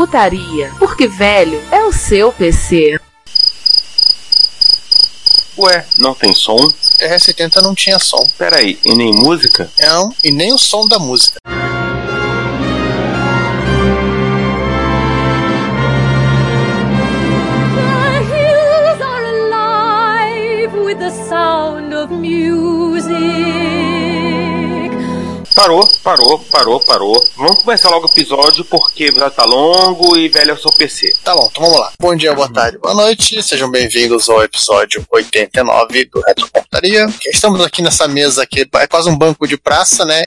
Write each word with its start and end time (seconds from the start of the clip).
Retrocomputaria, 0.00 0.72
porque 0.78 1.06
velho 1.06 1.62
é 1.70 1.84
o 1.84 1.92
seu 1.92 2.32
PC. 2.32 2.98
Ué, 5.58 5.84
não 5.98 6.14
tem 6.14 6.34
som? 6.34 6.56
TR-70 6.98 7.62
não 7.62 7.74
tinha 7.74 7.98
som. 7.98 8.26
Peraí, 8.38 8.78
e 8.84 8.94
nem 8.94 9.12
música? 9.12 9.70
Não, 9.78 10.14
e 10.24 10.30
nem 10.30 10.52
o 10.52 10.58
som 10.58 10.88
da 10.88 10.98
música. 10.98 11.36
Parou, 25.60 25.86
parou, 26.02 26.38
parou, 26.50 26.80
parou. 26.80 27.26
Vamos 27.36 27.62
começar 27.62 27.90
logo 27.90 28.06
o 28.06 28.10
episódio 28.10 28.64
porque 28.64 29.12
já 29.12 29.28
tá 29.28 29.44
longo 29.44 30.16
e 30.16 30.26
velho 30.26 30.52
é 30.52 30.54
o 30.54 30.56
seu 30.56 30.72
PC. 30.72 31.14
Tá 31.22 31.34
bom, 31.34 31.46
então 31.50 31.64
vamos 31.64 31.78
lá. 31.78 31.92
Bom 32.00 32.16
dia, 32.16 32.32
boa 32.32 32.50
tarde, 32.50 32.78
boa 32.78 32.94
noite. 32.94 33.42
Sejam 33.42 33.70
bem-vindos 33.70 34.30
ao 34.30 34.42
episódio 34.42 35.04
89 35.12 36.06
do 36.06 36.22
Retrocomputaria. 36.26 37.06
Estamos 37.26 37.60
aqui 37.60 37.82
nessa 37.82 38.08
mesa 38.08 38.42
aqui, 38.42 38.66
é 38.72 38.86
quase 38.86 39.10
um 39.10 39.18
banco 39.18 39.46
de 39.46 39.58
praça, 39.58 40.06
né? 40.06 40.24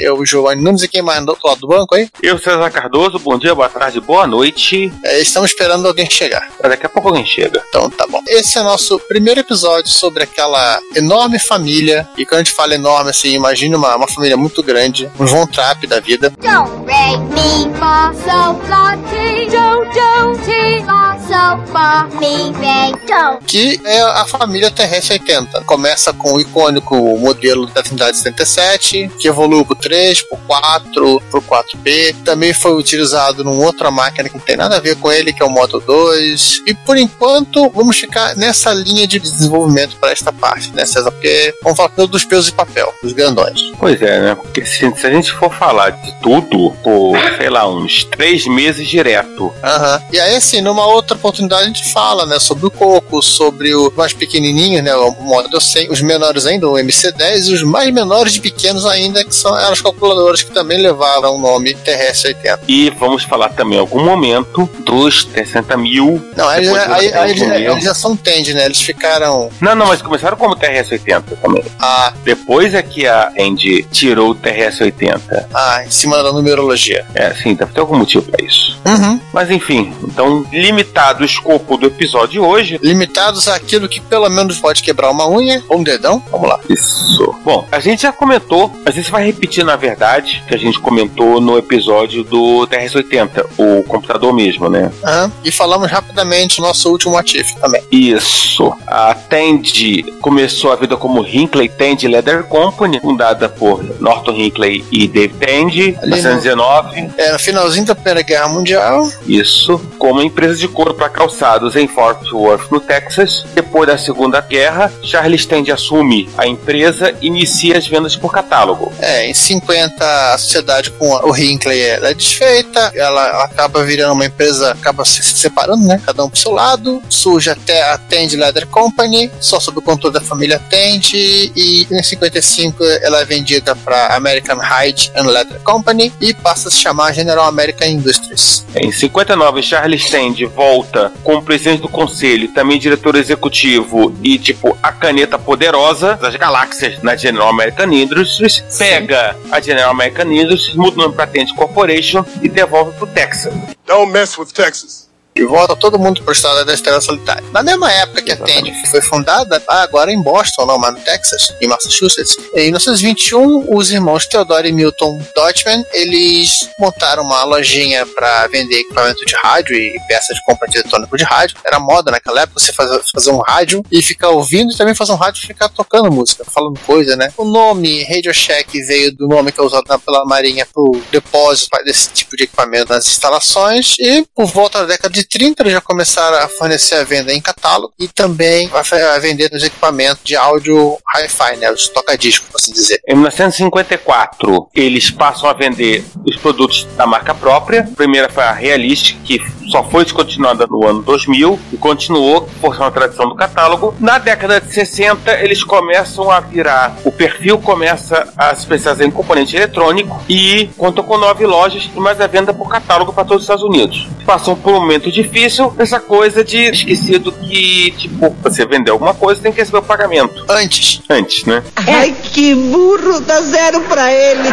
Eu, 0.00 0.24
Giovanni 0.24 0.62
Nunes 0.62 0.82
e 0.82 0.88
quem 0.88 1.02
mais 1.02 1.24
do 1.24 1.30
outro 1.30 1.48
lado 1.48 1.60
do 1.60 1.68
banco 1.68 1.94
aí? 1.94 2.08
Eu, 2.22 2.38
César 2.38 2.70
Cardoso, 2.70 3.18
bom 3.18 3.38
dia, 3.38 3.54
boa 3.54 3.68
tarde, 3.68 4.00
boa 4.00 4.26
noite. 4.26 4.92
É, 5.04 5.20
estamos 5.20 5.50
esperando 5.50 5.86
alguém 5.86 6.08
chegar. 6.08 6.48
Daqui 6.60 6.86
a 6.86 6.88
pouco 6.88 7.08
alguém 7.08 7.26
chega. 7.26 7.62
Então 7.68 7.90
tá 7.90 8.06
bom. 8.06 8.22
Esse 8.28 8.58
é 8.58 8.62
nosso 8.62 8.98
primeiro 9.00 9.40
episódio 9.40 9.90
sobre 9.90 10.22
aquela 10.22 10.80
enorme 10.94 11.38
família. 11.38 12.08
E 12.16 12.24
quando 12.24 12.40
a 12.40 12.44
gente 12.44 12.54
fala 12.54 12.74
enorme, 12.74 13.10
assim, 13.10 13.34
imagine 13.34 13.74
uma, 13.74 13.96
uma 13.96 14.08
família 14.08 14.36
muito 14.36 14.62
grande, 14.62 15.10
um 15.18 15.26
Von 15.26 15.46
Trapp 15.46 15.86
da 15.86 16.00
vida. 16.00 16.30
Don't 16.40 16.84
break 16.84 17.18
me 17.34 17.72
for 17.78 18.14
so 18.14 18.54
floaty. 18.66 19.48
Don't, 19.50 19.88
don't, 19.94 20.84
for 20.84 21.18
so 21.26 21.72
far. 21.72 22.08
Me, 22.20 22.52
they 22.60 22.92
don't. 23.06 23.44
que 23.46 23.80
é 23.84 24.00
a 24.02 24.24
família 24.26 24.70
Terrestre 24.70 25.14
80. 25.14 25.64
Começa 25.64 26.12
com 26.12 26.34
o 26.34 26.40
icônico 26.40 26.96
modelo 27.18 27.66
da 27.66 27.82
Trindade 27.82 28.16
77, 28.16 29.10
que 29.18 29.28
evoluiu 29.28 29.64
pro 29.64 29.76
3, 29.88 30.22
pro 30.22 30.36
4, 30.46 31.22
pro 31.30 31.40
4P. 31.40 32.14
Também 32.22 32.52
foi 32.52 32.74
utilizado 32.74 33.42
numa 33.42 33.64
outra 33.64 33.90
máquina 33.90 34.28
que 34.28 34.36
não 34.36 34.44
tem 34.44 34.56
nada 34.56 34.76
a 34.76 34.80
ver 34.80 34.96
com 34.96 35.10
ele, 35.10 35.32
que 35.32 35.42
é 35.42 35.46
o 35.46 35.50
Moto 35.50 35.80
2. 35.80 36.62
E 36.66 36.74
por 36.74 36.98
enquanto, 36.98 37.70
vamos 37.70 37.96
ficar 37.96 38.36
nessa 38.36 38.74
linha 38.74 39.06
de 39.06 39.18
desenvolvimento 39.18 39.96
para 39.96 40.12
esta 40.12 40.30
parte, 40.30 40.70
né, 40.74 40.84
César? 40.84 41.10
Porque 41.10 41.54
vamos 41.62 41.78
falar 41.78 41.88
todos 41.88 42.10
dos 42.10 42.24
pesos 42.24 42.46
de 42.46 42.52
papel, 42.52 42.92
dos 43.02 43.14
grandões. 43.14 43.72
Pois 43.78 44.00
é, 44.02 44.20
né? 44.20 44.34
Porque 44.34 44.66
se, 44.66 44.90
se 44.94 45.06
a 45.06 45.10
gente 45.10 45.32
for 45.32 45.52
falar 45.54 45.90
de 45.90 46.20
tudo 46.20 46.70
por, 46.82 47.16
sei 47.38 47.48
lá, 47.48 47.66
uns 47.66 48.04
três 48.04 48.46
meses 48.46 48.86
direto. 48.86 49.52
Aham. 49.62 50.02
E 50.12 50.20
aí, 50.20 50.36
assim, 50.36 50.60
numa 50.60 50.86
outra 50.86 51.16
oportunidade 51.16 51.62
a 51.62 51.66
gente 51.66 51.92
fala, 51.92 52.26
né, 52.26 52.38
sobre 52.38 52.66
o 52.66 52.70
Coco, 52.70 53.22
sobre 53.22 53.74
o 53.74 53.90
mais 53.96 54.12
pequenininho, 54.12 54.82
né, 54.82 54.94
o 54.94 55.12
Model 55.12 55.60
100, 55.60 55.90
os 55.90 56.02
menores 56.02 56.44
ainda, 56.44 56.68
o 56.68 56.74
MC10, 56.74 57.48
e 57.48 57.54
os 57.54 57.62
mais 57.62 57.92
menores 57.92 58.34
de 58.34 58.40
pequenos 58.40 58.84
ainda, 58.84 59.24
que 59.24 59.34
são 59.34 59.56
eram 59.56 59.77
as 59.78 59.80
calculadoras 59.80 60.42
que 60.42 60.52
também 60.52 60.80
levaram 60.80 61.36
o 61.36 61.40
nome 61.40 61.74
Terrestre 61.74 62.34
80. 62.34 62.60
E 62.68 62.90
vamos 62.90 63.22
falar 63.22 63.50
também 63.50 63.78
em 63.78 63.80
algum 63.80 64.04
momento 64.04 64.68
dos 64.80 65.28
60 65.32 65.76
mil. 65.76 66.22
Não, 66.36 66.48
aí, 66.48 66.68
aí, 66.68 67.10
do 67.10 67.18
aí, 67.18 67.30
eles, 67.30 67.38
60 67.38 67.58
mil. 67.58 67.72
eles 67.72 67.84
já 67.84 67.94
são 67.94 68.16
Tend, 68.16 68.52
né, 68.54 68.66
eles 68.66 68.80
ficaram... 68.80 69.50
Não, 69.60 69.74
não, 69.74 69.86
mas 69.86 70.02
começaram 70.02 70.36
como 70.36 70.56
TRS-80 70.56 71.22
também. 71.40 71.64
Ah, 71.78 72.12
Depois 72.24 72.74
é 72.74 72.82
que 72.82 73.06
a 73.06 73.32
Andy 73.38 73.84
tirou 73.84 74.30
o 74.30 74.34
TRS-80. 74.34 75.46
ah, 75.54 75.84
em 75.84 75.90
cima 75.90 76.22
da 76.22 76.32
numerologia. 76.32 77.06
É, 77.14 77.32
sim, 77.34 77.54
deve 77.54 77.72
ter 77.72 77.80
algum 77.80 77.96
motivo 77.96 78.24
pra 78.30 78.44
isso. 78.44 78.78
Uhum. 78.84 79.20
Mas 79.32 79.50
enfim, 79.50 79.94
então, 80.02 80.44
limitado 80.52 81.22
o 81.22 81.26
escopo 81.26 81.76
do 81.76 81.86
episódio 81.86 82.28
de 82.28 82.40
hoje. 82.40 82.80
Limitados 82.82 83.48
àquilo 83.48 83.88
que 83.88 84.00
pelo 84.00 84.28
menos 84.28 84.58
pode 84.58 84.82
quebrar 84.82 85.10
uma 85.10 85.28
unha 85.28 85.62
ou 85.68 85.78
um 85.78 85.82
dedão. 85.82 86.22
Vamos 86.30 86.48
lá. 86.48 86.58
Isso. 86.68 87.34
Bom, 87.44 87.66
a 87.70 87.78
gente 87.80 88.02
já 88.02 88.12
comentou, 88.12 88.72
a 88.84 88.90
gente 88.90 89.10
vai 89.10 89.24
repetir 89.24 89.64
na 89.68 89.76
verdade, 89.76 90.42
que 90.48 90.54
a 90.54 90.58
gente 90.58 90.78
comentou 90.80 91.40
no 91.40 91.58
episódio 91.58 92.24
do 92.24 92.66
TRS-80, 92.66 93.44
o 93.58 93.82
computador 93.84 94.32
mesmo, 94.32 94.68
né? 94.68 94.90
Aham. 95.04 95.30
E 95.44 95.52
falamos 95.52 95.90
rapidamente 95.90 96.60
nosso 96.60 96.90
último 96.90 97.16
ativo 97.18 97.48
também. 97.60 97.82
Isso. 97.92 98.72
A 98.86 99.14
Tandy 99.14 100.02
começou 100.20 100.72
a 100.72 100.76
vida 100.76 100.96
como 100.96 101.24
Hinckley 101.26 101.68
Tandy 101.68 102.08
Leather 102.08 102.44
Company, 102.44 102.98
fundada 103.00 103.48
por 103.48 103.84
Norton 104.00 104.32
Hinckley 104.32 104.84
e 104.90 105.06
Dave 105.06 105.34
Tandy, 105.34 105.90
em 105.90 105.98
Ali 105.98 106.10
no- 106.10 106.16
1919. 106.16 107.10
É, 107.18 107.32
no 107.32 107.38
finalzinho 107.38 107.84
da 107.84 107.94
Primeira 107.94 108.22
Guerra 108.22 108.48
Mundial, 108.48 109.08
Isso, 109.26 109.78
como 109.98 110.22
empresa 110.22 110.56
de 110.56 110.66
couro 110.68 110.94
para 110.94 111.08
calçados 111.10 111.76
em 111.76 111.86
Fort 111.86 112.22
Worth, 112.32 112.70
no 112.70 112.80
Texas. 112.80 113.44
Depois 113.54 113.86
da 113.86 113.98
Segunda 113.98 114.40
Guerra, 114.40 114.90
Charles 115.02 115.44
Tandy 115.44 115.70
assume 115.70 116.28
a 116.38 116.46
empresa 116.46 117.14
e 117.20 117.26
inicia 117.26 117.76
as 117.76 117.86
vendas 117.86 118.16
por 118.16 118.32
catálogo. 118.32 118.90
É, 119.00 119.28
em 119.28 119.34
50 119.58 120.34
a 120.34 120.38
sociedade 120.38 120.90
com 120.92 121.08
o 121.08 121.36
Hinckley 121.36 121.80
ela 121.80 122.10
é 122.10 122.14
desfeita, 122.14 122.92
ela 122.94 123.44
acaba 123.44 123.84
virando 123.84 124.12
uma 124.12 124.26
empresa, 124.26 124.72
acaba 124.72 125.04
se 125.04 125.22
separando, 125.22 125.84
né? 125.86 126.00
Cada 126.04 126.24
um 126.24 126.30
pro 126.30 126.38
seu 126.38 126.52
lado. 126.52 127.02
Surge 127.08 127.50
até 127.50 127.90
a 127.90 127.98
Tend 127.98 128.36
Leather 128.36 128.66
Company, 128.66 129.30
só 129.40 129.58
sob 129.58 129.78
o 129.78 129.82
controle 129.82 130.14
da 130.14 130.20
família 130.20 130.58
Tend, 130.70 131.14
e 131.14 131.86
em 131.90 132.02
55 132.02 132.84
ela 133.02 133.20
é 133.20 133.24
vendida 133.24 133.74
para 133.74 134.14
American 134.14 134.58
Hide 134.58 135.10
and 135.16 135.24
Leather 135.24 135.60
Company 135.60 136.12
e 136.20 136.32
passa 136.34 136.68
a 136.68 136.70
se 136.70 136.78
chamar 136.78 137.12
General 137.12 137.46
American 137.46 137.88
Industries. 137.88 138.64
Em 138.74 138.92
59, 138.92 139.62
Charles 139.62 140.10
Tandy 140.10 140.46
volta 140.46 141.12
como 141.22 141.42
presidente 141.42 141.82
do 141.82 141.88
conselho, 141.88 142.48
também 142.52 142.78
diretor 142.78 143.16
executivo 143.16 144.14
e, 144.22 144.38
tipo, 144.38 144.76
a 144.82 144.92
caneta 144.92 145.38
poderosa 145.38 146.14
das 146.16 146.36
galáxias 146.36 147.02
na 147.02 147.16
General 147.16 147.48
American 147.48 147.92
Industries, 147.92 148.62
pega 148.78 149.36
a 149.50 149.60
General 149.60 149.90
American 149.90 150.32
Industries, 150.32 150.76
muda 150.76 150.96
o 150.96 151.02
nome 151.02 151.14
para 151.14 151.26
Tandy 151.26 151.54
Corporation 151.54 152.24
e 152.42 152.48
devolve 152.48 152.92
pro 152.96 153.06
Texas. 153.06 153.52
Don't 153.86 154.12
mess 154.12 154.38
with 154.38 154.52
Texas. 154.52 155.07
E 155.38 155.44
volta 155.44 155.76
todo 155.76 155.98
mundo 155.98 156.20
pro 156.24 156.32
estado 156.32 156.64
da 156.64 156.74
Estrela 156.74 157.00
Solitária. 157.00 157.44
Na 157.52 157.62
mesma 157.62 157.92
época 157.92 158.20
que 158.22 158.32
a 158.32 158.36
Tandy 158.36 158.72
foi 158.90 159.00
fundada, 159.00 159.62
ah, 159.68 159.82
agora 159.82 160.10
em 160.12 160.20
Boston, 160.20 160.66
não, 160.66 160.78
mas 160.78 160.94
no 160.94 161.00
Texas, 161.00 161.54
em 161.60 161.68
Massachusetts, 161.68 162.36
em 162.54 162.64
1921, 162.72 163.76
os 163.76 163.90
irmãos 163.90 164.26
Theodore 164.26 164.68
e 164.68 164.72
Milton 164.72 165.20
Dodgeman, 165.36 165.84
eles 165.92 166.68
montaram 166.78 167.22
uma 167.22 167.44
lojinha 167.44 168.04
para 168.04 168.48
vender 168.48 168.80
equipamento 168.80 169.24
de 169.24 169.34
rádio 169.36 169.76
e 169.76 169.96
peças 170.08 170.36
de 170.36 170.44
compra 170.44 170.66
de 170.68 170.78
eletrônico 170.78 171.16
de 171.16 171.22
rádio. 171.24 171.56
Era 171.64 171.78
moda 171.78 172.10
naquela 172.10 172.40
época 172.42 172.58
você 172.58 172.72
fazer, 172.72 173.00
fazer 173.14 173.30
um 173.30 173.38
rádio 173.38 173.84
e 173.92 174.02
ficar 174.02 174.30
ouvindo 174.30 174.72
e 174.72 174.76
também 174.76 174.94
fazer 174.94 175.12
um 175.12 175.16
rádio 175.16 175.42
e 175.44 175.46
ficar 175.46 175.68
tocando 175.68 176.10
música, 176.10 176.44
falando 176.44 176.78
coisa, 176.80 177.14
né? 177.14 177.32
O 177.36 177.44
nome 177.44 178.02
Radio 178.04 178.34
Shack 178.34 178.80
veio 178.82 179.14
do 179.14 179.28
nome 179.28 179.52
que 179.52 179.60
é 179.60 179.62
usado 179.62 179.84
na- 179.88 179.98
pela 180.00 180.24
Marinha 180.24 180.66
pro 180.66 181.00
depósito 181.12 181.68
desse 181.84 182.08
tipo 182.10 182.36
de 182.36 182.44
equipamento 182.44 182.92
nas 182.92 183.06
instalações 183.06 183.94
e 184.00 184.26
por 184.34 184.46
volta 184.46 184.80
da 184.80 184.86
década 184.86 185.14
de 185.14 185.27
30 185.28 185.62
eles 185.62 185.72
já 185.72 185.80
começaram 185.80 186.38
a 186.38 186.48
fornecer 186.48 186.96
a 186.96 187.04
venda 187.04 187.32
em 187.32 187.40
catálogo 187.40 187.92
e 187.98 188.08
também 188.08 188.70
a 188.72 189.18
vender 189.18 189.50
os 189.52 189.62
equipamentos 189.62 190.22
de 190.24 190.36
áudio 190.36 190.98
hi-fi, 191.22 191.56
né? 191.56 191.70
Os 191.70 191.88
toca-discos, 191.88 192.48
por 192.48 192.58
assim 192.58 192.72
dizer. 192.72 193.00
Em 193.06 193.14
1954, 193.14 194.68
eles 194.74 195.10
passam 195.10 195.48
a 195.48 195.52
vender 195.52 196.04
os 196.24 196.36
produtos 196.36 196.86
da 196.96 197.06
marca 197.06 197.34
própria. 197.34 197.80
A 197.80 197.96
primeira 197.96 198.28
foi 198.28 198.44
a 198.44 198.52
Realist, 198.52 199.16
que 199.24 199.40
só 199.70 199.84
foi 199.84 200.04
descontinuada 200.04 200.66
no 200.66 200.86
ano 200.86 201.02
2000 201.02 201.58
e 201.72 201.76
continuou 201.76 202.48
forçando 202.60 202.86
a 202.86 202.90
tradição 202.90 203.28
do 203.28 203.34
catálogo. 203.34 203.94
Na 204.00 204.18
década 204.18 204.60
de 204.60 204.72
60, 204.72 205.32
eles 205.40 205.62
começam 205.62 206.30
a 206.30 206.40
virar, 206.40 206.96
o 207.04 207.12
perfil 207.12 207.58
começa 207.58 208.32
a 208.36 208.54
se 208.54 208.62
especializar 208.62 209.06
em 209.06 209.10
componente 209.10 209.56
eletrônico 209.56 210.22
e 210.28 210.70
contam 210.76 211.04
com 211.04 211.18
nove 211.18 211.46
lojas 211.46 211.90
e 211.94 212.00
mais 212.00 212.20
a 212.20 212.26
venda 212.26 212.52
por 212.54 212.68
catálogo 212.68 213.12
para 213.12 213.24
todos 213.24 213.42
os 213.42 213.44
Estados 213.44 213.64
Unidos. 213.64 214.08
Passam 214.24 214.56
por 214.56 214.72
um 214.72 214.80
momento 214.80 215.10
difícil, 215.10 215.72
essa 215.78 216.00
coisa 216.00 216.42
de 216.42 216.58
esquecido 216.70 217.32
que, 217.32 217.90
tipo, 217.92 218.34
você 218.42 218.64
vender 218.64 218.90
alguma 218.90 219.14
coisa 219.14 219.40
tem 219.40 219.52
que 219.52 219.60
receber 219.60 219.78
o 219.78 219.82
pagamento. 219.82 220.44
Antes. 220.48 221.00
Antes, 221.10 221.44
né? 221.44 221.62
Ai, 221.74 222.14
que 222.34 222.54
burro, 222.54 223.20
dá 223.20 223.40
zero 223.40 223.80
pra 223.82 224.12
ele. 224.12 224.48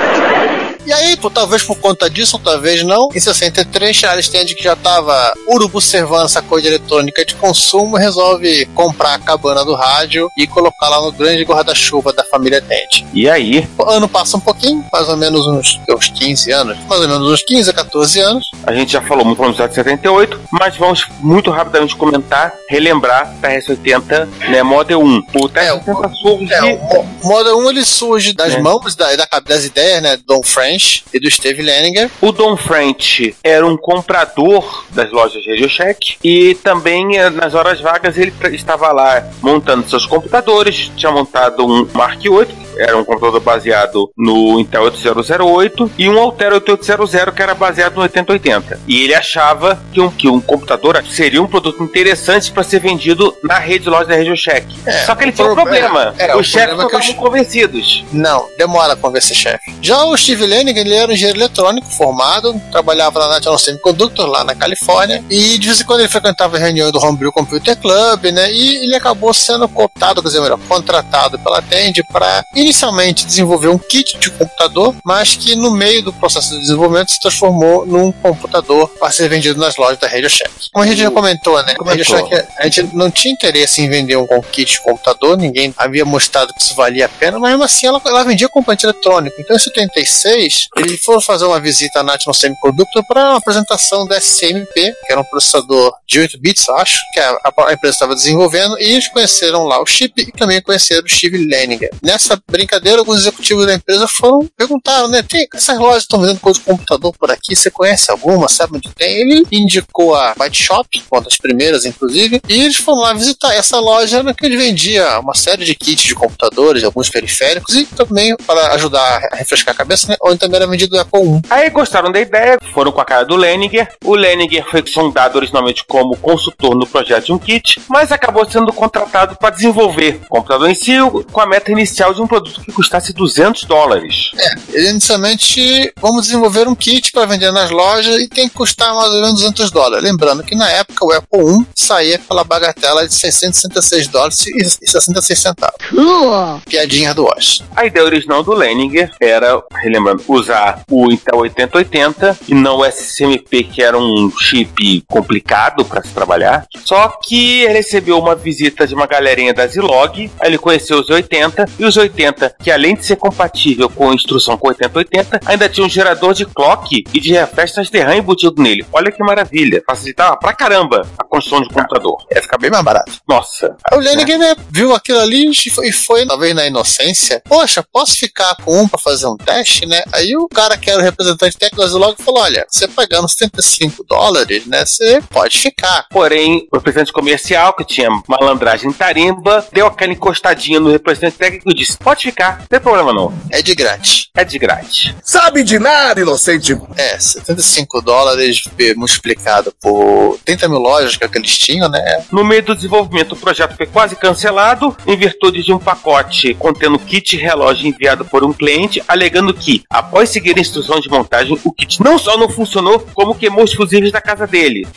E 0.85 0.93
aí, 0.93 1.17
por, 1.17 1.31
talvez 1.31 1.63
por 1.63 1.75
conta 1.79 2.09
disso, 2.09 2.37
talvez 2.37 2.83
não, 2.83 3.09
em 3.13 3.19
63, 3.19 3.95
Charles 3.95 4.29
Tende, 4.29 4.53
que 4.55 4.63
já 4.63 4.73
estava 4.73 5.33
urubu 5.47 5.81
servando 5.81 6.25
essa 6.25 6.41
coisa 6.41 6.67
eletrônica 6.67 7.25
de 7.25 7.33
consumo, 7.35 7.95
resolve 7.97 8.65
comprar 8.67 9.15
a 9.15 9.19
cabana 9.19 9.65
do 9.65 9.73
rádio 9.73 10.29
e 10.37 10.45
colocar 10.45 10.89
lá 10.89 11.01
no 11.01 11.11
grande 11.11 11.43
guarda-chuva 11.43 12.13
da 12.13 12.23
família 12.25 12.61
Tende. 12.61 13.05
E 13.13 13.27
aí, 13.29 13.67
O 13.79 13.83
ano 13.89 14.07
passa 14.07 14.37
um 14.37 14.39
pouquinho, 14.39 14.85
mais 14.93 15.09
ou 15.09 15.17
menos 15.17 15.47
uns, 15.47 15.79
uns 15.89 16.07
15 16.09 16.51
anos, 16.51 16.77
mais 16.87 17.01
ou 17.01 17.07
menos 17.07 17.31
uns 17.31 17.41
15 17.43 17.69
a 17.69 17.73
14 17.73 18.19
anos. 18.19 18.45
a 18.65 18.73
gente 18.73 18.91
já 18.93 19.01
falou 19.01 19.25
muito 19.25 19.41
no 19.41 19.49
episódio 19.49 19.73
78, 19.75 20.39
mas 20.51 20.75
vamos 20.77 21.07
muito 21.19 21.49
rapidamente 21.49 21.95
comentar, 21.95 22.53
relembrar 22.69 23.33
TRS-80, 23.41 24.27
né, 24.49 24.61
Model 24.63 24.99
1. 25.01 25.17
O 25.35 25.49
TRS-80 25.49 26.11
surge... 26.21 26.53
É, 26.53 26.61
o 26.63 26.77
Mo- 26.77 27.07
o 27.23 27.27
Model 27.27 27.57
1 27.57 27.69
ele 27.71 27.85
surge 27.85 28.33
das 28.33 28.53
É. 28.53 28.61
mãos 28.61 28.95
da, 28.95 29.15
da, 29.15 29.27
das 29.43 29.65
ideias, 29.65 30.01
né, 30.03 30.17
do 30.17 30.23
Don 30.25 30.43
French 30.75 31.03
e 31.13 31.19
do 31.19 31.29
Steve 31.31 31.61
Leninger. 31.61 32.09
O 32.21 32.31
Don 32.31 32.57
French 32.57 33.35
era 33.43 33.65
um 33.65 33.77
comprador 33.77 34.85
das 34.91 35.11
lojas 35.11 35.45
Radio 35.45 35.69
Shack 35.69 36.17
e 36.23 36.55
também 36.55 37.17
eh, 37.17 37.29
nas 37.29 37.53
horas 37.53 37.79
vagas 37.79 38.17
ele 38.17 38.33
estava 38.51 38.91
lá 38.91 39.27
montando 39.41 39.89
seus 39.89 40.05
computadores, 40.05 40.91
tinha 40.95 41.11
montado 41.11 41.65
um 41.65 41.87
Mark 41.93 42.21
8 42.23 42.65
era 42.77 42.97
um 42.97 43.03
computador 43.03 43.39
baseado 43.39 44.09
no 44.17 44.59
Intel 44.59 44.83
8008 44.83 45.91
e 45.97 46.09
um 46.09 46.19
Altera 46.19 46.55
8800 46.55 47.31
que 47.33 47.41
era 47.41 47.53
baseado 47.55 47.95
no 47.95 48.01
8080. 48.01 48.79
E 48.87 49.03
ele 49.03 49.13
achava 49.15 49.79
que 49.91 49.99
um, 50.01 50.09
que 50.09 50.27
um 50.27 50.39
computador 50.41 51.01
seria 51.09 51.41
um 51.41 51.47
produto 51.47 51.81
interessante 51.83 52.51
para 52.51 52.63
ser 52.63 52.79
vendido 52.79 53.35
na 53.43 53.59
rede 53.59 53.85
de 53.85 53.89
loja 53.89 54.05
da 54.05 54.15
Radio 54.15 54.35
Shack. 54.35 54.65
É, 54.85 55.05
Só 55.05 55.15
que 55.15 55.23
ele 55.23 55.31
tinha 55.31 55.49
um 55.51 55.55
problema- 55.55 56.13
é, 56.17 56.35
o 56.35 56.39
os 56.39 56.47
chefes 56.47 56.75
não 56.77 56.83
é 56.83 56.85
os- 56.87 56.93
estavam 57.05 57.23
convencidos. 57.23 58.03
Não, 58.11 58.47
demora 58.57 58.93
a 58.93 58.95
convencer 58.95 59.35
chefe. 59.35 59.73
Já 59.81 60.03
o 60.05 60.15
Steve 60.17 60.45
Leninger, 60.45 60.85
ele 60.85 60.95
era 60.95 61.11
um 61.11 61.13
engenheiro 61.13 61.39
eletrônico 61.39 61.87
formado, 61.91 62.59
trabalhava 62.71 63.19
na 63.19 63.27
National 63.29 63.57
Semiconductor, 63.59 64.27
lá 64.27 64.43
na 64.43 64.55
Califórnia, 64.55 65.23
e 65.29 65.57
de 65.57 65.67
vez 65.67 65.81
em 65.81 65.85
quando 65.85 65.99
ele 66.01 66.09
frequentava 66.09 66.57
reunião 66.57 66.91
do 66.91 66.99
Homebrew 66.99 67.31
Computer 67.31 67.75
Club, 67.77 68.25
né, 68.31 68.51
e 68.51 68.85
ele 68.85 68.95
acabou 68.95 69.33
sendo 69.33 69.67
cooptado, 69.67 70.21
quer 70.21 70.27
dizer, 70.29 70.41
melhor, 70.41 70.59
contratado 70.67 71.37
pela 71.39 71.61
Tende 71.61 72.03
para 72.03 72.43
inicialmente 72.65 73.25
desenvolver 73.25 73.67
um 73.67 73.77
kit 73.77 74.17
de 74.17 74.31
computador, 74.31 74.95
mas 75.05 75.35
que 75.35 75.55
no 75.55 75.69
meio 75.71 76.01
do 76.03 76.11
processo 76.13 76.49
de 76.55 76.59
desenvolvimento 76.61 77.11
se 77.11 77.19
transformou 77.19 77.85
num 77.85 78.11
computador 78.11 78.89
para 78.89 79.11
ser 79.11 79.29
vendido 79.29 79.59
nas 79.59 79.75
lojas 79.77 79.99
da 79.99 80.07
Radio 80.07 80.29
Shack. 80.29 80.51
Como 80.73 80.83
a 80.83 80.87
gente 80.87 80.99
já 80.99 81.11
comentou, 81.11 81.61
né, 81.63 81.75
a 81.79 81.83
Radio 81.83 82.05
Comentou. 82.05 82.29
Shack 82.29 82.47
a 82.57 82.63
gente 82.67 82.95
não 82.95 83.11
tinha 83.11 83.33
interesse 83.33 83.81
em 83.81 83.89
vender 83.89 84.15
um 84.17 84.25
kit 84.51 84.71
de 84.73 84.81
computador, 84.81 85.37
ninguém 85.37 85.73
havia 85.77 86.03
mostrado 86.03 86.53
que 86.53 86.61
isso 86.61 86.73
valia 86.75 87.05
a 87.05 87.09
pena, 87.09 87.39
mas 87.39 87.51
mesmo 87.51 87.63
assim 87.63 87.87
ela, 87.87 88.01
ela 88.05 88.23
vendia 88.23 88.49
componente 88.49 88.85
eletrônico. 88.85 89.35
Então 89.39 89.55
em 89.55 89.59
76, 89.59 90.67
ele 90.77 90.97
foi 90.97 91.21
fazer 91.21 91.45
uma 91.45 91.59
visita 91.59 91.99
à 91.99 92.03
National 92.03 92.33
Semiconductor 92.33 93.03
para 93.07 93.29
uma 93.29 93.37
apresentação 93.37 94.07
da 94.07 94.17
SCMP, 94.19 94.93
que 95.05 95.11
era 95.11 95.21
um 95.21 95.23
processador 95.25 95.93
de 96.07 96.19
8 96.19 96.39
bits, 96.39 96.67
acho, 96.69 96.97
que 97.13 97.19
a, 97.19 97.29
a- 97.43 97.67
a 97.69 97.73
empresa 97.73 97.93
estava 97.95 98.15
desenvolvendo, 98.15 98.77
e 98.79 98.93
eles 98.93 99.07
conheceram 99.07 99.63
lá 99.65 99.81
o 99.81 99.85
chip 99.85 100.21
e 100.21 100.31
também 100.31 100.61
conheceram 100.61 101.03
o 101.05 101.09
Steve 101.09 101.37
Leninger. 101.45 101.89
Nessa 102.01 102.37
brincadeira, 102.55 102.99
alguns 102.99 103.19
executivos 103.19 103.65
da 103.65 103.73
empresa 103.73 104.07
foram 104.07 104.47
perguntaram, 104.55 105.07
né, 105.07 105.21
tem 105.21 105.47
essas 105.53 105.77
lojas 105.77 106.03
estão 106.03 106.21
vendendo 106.21 106.39
coisa 106.39 106.59
de 106.59 106.65
computador 106.65 107.13
por 107.17 107.29
aqui, 107.29 107.55
você 107.55 107.69
conhece 107.69 108.09
alguma, 108.09 108.47
sabe 108.47 108.77
onde 108.77 108.89
tem? 108.93 109.19
Ele 109.19 109.45
indicou 109.51 110.15
a 110.15 110.33
Byte 110.35 110.63
Shop, 110.63 111.03
uma 111.11 111.21
das 111.21 111.37
primeiras, 111.37 111.85
inclusive, 111.85 112.41
e 112.47 112.61
eles 112.61 112.77
foram 112.77 113.01
lá 113.01 113.13
visitar. 113.13 113.53
Essa 113.53 113.79
loja 113.79 114.19
era 114.19 114.33
que 114.33 114.45
ele 114.45 114.57
vendia 114.57 115.19
uma 115.19 115.35
série 115.35 115.65
de 115.65 115.75
kits 115.75 116.03
de 116.03 116.15
computadores, 116.15 116.83
alguns 116.83 117.09
periféricos, 117.09 117.75
e 117.75 117.85
também 117.85 118.35
para 118.45 118.73
ajudar 118.73 119.21
a 119.31 119.35
refrescar 119.35 119.73
a 119.73 119.77
cabeça, 119.77 120.07
né, 120.07 120.15
onde 120.23 120.37
também 120.37 120.57
era 120.57 120.67
vendido 120.67 120.95
o 120.95 120.99
Apple 120.99 121.21
I. 121.21 121.41
Aí 121.49 121.69
gostaram 121.69 122.11
da 122.11 122.19
ideia, 122.19 122.57
foram 122.73 122.91
com 122.91 123.01
a 123.01 123.05
cara 123.05 123.25
do 123.25 123.35
Leninger. 123.35 123.87
O 124.03 124.15
Leninger 124.15 124.65
foi 124.69 124.83
sondado 124.87 125.37
originalmente 125.37 125.83
como 125.85 126.17
consultor 126.17 126.75
no 126.75 126.87
projeto 126.87 127.25
de 127.25 127.33
um 127.33 127.37
kit, 127.37 127.81
mas 127.89 128.11
acabou 128.11 128.49
sendo 128.49 128.71
contratado 128.71 129.35
para 129.35 129.49
desenvolver 129.49 130.21
o 130.25 130.29
computador 130.29 130.69
em 130.69 130.75
si, 130.75 130.93
com 131.31 131.41
a 131.41 131.45
meta 131.45 131.71
inicial 131.71 132.13
de 132.13 132.21
um 132.21 132.27
produto 132.27 132.44
que 132.53 132.71
custasse 132.71 133.13
200 133.13 133.63
dólares. 133.63 134.31
Ele 134.73 134.89
inicialmente, 134.89 135.93
vamos 136.01 136.25
desenvolver 136.25 136.67
um 136.67 136.75
kit 136.75 137.11
para 137.11 137.25
vender 137.25 137.51
nas 137.51 137.69
lojas 137.69 138.21
e 138.21 138.27
tem 138.27 138.47
que 138.47 138.55
custar 138.55 138.93
mais 138.93 139.09
ou 139.09 139.21
menos 139.21 139.41
200 139.41 139.71
dólares. 139.71 140.03
Lembrando 140.03 140.43
que 140.43 140.55
na 140.55 140.69
época 140.69 141.05
o 141.05 141.11
Apple 141.11 141.41
I 141.41 141.67
saía 141.75 142.19
pela 142.19 142.43
bagatela 142.43 143.07
de 143.07 143.13
666 143.13 144.07
dólares 144.07 144.45
e 144.47 144.63
66 144.69 145.39
centavos. 145.39 145.75
Cool. 145.89 146.61
Piadinha 146.65 147.13
do 147.13 147.25
Osh. 147.25 147.63
A 147.75 147.85
ideia 147.85 148.05
original 148.05 148.43
do 148.43 148.53
Leninger 148.53 149.11
era, 149.19 149.61
relembrando, 149.81 150.23
usar 150.27 150.81
o 150.89 151.11
Intel 151.11 151.39
8080 151.39 152.37
e 152.47 152.53
não 152.53 152.77
o 152.77 152.85
SCMP, 152.85 153.63
que 153.63 153.81
era 153.81 153.97
um 153.97 154.31
chip 154.37 155.03
complicado 155.07 155.85
para 155.85 156.03
se 156.03 156.09
trabalhar. 156.09 156.65
Só 156.83 157.09
que 157.23 157.63
ele 157.63 157.73
recebeu 157.73 158.19
uma 158.19 158.35
visita 158.35 158.87
de 158.87 158.93
uma 158.93 159.05
galerinha 159.05 159.53
da 159.53 159.67
Zilog, 159.67 160.31
aí 160.39 160.49
ele 160.49 160.57
conheceu 160.57 160.99
os 160.99 161.09
80 161.09 161.65
e 161.77 161.85
os 161.85 161.95
80, 161.95 162.34
que 162.61 162.71
além 162.71 162.95
de 162.95 163.05
ser 163.05 163.15
compatível 163.15 163.89
com 163.89 164.09
a 164.09 164.13
instrução 164.13 164.57
com 164.57 164.67
8080, 164.67 165.41
ainda 165.45 165.69
tinha 165.69 165.85
um 165.85 165.89
gerador 165.89 166.33
de 166.33 166.45
clock 166.45 167.03
e 167.13 167.19
de 167.19 167.33
refrestas 167.33 167.89
de 167.89 167.99
RAM 167.99 168.17
embutido 168.17 168.61
nele. 168.61 168.85
Olha 168.91 169.11
que 169.11 169.23
maravilha, 169.23 169.83
facilitava 169.85 170.37
pra 170.37 170.53
caramba 170.53 171.07
a 171.17 171.23
construção 171.23 171.61
de 171.61 171.73
computador. 171.73 172.25
Ia 172.33 172.41
ficar 172.41 172.57
bem 172.57 172.69
mais 172.69 172.83
barato. 172.83 173.11
Nossa, 173.27 173.75
Aí 173.91 173.97
o 173.97 174.01
Leninger 174.01 174.37
né, 174.37 174.55
viu 174.69 174.93
aquilo 174.93 175.19
ali 175.19 175.49
e 175.49 175.69
foi, 175.69 175.91
foi, 175.91 176.25
talvez 176.25 176.55
na 176.55 176.65
inocência, 176.65 177.41
poxa, 177.45 177.83
posso 177.91 178.17
ficar 178.17 178.55
com 178.63 178.81
um 178.81 178.87
para 178.87 178.99
fazer 178.99 179.27
um 179.27 179.37
teste, 179.37 179.85
né? 179.85 180.03
Aí 180.13 180.35
o 180.35 180.47
cara 180.47 180.77
que 180.77 180.89
era 180.89 180.99
o 180.99 181.03
representante 181.03 181.57
técnico 181.57 181.81
da 181.81 181.87
Zilog 181.87 182.21
falou: 182.21 182.41
olha, 182.41 182.65
você 182.69 182.87
pagando 182.87 183.27
75 183.27 184.03
dólares, 184.03 184.65
né? 184.65 184.85
Você 184.85 185.21
pode 185.29 185.57
ficar. 185.57 186.07
Porém, 186.09 186.67
o 186.71 186.77
representante 186.77 187.11
comercial, 187.11 187.73
que 187.73 187.85
tinha 187.85 188.09
malandragem 188.27 188.91
tarimba, 188.91 189.65
deu 189.71 189.87
aquela 189.87 190.13
encostadinha 190.13 190.79
no 190.79 190.89
representante 190.89 191.37
técnico 191.37 191.69
e 191.69 191.75
disse: 191.75 191.97
Pode 191.97 192.23
ficar, 192.25 192.59
não 192.59 192.65
tem 192.67 192.79
problema 192.79 193.13
não. 193.13 193.33
É 193.51 193.61
de 193.61 193.75
grátis. 193.75 194.29
É 194.35 194.43
de 194.43 194.57
grátis. 194.57 195.13
Sabe 195.23 195.63
de 195.63 195.77
nada, 195.77 196.19
inocente. 196.19 196.77
É, 196.97 197.19
75 197.19 198.01
dólares 198.01 198.63
eh, 198.79 198.93
multiplicado 198.95 199.73
por 199.79 200.39
30 200.43 200.67
mil 200.67 200.79
lojas 200.79 201.15
que, 201.15 201.23
é 201.23 201.29
eles 201.35 201.57
tinham, 201.57 201.87
né? 201.87 202.23
No 202.31 202.43
meio 202.43 202.63
do 202.63 202.75
desenvolvimento, 202.75 203.33
o 203.33 203.37
projeto 203.37 203.75
foi 203.75 203.85
quase 203.85 204.15
cancelado 204.15 204.95
em 205.05 205.15
virtude 205.15 205.63
de 205.63 205.71
um 205.71 205.79
pacote 205.79 206.53
contendo 206.55 206.97
kit 206.97 207.37
relógio 207.37 207.87
enviado 207.87 208.25
por 208.25 208.43
um 208.43 208.51
cliente, 208.51 209.03
alegando 209.07 209.53
que, 209.53 209.83
após 209.89 210.29
seguir 210.29 210.57
a 210.57 210.61
instrução 210.61 210.99
de 210.99 211.09
montagem, 211.09 211.59
o 211.63 211.71
kit 211.71 212.01
não 212.01 212.17
só 212.17 212.37
não 212.37 212.49
funcionou, 212.49 212.99
como 213.13 213.35
queimou 213.35 213.63
os 213.63 213.73
fusíveis 213.73 214.11
da 214.11 214.21
casa 214.21 214.47
dele. 214.47 214.87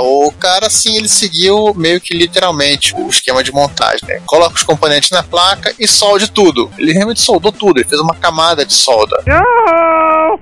O 0.00 0.32
cara, 0.32 0.66
assim, 0.66 0.96
ele 0.96 1.08
seguiu 1.08 1.72
meio 1.74 2.00
que 2.00 2.14
literalmente 2.14 2.94
o 2.96 3.08
esquema 3.08 3.42
de 3.42 3.52
montagem, 3.52 4.06
né? 4.08 4.20
Coloca 4.26 4.54
os 4.54 4.62
componentes 4.62 5.10
na 5.10 5.22
placa 5.22 5.74
e 5.78 5.86
solde 5.86 6.30
tudo. 6.30 6.70
Ele 6.78 6.92
realmente 6.92 7.20
soldou 7.20 7.52
tudo, 7.52 7.78
ele 7.78 7.88
fez 7.88 8.00
uma 8.00 8.14
camada 8.14 8.64
de 8.64 8.74
solda. 8.74 9.22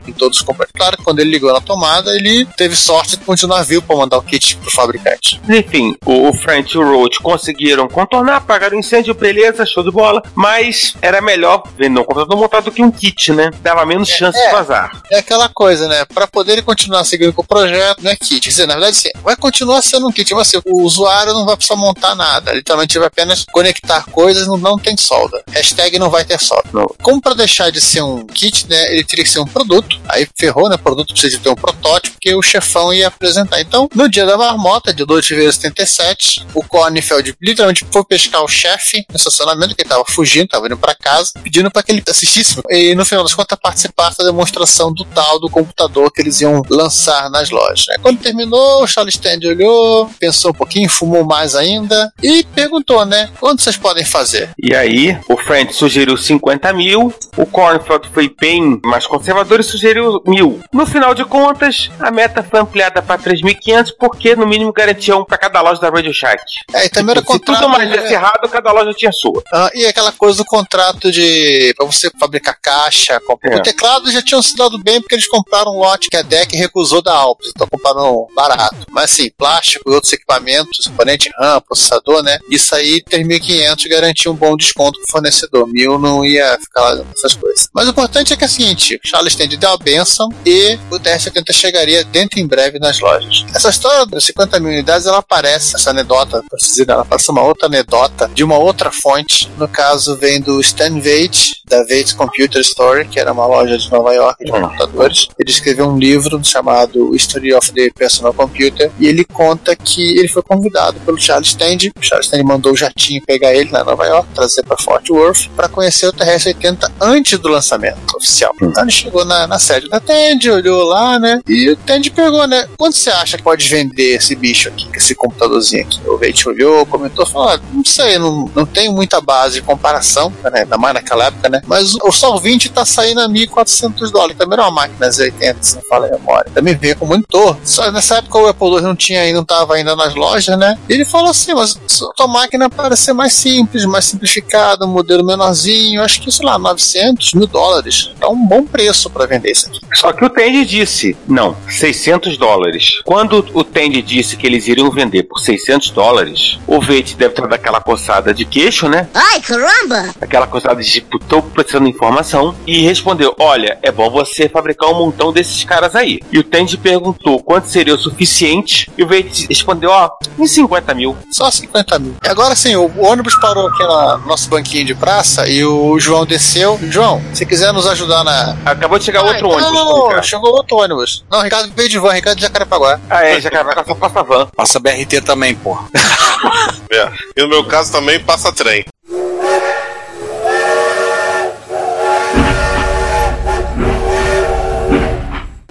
Em 0.06 0.12
todos 0.12 0.38
os 0.38 0.44
componentes. 0.44 0.72
Claro 0.76 0.96
que 0.96 1.02
quando 1.02 1.20
ele 1.20 1.30
ligou 1.30 1.52
na 1.52 1.60
tomada, 1.60 2.14
ele 2.14 2.46
teve 2.56 2.76
sorte 2.76 3.16
de 3.16 3.25
continuar 3.25 3.62
vivo 3.62 3.82
para 3.82 3.96
mandar 3.96 4.18
o 4.18 4.22
kit 4.22 4.56
pro 4.56 4.70
fabricante. 4.70 5.40
Enfim, 5.48 5.96
o 6.04 6.32
French 6.32 6.75
e 6.75 6.78
o 6.78 6.84
Roach 6.84 7.18
conseguiram 7.20 7.88
contornar, 7.88 8.36
apagaram 8.36 8.76
o 8.76 8.80
incêndio, 8.80 9.14
beleza, 9.14 9.64
show 9.66 9.82
de 9.82 9.90
bola. 9.90 10.22
Mas 10.34 10.94
era 11.00 11.20
melhor 11.20 11.62
vender 11.76 12.00
um 12.00 12.04
computador 12.04 12.36
montado 12.36 12.64
do 12.64 12.72
que 12.72 12.82
um 12.82 12.90
kit, 12.90 13.32
né? 13.32 13.50
Dava 13.62 13.84
menos 13.86 14.08
chance 14.08 14.38
de 14.38 14.50
vazar. 14.50 15.02
É 15.10 15.18
aquela 15.18 15.48
coisa, 15.48 15.88
né? 15.88 16.04
Para 16.04 16.26
poder 16.26 16.62
continuar 16.62 17.04
seguindo 17.04 17.32
com 17.32 17.42
o 17.42 17.46
projeto, 17.46 18.02
não 18.02 18.10
é 18.10 18.16
kit. 18.16 18.40
Quer 18.40 18.48
dizer, 18.48 18.66
na 18.66 18.75
verdade, 18.75 18.96
sim, 18.96 19.10
vai 19.22 19.36
continuar 19.46 19.80
sendo 19.80 20.08
um 20.08 20.12
kit, 20.12 20.34
mas 20.34 20.48
assim, 20.48 20.60
o 20.66 20.82
usuário 20.82 21.32
não 21.32 21.46
vai 21.46 21.56
precisar 21.56 21.76
montar 21.76 22.16
nada. 22.16 22.52
Literalmente 22.52 22.98
vai 22.98 23.06
apenas 23.06 23.44
conectar 23.52 24.04
coisas, 24.06 24.48
não, 24.48 24.56
não 24.56 24.76
tem 24.76 24.96
solda. 24.96 25.40
Hashtag 25.50 26.00
não 26.00 26.10
vai 26.10 26.24
ter 26.24 26.40
solda. 26.40 26.68
Não. 26.72 26.86
Como 27.00 27.20
para 27.20 27.34
deixar 27.34 27.70
de 27.70 27.80
ser 27.80 28.02
um 28.02 28.26
kit, 28.26 28.66
né? 28.68 28.92
Ele 28.92 29.04
teria 29.04 29.24
que 29.24 29.30
ser 29.30 29.38
um 29.38 29.46
produto. 29.46 30.00
Aí 30.08 30.26
ferrou, 30.36 30.68
né? 30.68 30.74
O 30.74 30.78
produto 30.78 31.12
precisa 31.12 31.38
ter 31.38 31.48
um 31.48 31.54
protótipo 31.54 32.16
que 32.20 32.34
o 32.34 32.42
chefão 32.42 32.92
ia 32.92 33.06
apresentar. 33.06 33.60
Então, 33.60 33.88
no 33.94 34.08
dia 34.08 34.26
da 34.26 34.36
marmota, 34.36 34.92
de 34.92 35.04
2 35.04 35.22
de 35.22 35.28
fevereiro 35.28 35.52
de 35.52 35.60
77, 35.60 36.46
o 36.52 36.64
Kornfeld 36.64 37.36
literalmente 37.40 37.86
foi 37.90 38.04
pescar 38.04 38.42
o 38.42 38.48
chefe 38.48 39.06
no 39.08 39.16
estacionamento, 39.16 39.76
que 39.76 39.82
ele 39.82 39.88
tava 39.88 40.04
fugindo, 40.08 40.48
tava 40.48 40.66
indo 40.66 40.76
para 40.76 40.94
casa, 40.94 41.32
pedindo 41.40 41.70
para 41.70 41.84
que 41.84 41.92
ele 41.92 42.02
assistisse. 42.08 42.60
E 42.68 42.96
no 42.96 43.04
final 43.04 43.22
das 43.22 43.34
contas, 43.34 43.56
participasse 43.62 44.18
da 44.18 44.24
demonstração 44.24 44.92
do 44.92 45.04
tal 45.04 45.38
do 45.38 45.48
computador 45.48 46.10
que 46.10 46.20
eles 46.20 46.40
iam 46.40 46.62
lançar 46.68 47.30
nas 47.30 47.50
lojas. 47.50 47.88
Aí, 47.90 47.98
quando 47.98 48.18
terminou, 48.18 48.82
o 48.82 48.86
Charles 48.88 49.16
Olhou, 49.44 50.08
pensou 50.18 50.50
um 50.50 50.54
pouquinho, 50.54 50.88
fumou 50.88 51.24
mais 51.24 51.54
ainda 51.54 52.12
e 52.22 52.44
perguntou, 52.54 53.04
né? 53.04 53.28
Quanto 53.40 53.62
vocês 53.62 53.76
podem 53.76 54.04
fazer? 54.04 54.50
E 54.62 54.74
aí, 54.74 55.18
o 55.28 55.36
Friend 55.36 55.72
sugeriu 55.72 56.16
50 56.16 56.72
mil, 56.72 57.12
o 57.36 57.46
Cornfield 57.46 58.08
foi 58.12 58.32
bem 58.40 58.80
mais 58.84 59.06
conservador 59.06 59.60
e 59.60 59.64
sugeriu 59.64 60.22
mil. 60.26 60.60
No 60.72 60.86
final 60.86 61.14
de 61.14 61.24
contas, 61.24 61.90
a 62.00 62.10
meta 62.10 62.42
foi 62.42 62.60
ampliada 62.60 63.02
para 63.02 63.20
3.500 63.20 63.92
porque 63.98 64.36
no 64.36 64.46
mínimo 64.46 64.72
garantia 64.72 65.16
um 65.16 65.24
para 65.24 65.38
cada 65.38 65.60
loja 65.60 65.80
da 65.80 65.88
Radio 65.90 66.12
Shack. 66.14 66.42
É, 66.74 66.86
e 66.86 66.88
também 66.88 67.12
era 67.12 67.20
Se 67.20 67.26
contrato. 67.26 67.58
tudo 67.60 67.68
mais 67.68 67.88
né? 67.90 67.96
desse 67.98 68.14
errado, 68.14 68.48
cada 68.48 68.72
loja 68.72 68.92
tinha 68.94 69.12
sua. 69.12 69.42
Ah, 69.52 69.70
e 69.74 69.84
aquela 69.86 70.12
coisa 70.12 70.38
do 70.38 70.44
contrato 70.44 71.10
de. 71.10 71.74
pra 71.76 71.86
você 71.86 72.10
fabricar 72.18 72.56
caixa. 72.60 73.20
comp- 73.20 73.44
É. 73.44 73.56
O 73.56 73.62
teclado 73.62 74.10
já 74.10 74.22
tinham 74.22 74.42
se 74.42 74.56
dado 74.56 74.78
bem 74.78 75.00
porque 75.00 75.14
eles 75.14 75.26
compraram 75.28 75.72
um 75.72 75.78
lote 75.78 76.08
que 76.08 76.16
a 76.16 76.22
DEC 76.22 76.54
recusou 76.56 77.00
da 77.02 77.14
Alpes, 77.14 77.50
então 77.54 77.66
compraram 77.70 78.26
barato. 78.34 78.76
Mas 78.90 79.04
assim, 79.04 79.25
plástico 79.30 79.90
e 79.90 79.95
outros 79.95 80.12
equipamentos, 80.12 80.87
componente 80.87 81.30
RAM, 81.38 81.61
processador, 81.61 82.23
né? 82.23 82.38
Isso 82.50 82.75
aí, 82.75 83.02
3.500 83.02 83.88
garantia 83.88 84.30
um 84.30 84.35
bom 84.35 84.56
desconto 84.56 84.99
pro 85.00 85.11
fornecedor. 85.11 85.66
Mil 85.66 85.99
não 85.99 86.25
ia 86.25 86.59
ficar 86.61 86.83
lá 86.83 86.97
com 86.97 87.12
essas 87.12 87.35
coisas. 87.35 87.68
Mas 87.75 87.87
o 87.87 87.90
importante 87.90 88.33
é 88.33 88.37
que 88.37 88.45
é 88.45 88.47
o 88.47 88.50
seguinte: 88.50 89.00
o 89.02 89.09
Charles 89.09 89.33
Stand 89.33 89.56
deu 89.56 89.71
a 89.71 89.76
benção 89.76 90.28
e 90.45 90.78
o 90.90 90.99
TR-70 90.99 91.52
chegaria 91.52 92.04
dentro 92.04 92.40
em 92.40 92.47
breve 92.47 92.78
nas 92.78 93.00
lojas. 93.00 93.45
Essa 93.54 93.71
história 93.71 94.06
dos 94.06 94.25
50 94.25 94.61
mil 94.61 94.71
unidades, 94.71 95.06
ela 95.06 95.18
aparece, 95.18 95.76
essa 95.76 95.90
anedota, 95.90 96.42
verem, 96.76 96.95
ela 96.95 97.04
parece 97.04 97.30
uma 97.30 97.42
outra 97.42 97.66
anedota 97.66 98.28
de 98.33 98.45
uma 98.45 98.59
outra 98.59 98.90
fonte. 98.90 99.50
No 99.56 99.68
caso, 99.68 100.16
vem 100.16 100.40
do 100.40 100.61
Stan 100.61 100.99
Veit, 101.00 101.62
da 101.66 101.83
Veit 101.85 102.14
Computer 102.14 102.61
Store, 102.61 103.06
que 103.06 103.18
era 103.18 103.33
uma 103.33 103.47
loja 103.47 103.76
de 103.76 103.90
Nova 103.90 104.12
York 104.12 104.45
de 104.45 104.50
computadores. 104.50 105.28
Ele 105.38 105.50
escreveu 105.50 105.88
um 105.88 105.99
livro 105.99 106.42
chamado 106.45 107.14
History 107.14 107.54
of 107.54 107.73
the 107.73 107.90
Personal 107.90 108.33
Computer 108.33 108.90
e 108.99 109.05
ele 109.06 109.25
conta 109.25 109.75
que 109.75 110.18
ele 110.18 110.28
foi 110.28 110.42
convidado 110.42 110.98
pelo 111.00 111.18
Charles 111.18 111.48
Stand. 111.48 111.90
O 111.98 112.02
Charles 112.02 112.26
Stand 112.26 112.42
mandou 112.44 112.72
o 112.72 112.76
jatinho 112.76 113.22
pegar 113.26 113.54
ele 113.54 113.70
na 113.70 113.84
Nova 113.84 114.04
York, 114.06 114.28
trazer 114.34 114.62
para 114.62 114.76
Fort 114.76 115.08
Worth, 115.10 115.48
para 115.54 115.68
conhecer 115.68 116.06
o 116.06 116.12
TRS-80 116.12 116.90
antes 117.00 117.38
do 117.38 117.48
lançamento 117.48 118.16
oficial. 118.16 118.54
Então 118.60 118.82
ele 118.82 118.92
chegou 118.92 119.25
na, 119.25 119.46
na 119.46 119.58
sede 119.58 119.88
da 119.88 120.00
Tandy, 120.00 120.50
olhou 120.50 120.84
lá, 120.84 121.18
né? 121.18 121.40
E 121.48 121.70
o 121.70 121.76
Tandy 121.76 122.10
pegou, 122.10 122.46
né? 122.46 122.68
Quanto 122.76 122.96
você 122.96 123.10
acha 123.10 123.36
que 123.36 123.42
pode 123.42 123.68
vender 123.68 124.16
esse 124.16 124.34
bicho 124.34 124.68
aqui, 124.68 124.88
esse 124.94 125.14
computadorzinho 125.14 125.82
aqui? 125.82 126.00
O 126.08 126.16
Veit 126.16 126.48
olhou, 126.48 126.86
comentou, 126.86 127.26
falou: 127.26 127.48
ah, 127.48 127.60
não 127.72 127.84
sei, 127.84 128.18
não, 128.18 128.50
não 128.54 128.66
tenho 128.66 128.92
muita 128.92 129.20
base 129.20 129.56
de 129.56 129.62
comparação, 129.62 130.32
né? 130.42 130.60
Ainda 130.62 130.76
mais 130.76 130.94
naquela 130.94 131.26
época, 131.26 131.48
né? 131.48 131.60
Mas 131.66 131.94
o 131.94 132.12
Sol 132.12 132.40
20 132.40 132.70
tá 132.70 132.84
saindo 132.84 133.20
a 133.20 133.28
1.400 133.28 134.10
dólares. 134.10 134.36
Também 134.36 134.54
era 134.54 134.62
uma 134.62 134.70
máquina 134.70 135.08
Z80, 135.08 135.56
se 135.60 135.75
não 135.76 135.82
fala 135.82 136.06
a 136.06 136.10
memória. 136.10 136.50
Também 136.52 136.75
veio 136.75 136.96
com 136.96 137.06
monitor. 137.06 137.56
Só 137.64 137.90
nessa 137.90 138.16
época 138.16 138.38
o 138.38 138.46
Apple 138.46 138.68
II 138.68 138.80
não 138.82 138.95
tinha 138.96 139.20
ainda, 139.20 139.38
não 139.38 139.44
tava 139.44 139.74
ainda 139.74 139.94
nas 139.94 140.14
lojas, 140.14 140.58
né? 140.58 140.78
E 140.88 140.92
ele 140.92 141.04
falou 141.04 141.30
assim: 141.30 141.54
mas 141.54 141.78
sua 141.86 142.26
máquina 142.26 142.68
parece 142.68 143.04
ser 143.04 143.12
mais 143.12 143.32
simples, 143.32 143.84
mais 143.84 144.04
simplificada, 144.04 144.84
um 144.84 144.88
modelo 144.88 145.24
menorzinho. 145.24 146.02
Acho 146.02 146.20
que, 146.20 146.32
sei 146.32 146.44
lá, 146.44 146.58
900 146.58 147.34
mil 147.34 147.46
dólares. 147.46 148.10
Tá 148.18 148.28
um 148.28 148.46
bom 148.46 148.64
preço 148.64 149.10
para 149.10 149.26
vender 149.26 149.52
isso 149.52 149.68
aqui. 149.68 149.80
Só 149.94 150.12
que 150.12 150.24
o 150.24 150.30
Tandy 150.30 150.64
disse, 150.64 151.16
não, 151.26 151.56
600 151.68 152.36
dólares. 152.36 153.00
Quando 153.04 153.44
o 153.54 153.64
Tandy 153.64 154.02
disse 154.02 154.36
que 154.36 154.46
eles 154.46 154.66
iriam 154.66 154.90
vender 154.90 155.24
por 155.24 155.38
600 155.38 155.90
dólares, 155.90 156.58
o 156.66 156.80
Veit 156.80 157.14
deve 157.16 157.34
ter 157.34 157.42
dado 157.42 157.54
aquela 157.54 157.80
coçada 157.80 158.32
de 158.34 158.44
queixo, 158.44 158.88
né? 158.88 159.08
Ai, 159.14 159.40
caramba! 159.40 160.14
Aquela 160.20 160.46
coçada 160.46 160.82
de 160.82 160.90
tipo, 160.90 161.18
tô 161.18 161.42
precisando 161.42 161.84
de 161.84 161.90
informação. 161.90 162.54
E 162.66 162.82
respondeu, 162.82 163.34
olha, 163.38 163.78
é 163.82 163.90
bom 163.90 164.10
você 164.10 164.48
fabricar 164.48 164.90
um 164.90 164.98
montão 164.98 165.32
desses 165.32 165.64
caras 165.64 165.94
aí. 165.94 166.20
E 166.30 166.38
o 166.38 166.44
Tandy 166.44 166.76
perguntou 166.76 167.42
quanto 167.42 167.68
seria 167.68 167.94
o 167.94 167.98
suficiente. 167.98 168.85
E 168.96 169.02
o 169.02 169.06
Veit 169.06 169.46
respondeu, 169.48 169.90
ó, 169.90 170.10
em 170.38 170.46
50 170.46 170.94
mil. 170.94 171.16
Só 171.30 171.50
50 171.50 171.98
mil. 171.98 172.14
E 172.24 172.28
agora 172.28 172.54
sim, 172.54 172.76
o, 172.76 172.90
ônibus 172.98 173.34
parou 173.36 173.66
aqui 173.68 173.82
no 173.82 174.18
nosso 174.26 174.48
banquinho 174.48 174.84
de 174.84 174.94
praça 174.94 175.48
e 175.48 175.64
o 175.64 175.98
João 175.98 176.24
desceu. 176.26 176.78
João, 176.90 177.22
se 177.32 177.44
quiser 177.46 177.72
nos 177.72 177.86
ajudar 177.86 178.24
na. 178.24 178.56
Acabou 178.64 178.98
de 178.98 179.04
chegar 179.04 179.20
Ah, 179.20 179.24
outro 179.24 179.46
então, 179.46 179.50
ônibus. 179.50 179.72
Não, 179.72 180.10
não, 180.10 180.22
chegou 180.22 180.50
outro 180.50 180.76
ônibus. 180.76 181.24
Não, 181.30 181.42
Ricardo 181.42 181.72
veio 181.74 181.88
de 181.88 181.98
van, 181.98 182.12
Ricardo 182.12 182.36
de 182.36 182.42
Jacarepaguá. 182.42 183.00
Ah, 183.08 183.24
é, 183.24 183.40
só 183.40 183.94
passa 183.94 184.22
van. 184.22 184.46
Passa 184.56 184.80
BRT 184.80 185.20
também, 185.24 185.54
porra. 185.54 185.86
É. 186.88 187.10
E 187.36 187.42
no 187.42 187.48
meu 187.48 187.64
caso 187.64 187.90
também 187.90 188.20
passa 188.20 188.52
trem. 188.52 188.84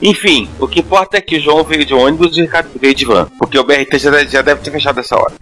Enfim, 0.01 0.49
o 0.59 0.67
que 0.67 0.81
importa 0.81 1.17
é 1.17 1.21
que 1.21 1.37
o 1.37 1.39
João 1.39 1.63
veio 1.63 1.85
de 1.85 1.93
ônibus 1.93 2.35
e 2.35 2.41
o 2.41 2.43
Ricardo 2.43 2.69
veio 2.79 2.93
de 2.93 3.05
van. 3.05 3.27
Porque 3.39 3.57
o 3.57 3.63
BRT 3.63 3.97
já, 3.97 4.23
já 4.25 4.41
deve 4.41 4.61
ter 4.61 4.71
fechado 4.71 4.99
essa 4.99 5.15
hora. 5.15 5.33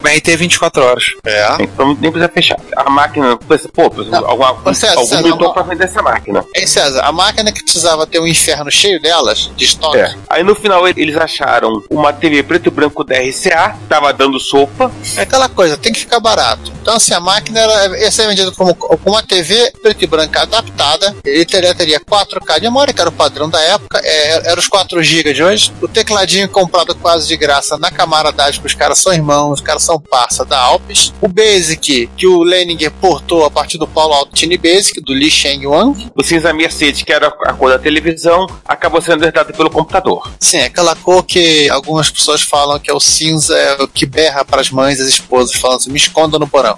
BRT 0.00 0.36
24 0.36 0.84
horas. 0.84 1.04
É. 1.26 1.56
Então 1.60 1.88
nem 2.00 2.12
precisa 2.12 2.30
fechar. 2.32 2.56
A 2.76 2.88
máquina, 2.88 3.36
pô, 3.36 3.82
alguma, 4.26 4.52
Ô, 4.64 4.72
César, 4.72 4.94
algum 4.94 5.06
César, 5.08 5.22
monitor 5.22 5.46
uma- 5.48 5.52
pra 5.54 5.62
vender 5.64 5.84
essa 5.84 6.00
máquina. 6.00 6.44
Ei, 6.54 6.68
César, 6.68 7.00
a 7.04 7.10
máquina 7.10 7.50
que 7.50 7.64
precisava 7.64 8.06
ter 8.06 8.20
um 8.20 8.26
inferno 8.26 8.70
cheio 8.70 9.02
delas, 9.02 9.50
de 9.56 9.64
estoque. 9.64 9.98
É. 9.98 10.14
Aí 10.28 10.44
no 10.44 10.54
final 10.54 10.86
eles 10.86 11.16
acharam 11.16 11.82
uma 11.90 12.12
TV 12.12 12.44
preto 12.44 12.68
e 12.68 12.70
branco 12.70 13.02
da 13.02 13.16
RCA, 13.16 13.74
tava 13.88 14.12
dando 14.12 14.38
sopa. 14.38 14.88
É 15.16 15.22
aquela 15.22 15.48
coisa, 15.48 15.76
tem 15.76 15.92
que 15.92 15.98
ficar 15.98 16.20
barato. 16.20 16.72
Então, 16.80 16.94
assim, 16.94 17.12
a 17.12 17.18
máquina 17.20 17.58
era, 17.58 17.98
ia 17.98 18.10
ser 18.12 18.28
vendida 18.28 18.52
como, 18.52 18.76
com 18.76 19.10
uma 19.10 19.22
TV 19.22 19.72
preto 19.82 20.04
e 20.04 20.06
branca 20.06 20.42
adaptada. 20.42 21.14
Ele 21.24 21.44
teria, 21.44 21.74
teria 21.74 21.98
4K 22.00 22.54
de 22.60 22.62
memória, 22.62 22.94
que 22.94 23.00
era 23.00 23.10
o 23.10 23.12
padrão 23.12 23.50
da 23.50 23.60
época. 23.60 24.00
É, 24.04 24.50
era 24.52 24.60
os 24.60 24.68
4 24.68 25.02
GB 25.02 25.34
de 25.34 25.42
hoje. 25.42 25.72
O 25.82 25.88
tecladinho 25.88 26.48
comprado 26.48 26.94
quase 26.94 27.26
de 27.26 27.36
graça 27.36 27.76
na 27.76 27.90
camaradagem, 27.90 28.60
porque 28.60 28.68
os 28.72 28.78
caras 28.78 28.98
são 29.00 29.12
irmãos, 29.12 29.54
os 29.54 29.60
caras 29.60 29.82
são 29.88 29.98
parça 29.98 30.44
da 30.44 30.60
Alpes. 30.60 31.14
O 31.18 31.28
Basic, 31.28 32.10
que 32.14 32.26
o 32.26 32.42
Leninger 32.42 32.90
portou 33.00 33.46
a 33.46 33.50
partir 33.50 33.78
do 33.78 33.88
Paulo 33.88 34.12
Altini 34.12 34.58
Basic, 34.58 35.00
do 35.00 35.14
Li 35.14 35.30
Sheng 35.30 35.66
Wang. 35.66 36.10
O 36.14 36.22
cinza 36.22 36.52
Mercedes, 36.52 37.02
que 37.02 37.10
era 37.10 37.28
a 37.28 37.54
cor 37.54 37.70
da 37.70 37.78
televisão, 37.78 38.46
acabou 38.66 39.00
sendo 39.00 39.24
herdado 39.24 39.54
pelo 39.54 39.70
computador. 39.70 40.30
Sim, 40.38 40.58
é 40.58 40.64
aquela 40.66 40.94
cor 40.94 41.22
que 41.22 41.70
algumas 41.70 42.10
pessoas 42.10 42.42
falam 42.42 42.78
que 42.78 42.90
é 42.90 42.94
o 42.94 43.00
cinza, 43.00 43.56
é 43.56 43.82
o 43.82 43.88
que 43.88 44.04
berra 44.04 44.44
para 44.44 44.60
as 44.60 44.70
mães 44.70 44.98
e 44.98 45.02
as 45.02 45.08
esposas, 45.08 45.56
falando 45.56 45.78
assim, 45.78 45.90
me 45.90 45.96
esconda 45.96 46.38
no 46.38 46.46
porão. 46.46 46.76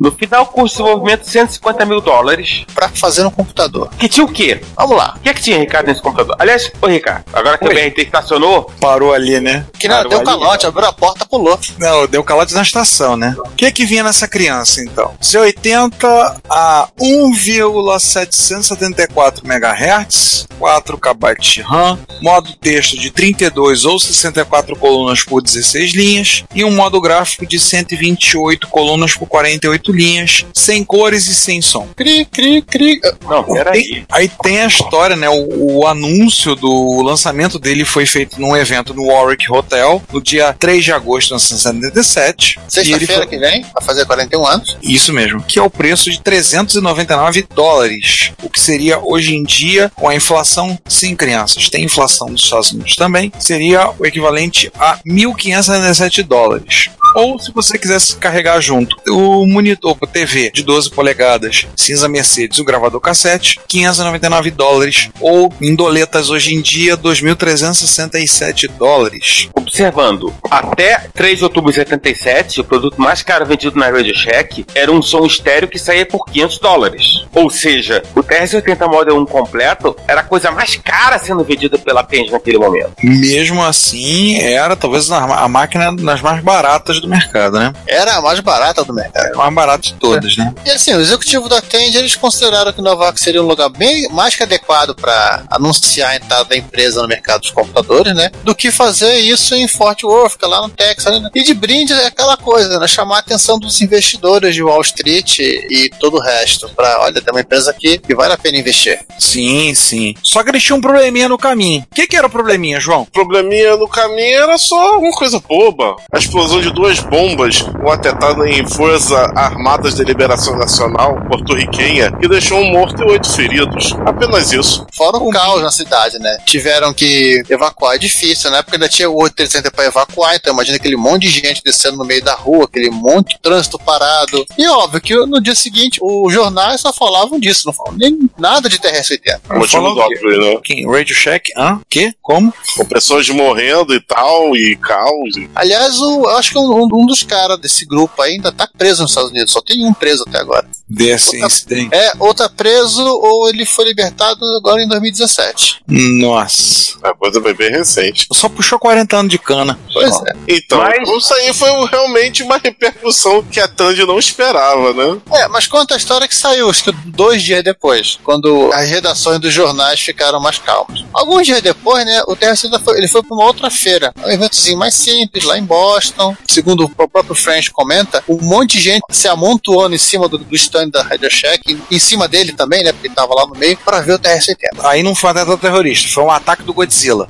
No 0.00 0.10
final, 0.12 0.46
custo 0.46 0.78
de 0.78 0.84
desenvolvimento 0.84 1.28
150 1.28 1.84
mil 1.84 2.00
dólares. 2.00 2.64
Pra 2.74 2.88
fazer 2.88 3.24
um 3.24 3.30
computador. 3.30 3.90
Que 3.98 4.08
tinha 4.08 4.24
o 4.24 4.32
quê? 4.32 4.60
Vamos 4.76 4.96
lá. 4.96 5.14
O 5.16 5.20
que 5.20 5.28
é 5.28 5.34
que 5.34 5.42
tinha, 5.42 5.58
Ricardo, 5.58 5.86
nesse 5.86 6.02
computador? 6.02 6.34
Aliás, 6.38 6.70
ô 6.80 6.86
Ricardo, 6.86 7.24
agora 7.32 7.58
que 7.58 7.66
Oi. 7.66 7.72
o 7.72 7.74
BRT 7.74 8.02
estacionou, 8.02 8.70
Parou 8.80 9.12
ali, 9.14 9.40
né? 9.40 9.66
Que 9.78 9.88
não, 9.88 9.96
Parou 9.96 10.10
deu 10.10 10.18
ali, 10.18 10.26
calote, 10.26 10.66
abriu 10.66 10.88
a 10.88 10.92
porta, 10.92 11.24
pulou. 11.26 11.58
Não, 11.78 12.06
deu 12.06 12.22
calote 12.22 12.54
na 12.54 12.62
estação, 12.62 13.16
né? 13.16 13.34
O 13.38 13.48
que 13.50 13.70
que 13.72 13.84
vinha 13.84 14.02
nessa 14.02 14.26
criança, 14.28 14.82
então? 14.82 15.14
C80 15.22 16.40
a 16.48 16.88
1,774 17.00 19.46
MHz, 19.46 20.46
4 20.58 20.98
KB 20.98 21.36
de 21.40 21.62
RAM, 21.62 21.98
modo 22.20 22.52
texto 22.54 22.98
de 22.98 23.10
32 23.10 23.84
ou 23.84 23.98
64 23.98 24.76
colunas 24.76 25.22
por 25.22 25.42
16 25.42 25.92
linhas 25.92 26.44
e 26.54 26.64
um 26.64 26.70
modo 26.70 27.00
gráfico 27.00 27.46
de 27.46 27.58
128 27.58 28.68
colunas 28.68 29.14
por 29.14 29.26
48 29.64 29.92
linhas, 29.92 30.46
sem 30.52 30.84
cores 30.84 31.26
e 31.26 31.34
sem 31.34 31.60
som. 31.62 31.88
Cri, 31.96 32.24
cri, 32.26 32.62
cri. 32.62 33.00
não, 33.28 33.42
peraí. 33.44 33.82
Tem- 33.82 34.06
aí 34.12 34.30
tem 34.42 34.60
a 34.60 34.66
história, 34.66 35.16
né? 35.16 35.28
O, 35.28 35.78
o 35.80 35.86
anúncio 35.86 36.54
do 36.54 37.02
lançamento 37.02 37.58
dele 37.58 37.84
foi 37.84 38.04
feito 38.06 38.40
num 38.40 38.54
evento 38.56 38.92
no 38.94 39.06
Warwick 39.06 39.50
Hotel, 39.50 40.02
no 40.12 40.20
dia 40.22 40.52
3 40.58 40.84
de 40.84 40.92
agosto 40.92 41.28
de 41.28 41.34
1977. 41.34 42.58
e 42.58 42.60
ele 42.60 42.70
Sexta-feira 42.70 43.22
foi- 43.22 43.26
que 43.26 43.38
vem, 43.38 43.62
vai 43.74 43.82
fazer 43.84 44.04
41 44.04 44.46
anos. 44.46 44.76
Isso 44.82 45.12
mesmo, 45.12 45.42
que 45.42 45.58
é 45.58 45.62
o 45.62 45.70
preço 45.70 46.10
de 46.10 46.20
399 46.20 47.46
dólares, 47.54 48.32
o 48.42 48.50
que 48.50 48.60
seria 48.60 48.98
hoje 48.98 49.34
em 49.34 49.42
dia, 49.42 49.90
com 49.94 50.08
a 50.08 50.14
inflação, 50.14 50.78
sim, 50.86 51.16
crianças, 51.16 51.68
tem 51.68 51.84
inflação 51.84 52.28
nos 52.28 52.42
Estados 52.42 52.72
Unidos 52.72 52.96
também, 52.96 53.32
seria 53.38 53.90
o 53.98 54.04
equivalente 54.06 54.70
a 54.78 54.98
1.597 55.06 56.22
dólares. 56.22 56.90
Ou 57.14 57.38
se 57.38 57.52
você 57.52 57.78
quisesse 57.78 58.16
carregar 58.16 58.60
junto 58.60 58.96
o 59.08 59.46
monitor 59.46 59.96
para 59.96 60.08
TV 60.08 60.50
de 60.50 60.62
12 60.62 60.90
polegadas, 60.90 61.66
cinza 61.76 62.08
Mercedes, 62.08 62.58
o 62.58 62.64
gravador 62.64 63.00
cassete, 63.00 63.60
599 63.68 64.50
dólares. 64.50 65.10
Ou 65.20 65.52
em 65.60 65.74
doletas 65.74 66.30
hoje 66.30 66.54
em 66.54 66.60
dia, 66.60 66.96
2.367 66.96 68.70
dólares. 68.78 69.48
Observando, 69.54 70.32
até 70.50 71.06
3 71.14 71.38
de 71.38 71.44
outubro 71.44 71.70
de 71.70 71.76
77, 71.76 72.60
o 72.60 72.64
produto 72.64 73.00
mais 73.00 73.22
caro 73.22 73.46
vendido 73.46 73.78
na 73.78 73.90
Radio 73.90 74.14
Shack 74.14 74.64
era 74.74 74.90
um 74.90 75.02
som 75.02 75.24
estéreo 75.26 75.68
que 75.68 75.78
saía 75.78 76.06
por 76.06 76.24
500 76.26 76.58
dólares. 76.58 77.04
Ou 77.34 77.50
seja, 77.50 78.02
o 78.14 78.22
TRS-80 78.22 78.88
Model 78.88 79.18
1 79.18 79.26
completo 79.26 79.96
era 80.06 80.20
a 80.20 80.24
coisa 80.24 80.50
mais 80.50 80.76
cara 80.76 81.18
sendo 81.18 81.44
vendida 81.44 81.78
pela 81.78 82.04
Penge 82.04 82.30
naquele 82.30 82.58
momento. 82.58 82.92
Mesmo 83.02 83.62
assim, 83.62 84.38
era 84.38 84.76
talvez 84.76 85.10
a 85.10 85.24
a 85.24 85.48
máquina 85.48 85.94
das 85.94 86.20
mais 86.22 86.42
baratas 86.42 87.00
do 87.04 87.08
mercado, 87.10 87.58
né? 87.58 87.72
Era 87.86 88.16
a 88.16 88.22
mais 88.22 88.40
barata 88.40 88.84
do 88.84 88.92
mercado. 88.92 89.26
Era 89.26 89.34
a 89.34 89.38
mais 89.38 89.54
barata 89.54 89.82
de 89.82 89.94
todas, 89.94 90.36
né? 90.36 90.52
E 90.64 90.70
assim, 90.70 90.94
o 90.94 91.00
executivo 91.00 91.48
da 91.48 91.60
Tend, 91.60 91.96
eles 91.96 92.16
consideraram 92.16 92.72
que 92.72 92.80
Nova 92.80 93.04
York 93.04 93.20
seria 93.20 93.42
um 93.42 93.46
lugar 93.46 93.68
bem 93.68 94.08
mais 94.10 94.34
que 94.34 94.42
adequado 94.42 94.94
para 94.94 95.44
anunciar 95.50 96.10
a 96.10 96.16
entrada 96.16 96.44
da 96.44 96.56
empresa 96.56 97.02
no 97.02 97.08
mercado 97.08 97.42
dos 97.42 97.50
computadores, 97.50 98.14
né? 98.14 98.30
Do 98.42 98.54
que 98.54 98.70
fazer 98.70 99.18
isso 99.18 99.54
em 99.54 99.68
Fort 99.68 100.02
Worth, 100.02 100.36
que 100.36 100.44
é 100.44 100.48
lá 100.48 100.62
no 100.62 100.68
Texas. 100.68 101.20
Né? 101.20 101.30
E 101.34 101.42
de 101.42 101.54
brinde 101.54 101.92
é 101.92 102.06
aquela 102.06 102.36
coisa, 102.36 102.78
né? 102.78 102.86
Chamar 102.88 103.16
a 103.16 103.20
atenção 103.20 103.58
dos 103.58 103.80
investidores 103.80 104.54
de 104.54 104.62
Wall 104.62 104.80
Street 104.82 105.38
e 105.38 105.90
todo 106.00 106.16
o 106.16 106.20
resto. 106.20 106.68
Para, 106.70 107.00
olha, 107.02 107.20
tem 107.20 107.32
uma 107.32 107.40
empresa 107.40 107.70
aqui 107.70 107.98
que 107.98 108.14
vale 108.14 108.32
a 108.32 108.38
pena 108.38 108.58
investir. 108.58 109.00
Sim, 109.18 109.74
sim. 109.74 110.14
Só 110.22 110.42
que 110.42 110.50
eles 110.50 110.62
tinham 110.62 110.78
um 110.78 110.80
probleminha 110.80 111.28
no 111.28 111.38
caminho. 111.38 111.84
O 111.90 111.94
que, 111.94 112.06
que 112.06 112.16
era 112.16 112.26
o 112.26 112.30
probleminha, 112.30 112.80
João? 112.80 113.02
O 113.02 113.06
probleminha 113.06 113.76
no 113.76 113.88
caminho 113.88 114.42
era 114.42 114.58
só 114.58 114.98
uma 114.98 115.12
coisa 115.12 115.40
boba. 115.40 115.96
A 116.12 116.18
explosão 116.18 116.60
de 116.60 116.70
duas 116.70 116.93
bombas, 117.00 117.60
uma 117.60 117.94
atentada 117.94 118.48
em 118.48 118.66
Força 118.68 119.32
Armadas 119.34 119.94
de 119.94 120.04
Liberação 120.04 120.56
Nacional 120.56 121.16
porto-riquenha, 121.28 122.12
que 122.12 122.28
deixou 122.28 122.58
um 122.58 122.70
morto 122.72 123.02
e 123.02 123.10
oito 123.10 123.30
feridos. 123.30 123.92
Apenas 124.06 124.52
isso. 124.52 124.86
Fora 124.94 125.18
o 125.18 125.30
caos 125.30 125.62
na 125.62 125.70
cidade, 125.70 126.18
né? 126.18 126.38
Tiveram 126.46 126.92
que 126.92 127.42
evacuar. 127.48 127.96
É 127.96 127.98
difícil, 127.98 128.50
né? 128.50 128.62
Porque 128.62 128.76
ainda 128.76 128.88
tinha 128.88 129.08
o 129.08 129.16
830 129.16 129.70
para 129.70 129.86
evacuar, 129.86 130.34
então 130.36 130.52
imagina 130.52 130.76
aquele 130.76 130.96
monte 130.96 131.22
de 131.22 131.40
gente 131.40 131.62
descendo 131.64 131.96
no 131.96 132.04
meio 132.04 132.22
da 132.22 132.34
rua, 132.34 132.64
aquele 132.64 132.90
monte 132.90 133.34
de 133.34 133.40
trânsito 133.40 133.78
parado. 133.78 134.44
E 134.56 134.66
óbvio 134.68 135.00
que 135.00 135.14
no 135.26 135.40
dia 135.40 135.54
seguinte, 135.54 135.98
os 136.02 136.32
jornais 136.32 136.80
só 136.80 136.92
falavam 136.92 137.38
disso, 137.38 137.66
não 137.66 137.72
falavam 137.72 137.98
nem 137.98 138.30
nada 138.38 138.68
de 138.68 138.78
TRS-80. 138.78 139.40
Motivo 139.50 139.82
o 139.82 139.98
óbvio, 139.98 140.40
né? 140.40 140.60
Quem? 140.62 140.90
Radio 140.90 141.14
Shack? 141.14 141.50
Hã? 141.56 141.80
Que? 141.88 142.12
Como? 142.22 142.52
Com 142.76 142.84
pessoas 142.84 143.28
morrendo 143.28 143.94
e 143.94 144.00
tal, 144.00 144.56
e 144.56 144.76
caos. 144.76 145.36
E... 145.36 145.50
Aliás, 145.54 145.98
o, 146.00 146.24
eu 146.24 146.36
acho 146.36 146.52
que 146.52 146.58
um, 146.58 146.83
um 146.92 147.06
dos 147.06 147.22
caras 147.22 147.58
desse 147.58 147.84
grupo 147.84 148.20
ainda 148.22 148.52
tá 148.52 148.66
preso 148.66 149.02
nos 149.02 149.10
Estados 149.10 149.30
Unidos, 149.30 149.52
só 149.52 149.60
tem 149.60 149.86
um 149.86 149.94
preso 149.94 150.24
até 150.26 150.38
agora. 150.38 150.68
Desse 150.94 151.36
Outra- 151.36 151.46
incidente. 151.46 151.94
É, 151.94 152.12
ou 152.18 152.34
tá 152.34 152.48
preso 152.48 153.02
ou 153.04 153.48
ele 153.48 153.64
foi 153.66 153.84
libertado 153.86 154.44
agora 154.56 154.82
em 154.82 154.88
2017. 154.88 155.80
Nossa. 155.88 156.98
A 157.02 157.14
coisa 157.14 157.40
foi 157.40 157.54
bem 157.54 157.70
recente. 157.70 158.26
Só 158.32 158.48
puxou 158.48 158.78
40 158.78 159.16
anos 159.16 159.30
de 159.30 159.38
cana. 159.38 159.78
Pois 159.92 160.10
Só. 160.14 160.22
é. 160.26 160.32
Então, 160.48 160.78
Mas- 160.78 161.08
isso 161.08 161.34
aí 161.34 161.52
foi 161.52 161.68
realmente 161.88 162.42
uma 162.42 162.58
repercussão 162.58 163.42
que 163.42 163.60
a 163.60 163.68
Tandy 163.68 164.04
não 164.06 164.18
esperava, 164.18 164.92
né? 164.92 165.20
É, 165.32 165.48
mas 165.48 165.66
conta 165.66 165.94
a 165.94 165.96
história 165.96 166.26
que 166.28 166.34
saiu, 166.34 166.70
acho 166.70 166.84
que 166.84 166.92
dois 167.06 167.42
dias 167.42 167.62
depois, 167.62 168.18
quando 168.24 168.70
as 168.72 168.88
redações 168.88 169.38
dos 169.40 169.52
jornais 169.52 170.00
ficaram 170.00 170.40
mais 170.40 170.58
calmas. 170.58 171.04
Alguns 171.12 171.46
dias 171.46 171.60
depois, 171.62 172.04
né, 172.04 172.22
o 172.26 172.34
TRC 172.36 172.68
foi, 172.84 172.98
ele 172.98 173.08
foi 173.08 173.22
para 173.22 173.34
uma 173.34 173.44
outra 173.44 173.70
feira, 173.70 174.12
um 174.24 174.30
eventozinho 174.30 174.78
mais 174.78 174.94
simples, 174.94 175.44
lá 175.44 175.58
em 175.58 175.64
Boston. 175.64 176.36
Segundo 176.48 176.84
o 176.84 177.08
próprio 177.08 177.34
French 177.34 177.70
comenta, 177.70 178.22
um 178.28 178.38
monte 178.40 178.76
de 178.78 178.82
gente 178.84 179.02
se 179.10 179.28
amontoando 179.28 179.94
em 179.94 179.98
cima 179.98 180.28
do, 180.28 180.38
do 180.38 180.54
stand 180.54 180.83
da 180.92 181.02
Radio 181.02 181.30
Shack, 181.30 181.78
em 181.90 181.98
cima 181.98 182.28
dele 182.28 182.52
também, 182.52 182.82
né, 182.82 182.92
porque 182.92 183.08
ele 183.08 183.14
tava 183.14 183.34
lá 183.34 183.46
no 183.46 183.54
meio, 183.54 183.76
para 183.78 184.00
ver 184.00 184.14
o 184.14 184.18
TRC-80. 184.18 184.84
Aí 184.84 185.02
não 185.02 185.14
foi 185.14 185.28
um 185.28 185.30
atentado 185.32 185.58
terrorista, 185.58 186.08
foi 186.08 186.24
um 186.24 186.30
ataque 186.30 186.62
do 186.62 186.74
Godzilla. 186.74 187.28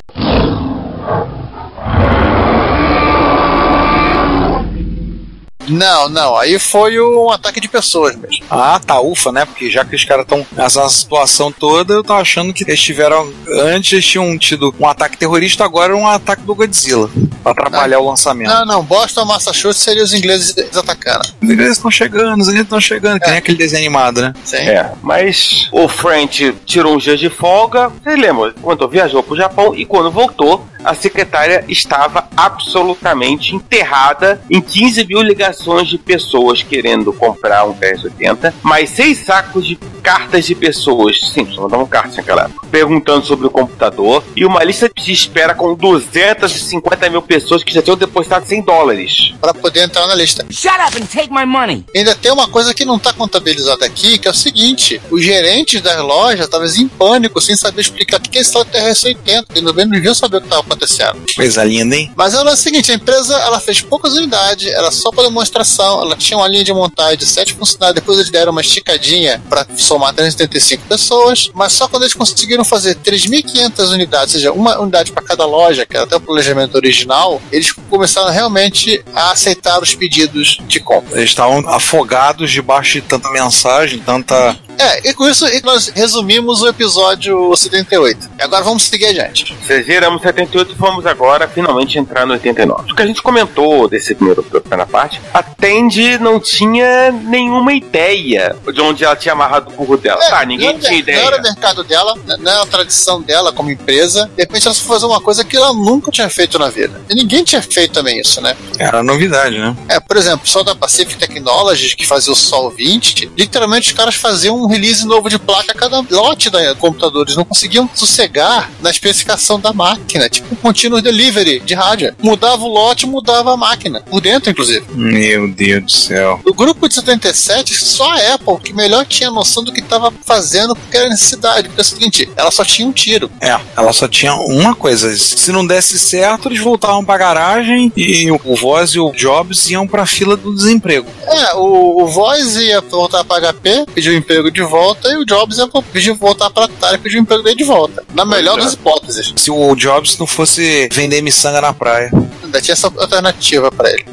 Não, 5.68 6.08
não, 6.08 6.36
aí 6.36 6.58
foi 6.58 7.00
um 7.00 7.30
ataque 7.30 7.60
de 7.60 7.68
pessoas 7.68 8.16
mesmo. 8.16 8.44
Ah, 8.50 8.80
tá, 8.84 9.00
ufa, 9.00 9.32
né? 9.32 9.44
Porque 9.44 9.70
já 9.70 9.84
que 9.84 9.96
os 9.96 10.04
caras 10.04 10.24
estão 10.24 10.46
nessa 10.52 10.88
situação 10.88 11.50
toda, 11.50 11.94
eu 11.94 12.04
tava 12.04 12.20
achando 12.20 12.52
que 12.52 12.64
eles 12.64 12.80
tiveram. 12.80 13.32
Antes 13.62 13.92
eles 13.92 14.06
tinham 14.06 14.36
tido 14.38 14.74
um 14.78 14.88
ataque 14.88 15.16
terrorista, 15.16 15.64
agora 15.64 15.96
um 15.96 16.06
ataque 16.06 16.42
do 16.42 16.54
Godzilla. 16.54 17.10
Pra 17.42 17.52
atrapalhar 17.52 17.98
o 17.98 18.08
lançamento. 18.08 18.48
Não, 18.48 18.64
não, 18.64 18.82
Boston, 18.82 19.24
Massachusetts 19.24 19.82
seria 19.82 20.02
os 20.02 20.14
ingleses 20.14 20.54
atacando. 20.74 21.28
Os 21.42 21.50
ingleses 21.50 21.76
estão 21.76 21.90
chegando, 21.90 22.40
os 22.40 22.48
ingleses 22.48 22.66
estão 22.66 22.80
chegando, 22.80 23.20
que 23.20 23.28
nem 23.28 23.38
aquele 23.38 23.58
desenho 23.58 23.82
animado, 23.82 24.20
né? 24.20 24.32
Sim. 24.44 24.56
É, 24.56 24.92
mas 25.02 25.68
o 25.72 25.86
French 25.88 26.54
tirou 26.64 26.94
um 26.94 26.98
dia 26.98 27.16
de 27.16 27.28
folga. 27.28 27.90
Você 28.02 28.16
lembra? 28.16 28.54
Quando 28.62 28.88
viajou 28.88 29.22
pro 29.22 29.36
Japão 29.36 29.74
e 29.74 29.84
quando 29.84 30.10
voltou, 30.10 30.66
a 30.84 30.94
secretária 30.94 31.64
estava 31.68 32.28
absolutamente 32.36 33.54
enterrada 33.54 34.40
em 34.50 34.60
15 34.60 35.06
mil 35.06 35.22
ligações 35.22 35.88
de 35.88 35.98
pessoas 35.98 36.62
querendo 36.62 37.12
comprar 37.12 37.64
um 37.64 37.74
PS80, 37.74 38.52
mais 38.62 38.90
seis 38.90 39.18
sacos 39.18 39.66
de 39.66 39.76
cartas 40.04 40.44
de 40.44 40.54
pessoas, 40.54 41.18
sim, 41.32 41.50
só 41.50 41.62
mandavam 41.62 41.86
cartas 41.86 42.16
naquela 42.16 42.44
época, 42.44 42.66
perguntando 42.70 43.24
sobre 43.24 43.46
o 43.46 43.50
computador, 43.50 44.22
e 44.36 44.44
uma 44.44 44.62
lista 44.62 44.90
de 44.94 45.12
espera 45.12 45.54
com 45.54 45.74
250 45.74 47.08
mil 47.08 47.22
pessoas 47.22 47.64
que 47.64 47.72
já 47.72 47.80
tinham 47.80 47.96
depositado 47.96 48.46
100 48.46 48.62
dólares. 48.62 49.32
Para 49.40 49.54
poder 49.54 49.84
entrar 49.84 50.06
na 50.06 50.14
lista. 50.14 50.44
Shut 50.50 50.74
up 50.86 51.02
and 51.02 51.06
take 51.06 51.32
my 51.32 51.46
money. 51.46 51.84
Ainda 51.96 52.14
tem 52.14 52.30
uma 52.30 52.46
coisa 52.46 52.74
que 52.74 52.84
não 52.84 52.96
está 52.96 53.12
contabilizada 53.14 53.86
aqui, 53.86 54.18
que 54.18 54.28
é 54.28 54.30
o 54.30 54.34
seguinte: 54.34 55.00
os 55.10 55.22
gerentes 55.22 55.80
das 55.80 55.98
lojas 56.00 56.44
estavam 56.44 56.66
em 56.66 56.88
pânico, 56.88 57.40
sem 57.40 57.56
saber 57.56 57.80
explicar 57.80 58.18
o 58.18 58.20
que 58.20 58.36
é 58.36 58.40
esse 58.42 58.52
tal 58.52 58.64
TRS-80. 58.64 59.46
Eles 59.54 59.62
não 59.62 59.72
deviam 59.88 60.14
saber 60.14 60.38
o 60.38 60.40
que 60.40 60.46
estava 60.46 60.62
acontecendo. 60.62 61.16
Coisa 61.34 61.64
linda, 61.64 61.96
hein? 61.96 62.12
Mas 62.14 62.34
era 62.34 62.50
o 62.50 62.56
seguinte: 62.56 62.92
a 62.92 62.94
empresa 62.94 63.34
ela 63.38 63.60
fez 63.60 63.80
poucas 63.80 64.14
unidades, 64.14 64.66
era 64.70 64.90
só 64.90 65.10
para 65.10 65.24
demonstração. 65.24 66.02
Ela 66.02 66.16
tinha 66.16 66.36
uma 66.36 66.48
linha 66.48 66.64
de 66.64 66.72
montagem 66.72 67.16
de 67.16 67.26
sete 67.26 67.54
funcionários. 67.54 67.94
Depois 67.94 68.18
eles 68.18 68.30
deram 68.30 68.52
uma 68.52 68.60
esticadinha 68.60 69.42
para 69.48 69.66
somar 69.94 70.12
375 70.12 70.84
pessoas. 70.88 71.50
Mas 71.54 71.72
só 71.72 71.88
quando 71.88 72.02
eles 72.02 72.14
conseguiram 72.14 72.64
fazer 72.64 72.96
3.500 72.96 73.92
unidades, 73.92 74.34
ou 74.34 74.40
seja, 74.40 74.52
uma 74.52 74.78
unidade 74.80 75.12
para 75.12 75.22
cada 75.22 75.46
loja, 75.46 75.86
que 75.86 75.96
era 75.96 76.04
até 76.04 76.16
o 76.16 76.20
planejamento 76.20 76.74
original, 76.74 77.40
eles 77.52 77.72
começaram 77.72 78.30
realmente 78.30 79.02
a 79.14 79.32
aceitar 79.32 79.80
os 79.80 79.94
pedidos 79.94 80.58
de 80.66 80.80
compra. 80.80 81.16
Eles 81.18 81.30
estavam 81.30 81.68
afogados 81.68 82.50
debaixo 82.50 83.00
de 83.00 83.02
tanta 83.02 83.30
mensagem, 83.30 83.98
tanta. 84.00 84.56
É, 84.78 85.08
e 85.08 85.14
com 85.14 85.28
isso 85.28 85.46
nós 85.62 85.88
resumimos 85.88 86.62
o 86.62 86.68
episódio 86.68 87.54
78. 87.54 88.30
E 88.38 88.42
agora 88.42 88.64
vamos 88.64 88.84
seguir 88.84 89.06
adiante. 89.06 89.56
Vocês 89.62 89.86
geramos 89.86 90.22
78 90.22 90.72
e 90.72 90.74
vamos 90.74 91.06
agora 91.06 91.48
finalmente 91.48 91.98
entrar 91.98 92.26
no 92.26 92.32
89. 92.34 92.92
O 92.92 92.94
que 92.94 93.02
a 93.02 93.06
gente 93.06 93.22
comentou 93.22 93.88
desse 93.88 94.14
primeiro 94.14 94.42
primeira 94.42 94.86
parte, 94.86 95.20
a 95.32 95.42
Tandy 95.42 96.18
não 96.18 96.40
tinha 96.40 97.10
nenhuma 97.10 97.72
ideia 97.72 98.56
de 98.72 98.80
onde 98.80 99.04
ela 99.04 99.16
tinha 99.16 99.32
amarrado 99.32 99.70
o 99.70 99.76
burro 99.76 99.96
dela. 99.96 100.20
tá, 100.20 100.44
ninguém 100.44 100.72
não, 100.72 100.80
tinha 100.80 100.98
ideia. 100.98 101.18
Não 101.18 101.26
era 101.26 101.38
o 101.38 101.42
mercado 101.42 101.84
dela, 101.84 102.14
né, 102.26 102.36
não 102.38 102.52
era 102.52 102.62
a 102.62 102.66
tradição 102.66 103.20
dela 103.22 103.52
como 103.52 103.70
empresa. 103.70 104.30
De 104.36 104.42
repente 104.42 104.66
ela 104.66 104.74
foi 104.74 104.88
fazer 104.88 105.06
uma 105.06 105.20
coisa 105.20 105.44
que 105.44 105.56
ela 105.56 105.72
nunca 105.72 106.10
tinha 106.10 106.28
feito 106.28 106.58
na 106.58 106.68
vida. 106.68 107.00
E 107.08 107.14
ninguém 107.14 107.44
tinha 107.44 107.62
feito 107.62 107.92
também 107.92 108.20
isso, 108.20 108.40
né? 108.40 108.56
Era 108.78 109.02
novidade, 109.02 109.58
né? 109.58 109.76
É, 109.88 110.00
por 110.00 110.16
exemplo, 110.16 110.38
o 110.38 110.42
pessoal 110.42 110.64
da 110.64 110.74
Pacific 110.74 111.16
Technologies, 111.16 111.94
que 111.94 112.06
fazia 112.06 112.32
o 112.32 112.36
Sol 112.36 112.70
20, 112.70 113.32
literalmente 113.36 113.88
os 113.88 113.96
caras 113.96 114.14
faziam 114.14 114.63
um 114.64 114.68
release 114.68 115.06
novo 115.06 115.28
de 115.28 115.38
placa 115.38 115.72
a 115.72 115.74
cada 115.74 116.04
lote 116.10 116.50
da 116.50 116.74
computador. 116.74 117.24
Eles 117.24 117.36
não 117.36 117.44
conseguiam 117.44 117.88
sossegar 117.94 118.70
na 118.80 118.90
especificação 118.90 119.60
da 119.60 119.72
máquina, 119.72 120.28
tipo 120.28 120.54
um 120.54 120.56
contínuo 120.56 121.02
delivery 121.02 121.60
de 121.60 121.74
rádio. 121.74 122.14
Mudava 122.22 122.64
o 122.64 122.68
lote, 122.68 123.06
mudava 123.06 123.52
a 123.52 123.56
máquina. 123.56 124.00
Por 124.00 124.20
dentro, 124.20 124.50
inclusive. 124.50 124.84
Meu 124.94 125.48
Deus 125.48 125.84
do 125.84 125.90
céu. 125.90 126.40
No 126.44 126.54
grupo 126.54 126.88
de 126.88 126.94
77, 126.94 127.84
só 127.84 128.10
a 128.10 128.34
Apple 128.34 128.58
que 128.62 128.72
melhor 128.72 129.04
tinha 129.04 129.30
noção 129.30 129.62
do 129.62 129.72
que 129.72 129.80
estava 129.80 130.12
fazendo 130.24 130.74
porque 130.74 130.96
era 130.96 131.08
necessidade. 131.08 131.68
Porque 131.68 131.80
é 131.80 131.82
o 131.82 131.84
seguinte, 131.84 132.28
ela 132.36 132.50
só 132.50 132.64
tinha 132.64 132.88
um 132.88 132.92
tiro. 132.92 133.30
É, 133.40 133.58
ela 133.76 133.92
só 133.92 134.08
tinha 134.08 134.34
uma 134.34 134.74
coisa. 134.74 135.14
Se 135.16 135.52
não 135.52 135.66
desse 135.66 135.98
certo, 135.98 136.48
eles 136.48 136.60
voltavam 136.60 137.04
pra 137.04 137.18
garagem 137.18 137.92
e 137.96 138.30
o 138.30 138.56
Voz 138.56 138.90
e 138.90 138.98
o 139.00 139.12
Jobs 139.12 139.70
iam 139.70 139.86
pra 139.86 140.06
fila 140.06 140.36
do 140.36 140.54
desemprego. 140.54 141.06
É, 141.26 141.54
o, 141.54 142.02
o 142.02 142.06
Voz 142.06 142.56
ia 142.56 142.80
voltar 142.80 143.24
para 143.24 143.52
HP, 143.52 143.86
pediu 143.94 144.14
emprego 144.14 144.50
de 144.54 144.62
volta, 144.62 145.08
e 145.10 145.16
o 145.16 145.24
Jobs 145.26 145.58
ia 145.58 145.68
pedir 145.92 146.12
voltar 146.12 146.48
para 146.50 146.64
Atari, 146.64 146.98
pediu 146.98 147.20
emprego 147.20 147.42
dele 147.42 147.56
de 147.56 147.64
volta. 147.64 148.02
Na 148.14 148.24
melhor 148.24 148.58
é. 148.58 148.62
das 148.62 148.72
hipóteses. 148.74 149.32
Se 149.36 149.50
o 149.50 149.74
Jobs 149.74 150.16
não 150.18 150.26
fosse 150.26 150.88
vender 150.92 151.20
miçanga 151.20 151.60
na 151.60 151.72
praia. 151.74 152.10
Ainda 152.42 152.60
tinha 152.60 152.72
essa 152.72 152.86
alternativa 152.86 153.70
pra 153.70 153.90
ele. 153.90 154.04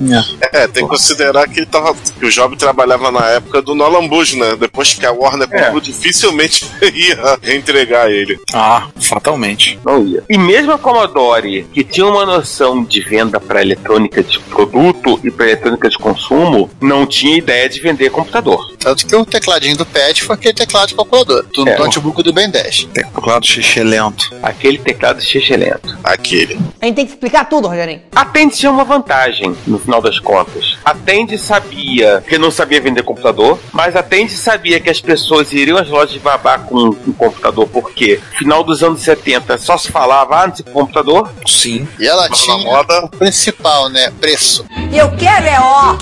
É, 0.52 0.68
tem 0.68 0.84
que 0.84 0.90
considerar 0.90 1.48
que 1.48 1.60
ele 1.60 1.66
tava. 1.68 1.94
que 1.94 2.26
o 2.26 2.30
Job 2.30 2.56
trabalhava 2.58 3.12
na 3.12 3.26
época 3.30 3.62
do 3.62 3.76
Nolan 3.76 4.08
Bush, 4.08 4.34
né? 4.34 4.56
Depois 4.60 4.94
que 4.94 5.06
a 5.06 5.12
Warner 5.12 5.48
É. 5.52 5.62
comprou, 5.64 5.80
dificilmente 5.80 6.66
ia 6.82 7.38
reentregar 7.42 8.10
ele. 8.10 8.40
Ah, 8.54 8.88
fatalmente. 9.00 9.80
Não 9.86 10.06
ia. 10.06 10.24
E 10.30 10.38
mesmo 10.38 10.72
a 10.72 10.78
Commodore, 10.80 11.68
que 11.74 11.84
tinha 11.84 12.06
uma 12.08 12.26
noção 12.26 12.84
de 12.84 13.02
venda 13.02 13.40
para 13.40 13.62
eletrônica 13.62 14.24
de 14.24 14.40
produto 14.40 15.20
e 15.24 15.30
para 15.30 15.46
eletrônica 15.46 15.90
de 15.90 15.98
consumo, 15.98 16.70
não 16.82 17.06
tinha 17.06 17.38
ideia 17.38 17.70
de 17.70 17.80
vender 17.80 18.10
computador. 18.10 18.71
Tanto 18.82 19.06
que 19.06 19.16
o 19.16 19.24
tecladinho 19.26 19.78
do 19.78 19.86
PET 19.86 20.24
foi 20.24 20.36
aquele 20.36 20.54
teclado 20.54 20.88
de 20.90 20.96
calculador. 20.96 21.46
Do 21.54 21.68
É. 21.70 21.78
notebook 21.78 22.24
do 22.24 22.34
Ben 22.34 22.50
10. 22.50 22.86
Teclado 22.86 23.46
xixi 23.46 23.82
lento. 23.84 24.26
Aquele 24.42 24.80
teclado 24.80 25.22
xixelento. 25.22 25.98
Aquele. 26.04 26.60
A 26.82 26.86
gente 26.88 26.96
tem 26.96 27.06
que 27.06 27.12
explicar 27.12 27.46
tudo, 27.48 27.68
Rogerinho. 27.68 28.02
A 28.16 28.26
Tandy 28.26 28.56
tinha 28.56 28.72
uma 28.72 28.84
vantagem, 28.84 29.56
no 29.68 29.78
final 29.78 30.02
das 30.02 30.18
contas. 30.20 30.78
A 30.84 30.96
Tandy 30.96 31.38
sabia 31.38 32.24
que 32.28 32.38
não 32.40 32.50
sabia 32.50 32.82
vender 32.82 33.04
computador, 33.04 33.60
mas 33.72 33.96
a 33.96 34.02
Tandy 34.02 34.32
sabia 34.34 34.80
que 34.80 34.90
as 34.90 35.00
pessoas 35.00 35.54
iriam 35.54 35.78
às 35.78 35.88
lojas 35.88 36.12
de 36.12 36.20
babá 36.20 36.58
com 36.58 36.78
um 36.90 37.14
computador, 37.14 37.68
porque 37.68 38.20
no 38.32 38.38
final 38.40 38.64
dos 38.64 38.82
anos 38.82 39.02
70 39.02 39.58
só 39.60 39.78
se 39.78 39.92
falava, 39.92 40.42
ah, 40.44 40.48
não 40.48 40.56
sei 40.56 40.66
computador. 40.66 41.32
Sim. 41.46 41.88
E 42.00 42.08
ela 42.08 42.28
na 42.28 42.36
tinha 42.36 42.58
moda. 42.58 43.06
o 43.06 43.10
principal, 43.10 43.90
né? 43.90 44.12
Preço. 44.20 44.66
Eu 44.92 45.12
quero 45.16 45.46
é 45.46 45.60
ó. 45.60 45.96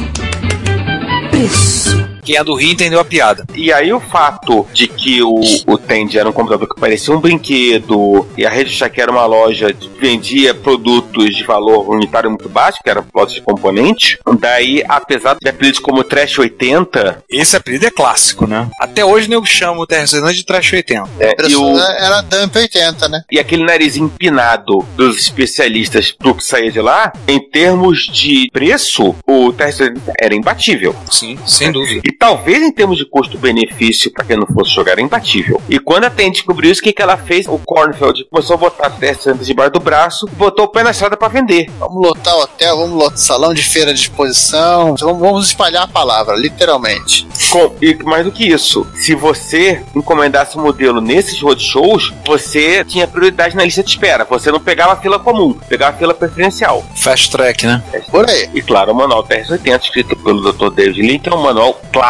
Preço. 1.29 2.08
Quem 2.29 2.37
é 2.37 2.43
do 2.43 2.53
Rio 2.53 2.73
entendeu 2.73 2.99
a 2.99 3.03
piada. 3.03 3.43
E 3.55 3.73
aí 3.73 3.91
o 3.91 3.99
fato 3.99 4.67
de 4.71 4.87
que 4.87 5.19
o, 5.23 5.41
o 5.65 5.77
Tandy 5.79 6.19
era 6.19 6.29
um 6.29 6.31
computador 6.31 6.69
que 6.69 6.79
parecia 6.79 7.11
um 7.11 7.19
brinquedo 7.19 8.27
e 8.37 8.45
a 8.45 8.51
Rede 8.51 8.69
Shack 8.69 9.01
era 9.01 9.11
uma 9.11 9.25
loja 9.25 9.73
que 9.73 9.89
vendia 9.99 10.53
produtos 10.53 11.35
de 11.35 11.43
valor 11.43 11.89
unitário 11.89 12.29
muito 12.29 12.47
baixo, 12.47 12.77
que 12.83 12.89
era 12.89 13.03
loja 13.11 13.33
de 13.33 13.41
componentes, 13.41 14.19
daí, 14.39 14.83
apesar 14.87 15.37
de 15.41 15.49
apelidos 15.49 15.79
como 15.79 16.03
Trash 16.03 16.37
80, 16.37 17.23
Esse 17.27 17.55
apelido 17.55 17.87
é 17.87 17.89
clássico, 17.89 18.45
né? 18.45 18.69
Até 18.79 19.03
hoje 19.03 19.31
eu 19.31 19.43
chamo 19.43 19.81
o 19.81 19.87
TR-70 19.87 20.33
de 20.33 20.45
Trash 20.45 20.73
80. 20.73 21.09
é, 21.19 21.35
e, 21.47 21.55
o, 21.55 21.79
era 21.79 22.21
Dump 22.21 22.55
80, 22.55 23.09
né? 23.09 23.23
e 23.31 23.39
aquele 23.39 23.63
nariz 23.63 23.97
empinado 23.97 24.85
dos 24.95 25.17
especialistas 25.17 26.15
do 26.19 26.35
que 26.35 26.43
saía 26.43 26.71
de 26.71 26.79
lá, 26.79 27.11
em 27.27 27.39
termos 27.39 28.05
de 28.05 28.51
preço, 28.53 29.15
o 29.25 29.51
TR-80 29.51 29.99
era 30.19 30.35
imbatível. 30.35 30.95
Sim, 31.09 31.39
sem 31.47 31.71
dúvida. 31.71 32.01
E 32.05 32.18
talvez 32.19 32.61
em 32.61 32.71
termos 32.71 32.97
de 32.97 33.05
custo-benefício, 33.05 34.11
pra 34.11 34.25
quem 34.25 34.35
não 34.35 34.45
fosse 34.45 34.71
jogar, 34.71 34.91
era 34.91 35.01
imbatível. 35.01 35.61
E 35.69 35.79
quando 35.79 36.03
a 36.03 36.09
Tandy 36.09 36.31
descobriu 36.31 36.69
isso, 36.69 36.81
o 36.81 36.83
que, 36.83 36.91
que 36.91 37.01
ela 37.01 37.15
fez? 37.15 37.47
O 37.47 37.57
Cornfield 37.59 38.25
começou 38.29 38.55
a 38.55 38.57
botar 38.57 38.87
as 38.87 38.95
10 38.95 39.21
centas 39.21 39.47
debaixo 39.47 39.71
do 39.71 39.79
braço 39.79 40.27
e 40.31 40.35
botou 40.35 40.65
o 40.65 40.67
pé 40.67 40.83
na 40.83 40.91
estrada 40.91 41.15
pra 41.15 41.29
vender. 41.29 41.71
Vamos 41.79 42.05
lotar 42.05 42.35
o 42.35 42.41
hotel, 42.41 42.77
vamos 42.77 42.95
lotar 42.95 43.17
salão 43.17 43.53
de 43.53 43.63
feira 43.63 43.93
de 43.93 44.01
exposição. 44.01 44.95
Vamos, 44.99 45.19
vamos 45.19 45.47
espalhar 45.47 45.83
a 45.83 45.87
palavra, 45.87 46.35
literalmente. 46.35 47.25
Com, 47.49 47.73
e 47.81 47.95
mais 48.03 48.25
do 48.25 48.31
que 48.31 48.45
isso, 48.45 48.85
se 48.95 49.15
você 49.15 49.81
encomendasse 49.95 50.57
o 50.57 50.61
modelo 50.61 50.99
nesses 50.99 51.41
roadshows, 51.41 52.13
você 52.25 52.83
tinha 52.83 53.07
prioridade 53.07 53.55
na 53.55 53.63
lista 53.63 53.81
de 53.81 53.89
espera. 53.91 54.25
Você 54.25 54.51
não 54.51 54.59
pegava 54.59 54.93
a 54.93 54.97
fila 54.97 55.19
comum, 55.19 55.53
pegava 55.69 55.95
a 55.95 55.97
fila 55.97 56.13
preferencial. 56.13 56.85
Fast 56.95 57.31
track, 57.31 57.65
né? 57.65 57.81
Por 58.11 58.29
aí. 58.29 58.49
E 58.53 58.61
claro, 58.61 58.91
o 58.91 58.95
manual 58.95 59.23
TR-80, 59.23 59.83
escrito 59.83 60.15
pelo 60.17 60.51
Dr. 60.51 60.69
David 60.69 61.01
Link, 61.01 61.27
é 61.27 61.33
um 61.33 61.41
manual 61.41 61.79
clássico 61.93 62.08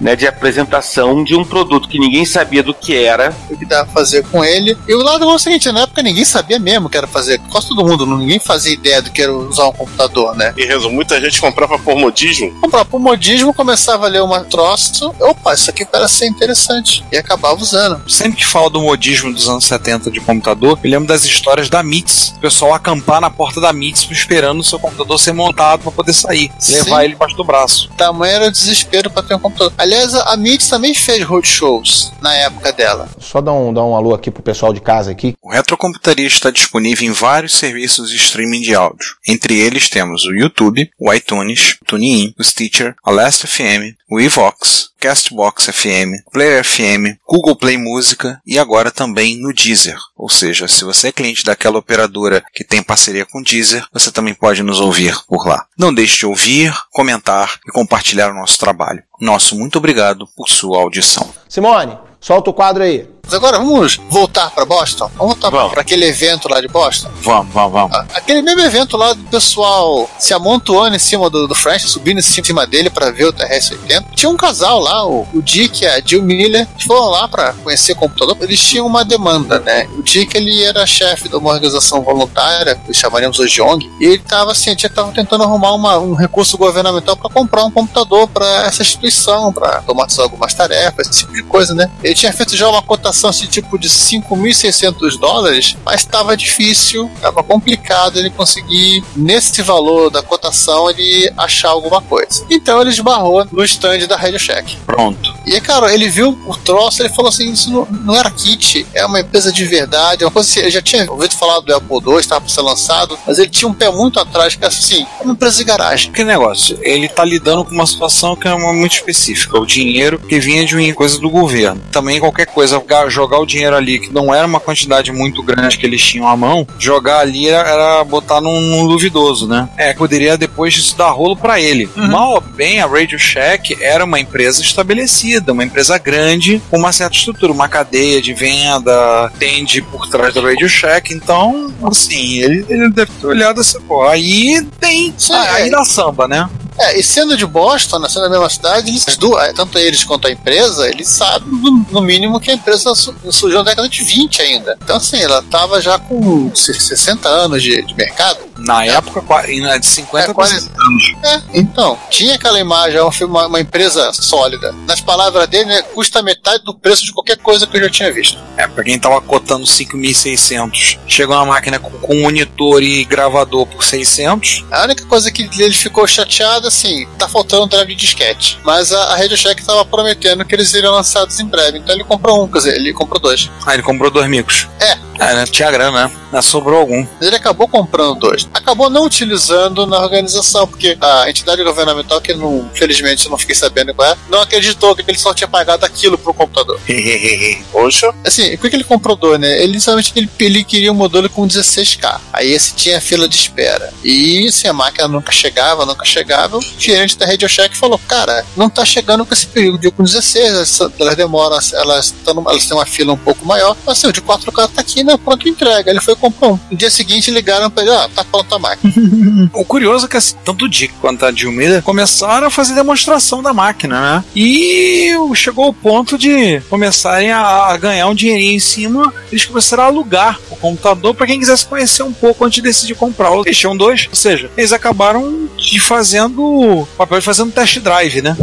né, 0.00 0.14
de 0.14 0.26
apresentação 0.26 1.24
de 1.24 1.34
um 1.34 1.44
produto 1.44 1.88
que 1.88 1.98
ninguém 1.98 2.24
sabia 2.24 2.62
do 2.62 2.74
que 2.74 2.94
era. 2.96 3.34
O 3.50 3.56
que 3.56 3.64
dava 3.64 3.84
pra 3.84 3.94
fazer 3.94 4.24
com 4.24 4.44
ele. 4.44 4.76
E 4.86 4.94
o 4.94 5.02
lado 5.02 5.24
bom 5.24 5.32
é 5.32 5.36
o 5.36 5.38
seguinte: 5.38 5.70
na 5.72 5.82
época 5.82 6.02
ninguém 6.02 6.24
sabia 6.24 6.58
mesmo 6.58 6.86
o 6.86 6.90
que 6.90 6.96
era 6.96 7.06
fazer. 7.06 7.40
Quase 7.50 7.68
todo 7.68 7.86
mundo, 7.86 8.06
ninguém 8.06 8.38
fazia 8.38 8.72
ideia 8.72 9.02
do 9.02 9.10
que 9.10 9.22
era 9.22 9.32
usar 9.32 9.66
um 9.68 9.72
computador, 9.72 10.36
né? 10.36 10.54
Em 10.56 10.66
resumo, 10.66 10.94
muita 10.94 11.20
gente 11.20 11.40
comprava 11.40 11.78
por 11.78 11.96
modismo. 11.96 12.52
Comprava 12.60 12.84
pro 12.84 12.98
modismo, 12.98 13.52
começava 13.54 14.06
a 14.06 14.08
ler 14.08 14.22
uma 14.22 14.44
troço. 14.44 15.14
Opa, 15.20 15.54
isso 15.54 15.70
aqui 15.70 15.84
parece 15.84 16.14
ser 16.14 16.26
interessante. 16.26 17.04
E 17.10 17.16
acabava 17.16 17.60
usando. 17.60 18.02
Sempre 18.10 18.38
que 18.38 18.46
fala 18.46 18.70
do 18.70 18.80
modismo 18.80 19.32
dos 19.32 19.48
anos 19.48 19.64
70 19.64 20.10
de 20.10 20.20
computador, 20.20 20.78
eu 20.82 20.90
lembro 20.90 21.08
das 21.08 21.24
histórias 21.24 21.68
da 21.68 21.82
MITS. 21.82 22.34
O 22.36 22.40
pessoal 22.40 22.74
acampar 22.74 23.20
na 23.20 23.30
porta 23.30 23.60
da 23.60 23.72
MITS 23.72 24.06
esperando 24.10 24.60
o 24.60 24.64
seu 24.64 24.78
computador 24.78 25.18
ser 25.18 25.32
montado 25.32 25.82
para 25.82 25.92
poder 25.92 26.12
sair. 26.12 26.50
Sim. 26.58 26.74
Levar 26.74 27.04
ele 27.04 27.14
embaixo 27.14 27.36
do 27.36 27.44
braço. 27.44 27.90
Tamanho 27.96 28.34
era 28.34 28.48
o 28.48 28.50
desespero 28.50 29.10
pra 29.14 29.22
ter 29.22 29.34
um 29.34 29.38
computador. 29.38 29.72
Aliás, 29.78 30.14
a 30.14 30.36
MITS 30.36 30.68
também 30.68 30.92
fez 30.92 31.22
roadshows 31.22 32.12
na 32.20 32.34
época 32.34 32.72
dela. 32.72 33.08
Só 33.20 33.40
dar 33.40 33.52
um, 33.52 33.72
dar 33.72 33.84
um 33.84 33.94
alô 33.94 34.12
aqui 34.12 34.30
pro 34.30 34.42
pessoal 34.42 34.72
de 34.72 34.80
casa 34.80 35.10
aqui. 35.10 35.34
O 35.40 35.50
Retrocomputaria 35.50 36.26
está 36.26 36.50
disponível 36.50 37.08
em 37.08 37.12
vários 37.12 37.54
serviços 37.54 38.10
de 38.10 38.16
streaming 38.16 38.60
de 38.60 38.74
áudio. 38.74 39.16
Entre 39.26 39.58
eles 39.58 39.88
temos 39.88 40.24
o 40.24 40.34
YouTube, 40.34 40.90
o 40.98 41.12
iTunes, 41.12 41.76
o 41.80 41.84
TuneIn, 41.84 42.34
o 42.38 42.42
Stitcher, 42.44 42.94
a 43.04 43.10
Last 43.10 43.46
FM, 43.46 43.94
o 44.10 44.20
Evox, 44.20 44.90
Castbox 45.04 45.66
FM, 45.66 46.24
Player 46.32 46.64
FM, 46.64 47.18
Google 47.28 47.54
Play 47.54 47.76
Música 47.76 48.40
e 48.46 48.58
agora 48.58 48.90
também 48.90 49.38
no 49.38 49.52
Deezer. 49.52 49.98
Ou 50.16 50.30
seja, 50.30 50.66
se 50.66 50.82
você 50.82 51.08
é 51.08 51.12
cliente 51.12 51.44
daquela 51.44 51.76
operadora 51.76 52.42
que 52.54 52.64
tem 52.64 52.82
parceria 52.82 53.26
com 53.26 53.40
o 53.40 53.44
Deezer, 53.44 53.86
você 53.92 54.10
também 54.10 54.32
pode 54.32 54.62
nos 54.62 54.80
ouvir 54.80 55.14
por 55.28 55.46
lá. 55.46 55.66
Não 55.76 55.92
deixe 55.92 56.16
de 56.16 56.24
ouvir, 56.24 56.72
comentar 56.90 57.60
e 57.68 57.70
compartilhar 57.70 58.30
o 58.30 58.34
nosso 58.34 58.58
trabalho. 58.58 59.02
Nosso 59.24 59.56
muito 59.56 59.78
obrigado 59.78 60.28
por 60.36 60.48
sua 60.50 60.78
audição. 60.82 61.26
Simone, 61.48 61.96
solta 62.20 62.50
o 62.50 62.52
quadro 62.52 62.82
aí. 62.82 63.08
Mas 63.26 63.32
agora 63.32 63.56
vamos 63.56 63.98
voltar 64.10 64.50
pra 64.50 64.66
Boston? 64.66 65.10
Vamos 65.16 65.32
voltar 65.40 65.50
pra 65.70 65.80
aquele 65.80 66.04
evento 66.04 66.46
lá 66.46 66.60
de 66.60 66.68
Boston? 66.68 67.08
Vamos, 67.22 67.54
vamos, 67.54 67.72
vamos. 67.72 67.96
Aquele 68.14 68.42
mesmo 68.42 68.60
evento 68.60 68.98
lá 68.98 69.14
do 69.14 69.24
pessoal 69.30 70.10
se 70.18 70.34
amontoando 70.34 70.94
em 70.94 70.98
cima 70.98 71.30
do, 71.30 71.48
do 71.48 71.54
French, 71.54 71.88
subindo 71.88 72.18
em 72.18 72.22
cima 72.22 72.66
dele 72.66 72.90
pra 72.90 73.10
ver 73.10 73.24
o 73.24 73.32
TRS-80. 73.32 74.04
Tinha 74.14 74.28
um 74.28 74.36
casal 74.36 74.78
lá, 74.78 75.06
o, 75.06 75.26
o 75.32 75.40
Dick 75.40 75.84
e 75.84 75.86
a 75.86 76.02
Jill 76.04 76.22
Miller, 76.22 76.66
que 76.76 76.84
foram 76.84 77.06
lá 77.06 77.26
pra 77.26 77.54
conhecer 77.54 77.92
o 77.92 77.96
computador. 77.96 78.36
Eles 78.42 78.60
tinham 78.62 78.86
uma 78.86 79.02
demanda, 79.06 79.58
né? 79.60 79.88
O 79.96 80.02
Dick, 80.02 80.36
ele 80.36 80.62
era 80.62 80.86
chefe 80.86 81.26
de 81.26 81.34
uma 81.34 81.48
organização 81.50 82.02
voluntária, 82.02 82.74
que 82.76 82.92
chamaríamos 82.92 83.38
hoje 83.38 83.54
de 83.54 83.62
ONG, 83.62 83.90
e 84.00 84.04
ele 84.04 84.18
tava 84.18 84.52
assim, 84.52 84.76
tentando 85.14 85.44
arrumar 85.44 85.72
uma- 85.72 85.98
um 85.98 86.12
recurso 86.12 86.58
governamental 86.58 87.16
pra 87.16 87.30
comprar 87.30 87.64
um 87.64 87.70
computador 87.70 88.28
pra 88.28 88.66
essa 88.66 88.82
instituição, 88.82 89.13
pra 89.52 89.76
automatizar 89.76 90.24
algumas 90.24 90.54
tarefas, 90.54 91.08
esse 91.08 91.20
tipo 91.20 91.32
de 91.32 91.42
coisa, 91.42 91.74
né? 91.74 91.90
Ele 92.02 92.14
tinha 92.14 92.32
feito 92.32 92.56
já 92.56 92.68
uma 92.68 92.82
cotação 92.82 93.30
assim, 93.30 93.46
tipo 93.46 93.78
de 93.78 93.88
5.600 93.88 95.18
dólares, 95.18 95.76
mas 95.84 96.00
estava 96.00 96.36
difícil, 96.36 97.10
estava 97.14 97.42
complicado 97.42 98.18
ele 98.18 98.30
conseguir, 98.30 99.02
nesse 99.16 99.62
valor 99.62 100.10
da 100.10 100.22
cotação, 100.22 100.90
ele 100.90 101.32
achar 101.36 101.70
alguma 101.70 102.00
coisa. 102.00 102.44
Então 102.50 102.80
ele 102.80 102.90
esbarrou 102.90 103.46
no 103.50 103.64
stand 103.64 104.06
da 104.06 104.16
Radio 104.16 104.38
Shack. 104.38 104.76
Pronto. 104.86 105.34
E 105.46 105.60
cara, 105.60 105.92
ele 105.92 106.08
viu 106.08 106.38
o 106.46 106.56
troço, 106.56 107.02
ele 107.02 107.08
falou 107.10 107.28
assim: 107.28 107.50
Isso 107.50 107.70
não, 107.70 107.86
não 107.90 108.14
era 108.14 108.30
kit, 108.30 108.86
é 108.94 109.04
uma 109.04 109.20
empresa 109.20 109.52
de 109.52 109.64
verdade. 109.64 110.22
é 110.22 110.26
Uma 110.26 110.32
coisa 110.32 110.48
assim, 110.48 110.60
ele 110.60 110.70
já 110.70 110.82
tinha 110.82 111.10
ouvido 111.10 111.34
falar 111.34 111.60
do 111.60 111.74
Apple 111.74 111.98
II, 112.06 112.18
estava 112.18 112.40
para 112.40 112.50
ser 112.50 112.62
lançado, 112.62 113.18
mas 113.26 113.38
ele 113.38 113.50
tinha 113.50 113.68
um 113.68 113.74
pé 113.74 113.90
muito 113.90 114.18
atrás, 114.18 114.54
que 114.54 114.64
era 114.64 114.72
assim: 114.72 115.06
é 115.20 115.22
uma 115.22 115.32
empresa 115.32 115.56
de 115.56 115.64
garagem. 115.64 116.12
Que 116.12 116.24
negócio? 116.24 116.78
Ele 116.82 117.08
tá 117.08 117.24
lidando 117.24 117.64
com 117.64 117.72
uma 117.72 117.86
situação 117.86 118.36
que 118.36 118.48
é 118.48 118.54
uma 118.54 118.72
muito 118.94 119.10
específica. 119.10 119.58
O 119.58 119.66
dinheiro 119.66 120.18
que 120.18 120.38
vinha 120.38 120.64
de 120.64 120.74
uma 120.76 120.94
coisa 120.94 121.18
do 121.18 121.28
governo. 121.30 121.80
Também 121.90 122.20
qualquer 122.20 122.46
coisa, 122.46 122.80
ga- 122.86 123.08
jogar 123.08 123.38
o 123.40 123.46
dinheiro 123.46 123.74
ali, 123.76 123.98
que 123.98 124.12
não 124.12 124.34
era 124.34 124.46
uma 124.46 124.60
quantidade 124.60 125.10
muito 125.12 125.42
grande 125.42 125.76
que 125.78 125.86
eles 125.86 126.02
tinham 126.02 126.28
à 126.28 126.36
mão, 126.36 126.66
jogar 126.78 127.20
ali 127.20 127.48
era, 127.48 127.68
era 127.68 128.04
botar 128.04 128.40
num, 128.40 128.60
num 128.60 128.86
duvidoso, 128.88 129.46
né? 129.48 129.68
É, 129.76 129.92
poderia 129.92 130.36
depois 130.36 130.74
disso 130.74 130.96
dar 130.96 131.10
rolo 131.10 131.36
pra 131.36 131.60
ele. 131.60 131.88
Mal 131.96 132.34
ou 132.34 132.40
bem, 132.40 132.80
a 132.80 132.86
Radio 132.86 133.18
Shack 133.18 133.76
era 133.82 134.04
uma 134.04 134.20
empresa 134.20 134.62
estabelecida, 134.62 135.52
uma 135.52 135.64
empresa 135.64 135.98
grande, 135.98 136.60
com 136.70 136.78
uma 136.78 136.92
certa 136.92 137.16
estrutura, 137.16 137.52
uma 137.52 137.68
cadeia 137.68 138.20
de 138.20 138.32
venda, 138.34 139.30
tende 139.38 139.82
por 139.82 140.08
trás 140.08 140.34
da 140.34 140.40
Radio 140.40 140.68
Shack. 140.68 141.12
Então, 141.12 141.72
assim, 141.84 142.38
ele, 142.38 142.64
ele 142.68 142.90
deve 142.90 143.10
ter 143.20 143.26
olhado 143.26 143.60
essa 143.60 143.80
porra. 143.80 144.12
Aí 144.12 144.64
tem. 144.80 145.14
Sim, 145.16 145.32
aí 145.34 145.68
é. 145.68 145.70
dá 145.70 145.84
samba, 145.84 146.28
né? 146.28 146.48
É, 146.78 146.98
e 146.98 147.02
sendo 147.02 147.36
de 147.36 147.46
Boston, 147.46 148.06
sendo 148.08 148.22
da 148.24 148.28
mesma 148.30 148.50
cidade, 148.50 148.90
eles, 148.90 149.04
duas, 149.16 149.52
tanto 149.52 149.78
eles 149.78 150.02
quanto 150.02 150.26
a 150.26 150.30
empresa, 150.30 150.88
eles 150.88 151.08
sabem, 151.08 151.48
no, 151.48 151.86
no 151.90 152.00
mínimo, 152.00 152.40
que 152.40 152.50
a 152.50 152.54
empresa 152.54 152.94
su- 152.94 153.14
surgiu 153.30 153.58
na 153.58 153.64
década 153.70 153.88
de 153.88 154.02
20 154.02 154.42
ainda. 154.42 154.76
Então, 154.82 154.96
assim, 154.96 155.18
ela 155.18 155.40
tava 155.42 155.80
já 155.80 155.98
com 155.98 156.50
se- 156.54 156.74
60 156.74 157.28
anos 157.28 157.62
de, 157.62 157.80
de 157.82 157.94
mercado. 157.94 158.38
Na 158.66 158.84
época, 158.84 159.22
na 159.60 159.76
de 159.78 159.86
50 159.86 160.18
É, 160.18 160.24
pra 160.26 160.34
40. 160.34 160.60
60 160.60 160.82
anos. 160.82 161.14
É, 161.22 161.42
então, 161.58 161.98
tinha 162.10 162.34
aquela 162.34 162.58
imagem, 162.58 162.98
é 162.98 163.04
um 163.04 163.10
filme- 163.12 163.32
uma, 163.34 163.46
uma 163.46 163.60
empresa 163.60 164.12
sólida. 164.12 164.72
Nas 164.86 165.00
palavras 165.00 165.46
dele, 165.48 165.66
né, 165.66 165.82
custa 165.94 166.22
metade 166.22 166.64
do 166.64 166.74
preço 166.74 167.04
de 167.04 167.12
qualquer 167.12 167.36
coisa 167.38 167.66
que 167.66 167.76
eu 167.76 167.82
já 167.82 167.90
tinha 167.90 168.12
visto. 168.12 168.38
É, 168.56 168.66
pra 168.66 168.82
quem 168.84 168.98
tava 168.98 169.20
cotando 169.20 169.66
5.600, 169.66 170.98
chegou 171.06 171.36
uma 171.36 171.46
máquina 171.46 171.78
com, 171.78 171.90
com 171.90 172.14
monitor 172.22 172.82
e 172.82 173.04
gravador 173.04 173.66
por 173.66 173.82
600. 173.84 174.64
A 174.70 174.84
única 174.84 175.04
coisa 175.06 175.30
que 175.30 175.42
ele 175.60 175.74
ficou 175.74 176.06
chateado, 176.06 176.68
assim, 176.68 177.06
tá 177.18 177.28
faltando 177.28 177.64
um 177.64 177.68
drive 177.68 177.88
de 177.88 177.94
disquete. 177.96 178.58
Mas 178.64 178.92
a, 178.92 179.12
a 179.12 179.16
Radio 179.16 179.36
Shack 179.36 179.64
tava 179.64 179.84
prometendo 179.84 180.44
que 180.44 180.54
eles 180.54 180.68
seriam 180.68 180.92
lançados 180.92 181.38
em 181.40 181.46
breve. 181.46 181.78
Então 181.78 181.94
ele 181.94 182.04
comprou 182.04 182.44
um, 182.44 182.48
quer 182.48 182.58
dizer, 182.58 182.74
ele 182.76 182.92
comprou 182.92 183.20
dois. 183.20 183.50
Ah, 183.66 183.74
ele 183.74 183.82
comprou 183.82 184.10
dois 184.10 184.28
micos. 184.28 184.66
É, 184.80 184.96
É, 185.18 185.34
né? 185.34 185.44
Tinha 185.46 185.70
grana, 185.70 186.10
né? 186.32 186.42
Sobrou 186.42 186.80
algum. 186.80 187.06
Ele 187.20 187.36
acabou 187.36 187.68
comprando 187.68 188.18
dois. 188.18 188.48
Acabou 188.52 188.90
não 188.90 189.04
utilizando 189.04 189.86
na 189.86 189.98
organização, 190.00 190.66
porque 190.66 190.96
a 191.00 191.28
entidade 191.30 191.62
governamental, 191.62 192.20
que 192.20 192.34
não, 192.34 192.68
felizmente 192.74 193.24
eu 193.24 193.30
não 193.30 193.38
fiquei 193.38 193.54
sabendo 193.54 193.94
qual 193.94 194.08
é, 194.08 194.16
não 194.28 194.40
acreditou 194.40 194.94
que 194.94 195.02
ele 195.06 195.18
só 195.18 195.32
tinha 195.32 195.48
pagado 195.48 195.84
aquilo 195.84 196.18
pro 196.18 196.34
computador. 196.34 196.80
Poxa. 197.70 198.12
Assim, 198.24 198.56
por 198.56 198.68
que 198.68 198.76
ele 198.76 198.84
comprou 198.84 199.16
dois, 199.16 199.40
né? 199.40 199.62
Ele 199.62 199.80
somente 199.80 200.12
ele, 200.16 200.30
ele 200.38 200.64
queria 200.64 200.90
um 200.90 200.94
modelo 200.94 201.28
com 201.28 201.46
16K. 201.46 202.20
Aí 202.32 202.52
esse 202.52 202.74
tinha 202.74 203.00
fila 203.00 203.28
de 203.28 203.36
espera. 203.36 203.92
E 204.02 204.50
se 204.50 204.66
a 204.66 204.72
máquina 204.72 205.08
nunca 205.08 205.32
chegava, 205.32 205.86
nunca 205.86 206.04
chegava, 206.04 206.58
o 206.58 206.62
gerente 206.78 207.16
da 207.16 207.26
Radio 207.26 207.48
Shack 207.48 207.76
falou: 207.76 208.00
Cara, 208.08 208.44
não 208.56 208.68
tá 208.68 208.84
chegando 208.84 209.24
com 209.24 209.32
esse 209.32 209.46
período 209.46 209.78
de 209.78 209.90
com 209.90 210.02
16, 210.02 210.80
elas, 210.98 211.16
demoram, 211.16 211.58
elas, 211.74 212.14
tão 212.24 212.44
elas 212.48 212.66
têm 212.66 212.76
uma 212.76 212.86
fila 212.86 213.12
um 213.12 213.18
pouco 213.18 213.46
maior. 213.46 213.76
Mas 213.86 213.98
assim, 213.98 214.08
o 214.08 214.12
de 214.12 214.20
4K 214.20 214.70
tá 214.70 214.80
aqui, 214.80 215.03
né? 215.04 215.16
Pronto, 215.16 215.48
entrega. 215.48 215.90
Ele 215.90 216.00
foi 216.00 216.16
comprar 216.16 216.48
um. 216.48 216.58
No 216.70 216.76
dia 216.76 216.90
seguinte 216.90 217.30
ligaram 217.30 217.70
pra 217.70 217.82
ele: 217.82 217.92
Ah, 217.92 218.08
tá 218.14 218.24
pronta 218.24 218.56
a 218.56 218.58
máquina. 218.58 218.92
O 219.52 219.64
curioso 219.64 220.06
é 220.06 220.08
que 220.08 220.16
assim, 220.16 220.36
tanto 220.44 220.64
o 220.64 220.68
Dick 220.68 220.94
quanto 221.00 221.24
a 221.24 221.30
Dilmeida 221.30 221.82
começaram 221.82 222.46
a 222.46 222.50
fazer 222.50 222.74
demonstração 222.74 223.42
da 223.42 223.52
máquina, 223.52 224.00
né? 224.00 224.24
E 224.34 225.12
chegou 225.34 225.66
ao 225.66 225.72
ponto 225.72 226.16
de 226.18 226.60
começarem 226.68 227.30
a, 227.30 227.76
ganhar 227.76 228.08
um 228.08 228.14
dinheirinho 228.14 228.56
em 228.56 228.60
cima. 228.60 229.12
Eles 229.30 229.44
começaram 229.44 229.84
a 229.84 229.86
alugar 229.86 230.38
o 230.50 230.56
computador 230.56 231.14
para 231.14 231.26
quem 231.26 231.38
quisesse 231.38 231.66
conhecer 231.66 232.02
um 232.02 232.12
pouco 232.12 232.44
antes 232.44 232.56
de 232.56 232.62
decidir 232.62 232.94
comprar 232.94 233.30
o 233.30 233.42
PlayStation 233.42 233.76
2. 233.76 234.08
Ou 234.10 234.16
seja, 234.16 234.50
eles 234.56 234.72
acabaram 234.72 235.48
de 235.56 235.78
fazendo 235.78 236.42
o 236.42 236.86
papel 236.96 237.18
de 237.18 237.24
fazendo 237.24 237.52
test 237.52 237.78
drive, 237.78 238.22
né? 238.22 238.36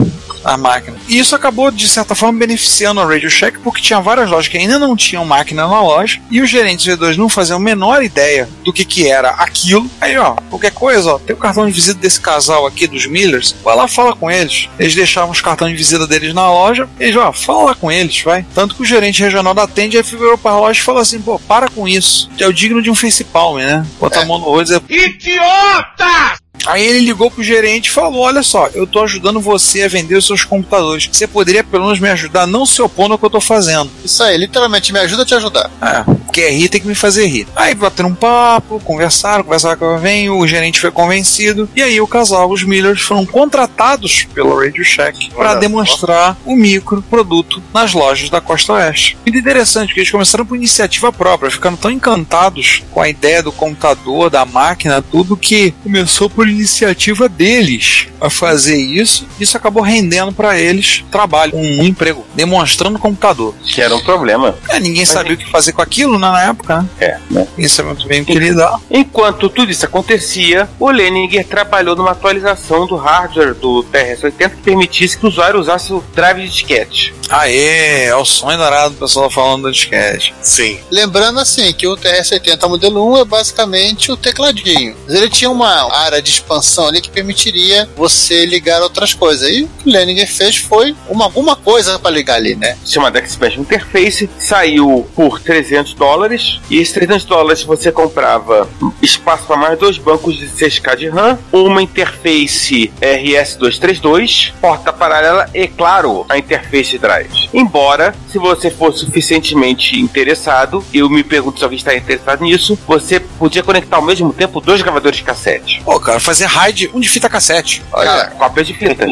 A 0.43 0.57
máquina. 0.57 0.97
E 1.07 1.19
isso 1.19 1.35
acabou, 1.35 1.71
de 1.71 1.87
certa 1.87 2.15
forma, 2.15 2.39
beneficiando 2.39 2.99
a 2.99 3.05
Radio 3.05 3.29
Shack, 3.29 3.59
porque 3.59 3.81
tinha 3.81 3.99
várias 3.99 4.29
lojas 4.29 4.47
que 4.47 4.57
ainda 4.57 4.79
não 4.79 4.95
tinham 4.95 5.25
máquina 5.25 5.67
na 5.67 5.81
loja, 5.81 6.19
e 6.29 6.41
os 6.41 6.49
gerentes 6.49 6.85
V2 6.85 7.15
não 7.15 7.29
faziam 7.29 7.57
a 7.57 7.59
menor 7.59 8.03
ideia 8.03 8.47
do 8.63 8.73
que, 8.73 8.85
que 8.85 9.07
era 9.07 9.29
aquilo. 9.31 9.89
Aí, 9.99 10.17
ó, 10.17 10.35
qualquer 10.49 10.71
coisa, 10.71 11.13
ó, 11.13 11.19
tem 11.19 11.35
o 11.35 11.39
cartão 11.39 11.65
de 11.65 11.71
visita 11.71 11.99
desse 11.99 12.19
casal 12.19 12.65
aqui, 12.65 12.87
dos 12.87 13.05
Millers, 13.05 13.55
vai 13.63 13.75
lá 13.75 13.87
fala 13.87 14.15
com 14.15 14.29
eles. 14.29 14.69
Eles 14.79 14.95
deixavam 14.95 15.31
os 15.31 15.41
cartões 15.41 15.71
de 15.71 15.77
visita 15.77 16.07
deles 16.07 16.33
na 16.33 16.49
loja, 16.49 16.87
eles, 16.99 17.15
ó, 17.15 17.31
fala 17.31 17.65
lá 17.65 17.75
com 17.75 17.91
eles, 17.91 18.21
vai. 18.21 18.45
Tanto 18.53 18.75
que 18.75 18.81
o 18.81 18.85
gerente 18.85 19.21
regional 19.21 19.53
da 19.53 19.67
Tende 19.67 19.97
aí 19.97 20.03
virou 20.03 20.37
pra 20.37 20.57
loja 20.57 20.79
e 20.79 20.83
falou 20.83 21.01
assim, 21.01 21.21
pô, 21.21 21.39
para 21.39 21.67
com 21.69 21.87
isso. 21.87 22.29
É 22.39 22.47
o 22.47 22.53
digno 22.53 22.81
de 22.81 22.89
um 22.89 22.95
facepalm, 22.95 23.57
né? 23.57 23.85
Bota 23.99 24.21
a 24.21 24.25
mão 24.25 24.39
no 24.39 24.45
rosto 24.45 24.73
e 24.73 24.79
dizer, 24.79 25.05
Idiota! 25.07 26.40
Aí 26.67 26.85
ele 26.85 26.99
ligou 26.99 27.31
pro 27.31 27.43
gerente 27.43 27.87
e 27.87 27.91
falou: 27.91 28.21
Olha 28.21 28.43
só, 28.43 28.67
eu 28.73 28.85
tô 28.85 29.01
ajudando 29.01 29.39
você 29.39 29.83
a 29.83 29.87
vender 29.87 30.15
os 30.15 30.25
seus 30.25 30.43
computadores. 30.43 31.09
Você 31.11 31.27
poderia 31.27 31.63
pelo 31.63 31.85
menos 31.85 31.99
me 31.99 32.09
ajudar, 32.09 32.47
não 32.47 32.65
se 32.65 32.81
opondo 32.81 33.13
ao 33.13 33.19
que 33.19 33.25
eu 33.25 33.29
tô 33.29 33.41
fazendo. 33.41 33.89
Isso 34.03 34.23
aí, 34.23 34.37
literalmente, 34.37 34.93
me 34.93 34.99
ajuda 34.99 35.23
a 35.23 35.25
te 35.25 35.35
ajudar. 35.35 35.71
É, 35.81 36.03
quer 36.31 36.51
rir, 36.51 36.69
tem 36.69 36.81
que 36.81 36.87
me 36.87 36.95
fazer 36.95 37.25
rir. 37.27 37.47
Aí 37.55 37.73
bateram 37.73 38.09
um 38.09 38.15
papo, 38.15 38.79
conversaram, 38.83 39.43
conversaram 39.43 39.77
com 39.77 39.97
vem, 39.97 40.29
o 40.29 40.45
gerente 40.47 40.79
foi 40.79 40.91
convencido. 40.91 41.69
E 41.75 41.81
aí 41.81 41.99
o 42.01 42.07
casal, 42.07 42.49
os 42.49 42.63
Millers, 42.63 43.01
foram 43.01 43.25
contratados 43.25 44.27
pelo 44.33 44.59
Radio 44.59 44.83
Shack 44.83 45.31
para 45.31 45.55
demonstrar 45.55 46.37
o 46.45 46.55
micro 46.55 47.01
produto 47.01 47.61
nas 47.73 47.93
lojas 47.93 48.29
da 48.29 48.41
Costa 48.41 48.73
Oeste. 48.73 49.17
Muito 49.25 49.37
interessante, 49.37 49.87
porque 49.87 50.01
eles 50.01 50.11
começaram 50.11 50.45
por 50.45 50.55
iniciativa 50.55 51.11
própria, 51.11 51.51
ficando 51.51 51.77
tão 51.77 51.91
encantados 51.91 52.83
com 52.91 53.01
a 53.01 53.09
ideia 53.09 53.43
do 53.43 53.51
computador, 53.51 54.29
da 54.29 54.45
máquina, 54.45 55.01
tudo 55.01 55.37
que 55.37 55.73
começou 55.83 56.29
por 56.29 56.47
iniciativa 56.51 57.27
deles 57.27 58.07
a 58.19 58.29
fazer 58.29 58.77
isso. 58.77 59.27
Isso 59.39 59.57
acabou 59.57 59.83
rendendo 59.83 60.31
para 60.31 60.59
eles 60.59 61.03
trabalho, 61.11 61.55
um 61.55 61.83
emprego, 61.83 62.25
demonstrando 62.35 62.97
o 62.97 63.01
computador. 63.01 63.53
Que 63.63 63.81
era 63.81 63.95
um 63.95 64.01
problema. 64.01 64.55
É, 64.69 64.79
ninguém 64.79 65.05
sabia 65.05 65.33
o 65.33 65.37
que 65.37 65.49
fazer 65.49 65.71
com 65.73 65.81
aquilo 65.81 66.19
né, 66.19 66.29
na 66.29 66.43
época, 66.43 66.81
né? 66.81 66.89
É, 66.99 67.17
né? 67.29 67.47
Ninguém 67.57 67.67
sabia 67.67 67.93
muito 67.93 68.07
bem 68.07 68.21
o 68.21 68.25
que 68.25 68.37
lidar. 68.37 68.79
Enquanto 68.89 69.49
tudo 69.49 69.71
isso 69.71 69.85
acontecia, 69.85 70.69
o 70.79 70.89
Leninger 70.89 71.45
trabalhou 71.45 71.95
numa 71.95 72.11
atualização 72.11 72.85
do 72.85 72.95
hardware 72.95 73.53
do 73.55 73.83
TRS-80 73.91 74.49
que 74.49 74.57
permitisse 74.57 75.17
que 75.17 75.25
o 75.25 75.29
usuário 75.29 75.59
usasse 75.59 75.91
o 75.93 76.03
drive 76.13 76.41
de 76.41 76.49
disquete. 76.49 77.13
Aê, 77.29 78.05
é 78.05 78.15
o 78.15 78.25
sonho 78.25 78.57
dourado 78.57 78.93
do 78.93 78.99
pessoal 78.99 79.29
falando 79.29 79.63
do 79.63 79.71
disquete. 79.71 80.33
Sim. 80.41 80.79
Lembrando 80.91 81.39
assim 81.39 81.71
que 81.71 81.87
o 81.87 81.95
TRS-80 81.95 82.67
modelo 82.67 83.13
1 83.13 83.17
é 83.19 83.25
basicamente 83.25 84.11
o 84.11 84.17
tecladinho. 84.17 84.95
Ele 85.07 85.29
tinha 85.29 85.49
uma 85.49 85.89
área 85.93 86.21
de 86.21 86.31
expansão 86.41 86.87
ali 86.87 87.01
que 87.01 87.09
permitiria 87.09 87.87
você 87.95 88.45
ligar 88.45 88.81
outras 88.81 89.13
coisas. 89.13 89.49
E 89.49 89.63
o 89.63 89.67
que 89.67 89.89
o 89.89 89.91
Leninger 89.91 90.31
fez 90.31 90.57
foi 90.57 90.95
uma, 91.07 91.25
alguma 91.25 91.55
coisa 91.55 91.97
para 91.99 92.11
ligar 92.11 92.35
ali, 92.35 92.55
né? 92.55 92.77
chamada 92.85 93.19
Expansion 93.19 93.61
Interface, 93.61 94.29
saiu 94.37 95.07
por 95.15 95.39
300 95.39 95.93
dólares. 95.93 96.59
E 96.69 96.77
esses 96.77 96.93
300 96.93 97.25
dólares 97.25 97.63
você 97.63 97.91
comprava 97.91 98.69
espaço 99.01 99.45
para 99.45 99.57
mais 99.57 99.79
dois 99.79 99.97
bancos 99.97 100.37
de 100.37 100.47
6K 100.47 100.95
de 100.95 101.09
RAM, 101.09 101.37
uma 101.51 101.81
interface 101.81 102.91
RS232, 103.01 104.53
porta 104.59 104.91
paralela 104.91 105.49
e, 105.53 105.67
claro, 105.67 106.25
a 106.27 106.37
interface 106.37 106.97
drive. 106.97 107.49
Embora, 107.53 108.13
se 108.29 108.37
você 108.37 108.69
for 108.69 108.93
suficientemente 108.93 109.99
interessado, 109.99 110.83
eu 110.93 111.09
me 111.09 111.23
pergunto 111.23 111.59
se 111.59 111.63
alguém 111.63 111.77
está 111.77 111.95
interessado 111.95 112.43
nisso, 112.43 112.77
você 112.87 113.19
podia 113.19 113.63
conectar 113.63 113.97
ao 113.97 114.01
mesmo 114.01 114.33
tempo 114.33 114.61
dois 114.61 114.81
gravadores 114.81 115.17
de 115.17 115.23
cassete. 115.23 115.81
Pô, 115.83 115.99
cara, 115.99 116.19
fazer 116.31 116.45
raid 116.45 116.89
um 116.93 116.99
de 117.01 117.09
fita 117.09 117.27
cassete. 117.27 117.83
Olha, 117.91 118.31
cópias 118.37 118.65
de 118.65 118.73
fita. 118.73 119.05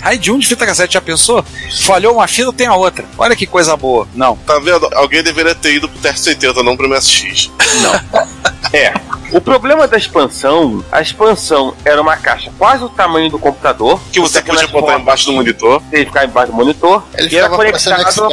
Raid 0.00 0.30
um 0.30 0.38
de 0.38 0.46
fita 0.46 0.64
cassete, 0.64 0.94
já 0.94 1.00
pensou? 1.00 1.44
Falhou 1.82 2.14
uma 2.14 2.28
fita, 2.28 2.52
tem 2.52 2.68
a 2.68 2.74
outra. 2.74 3.04
Olha 3.18 3.34
que 3.34 3.46
coisa 3.46 3.76
boa. 3.76 4.06
Não. 4.14 4.36
Tá 4.36 4.58
vendo? 4.60 4.88
Alguém 4.94 5.24
deveria 5.24 5.56
ter 5.56 5.74
ido 5.74 5.88
pro 5.88 5.98
TRS-80, 6.00 6.62
não 6.62 6.76
pro 6.76 6.88
MSX. 6.88 7.50
É. 8.72 8.92
O 9.32 9.40
problema 9.40 9.86
da 9.86 9.96
expansão, 9.96 10.84
a 10.90 11.00
expansão 11.00 11.74
era 11.84 12.00
uma 12.00 12.16
caixa 12.16 12.50
quase 12.58 12.84
o 12.84 12.88
tamanho 12.88 13.30
do 13.30 13.38
computador. 13.38 14.00
Que 14.12 14.20
você 14.20 14.42
podia 14.42 14.66
botar 14.68 14.98
embaixo 14.98 15.26
do 15.26 15.32
monitor. 15.32 15.82
Ele 15.92 16.06
ficava 16.06 16.26
embaixo 16.26 16.52
do 16.52 16.56
monitor. 16.56 17.02
Ele 17.16 17.34
e 17.34 17.38
era 17.38 17.48
conectado. 17.48 18.28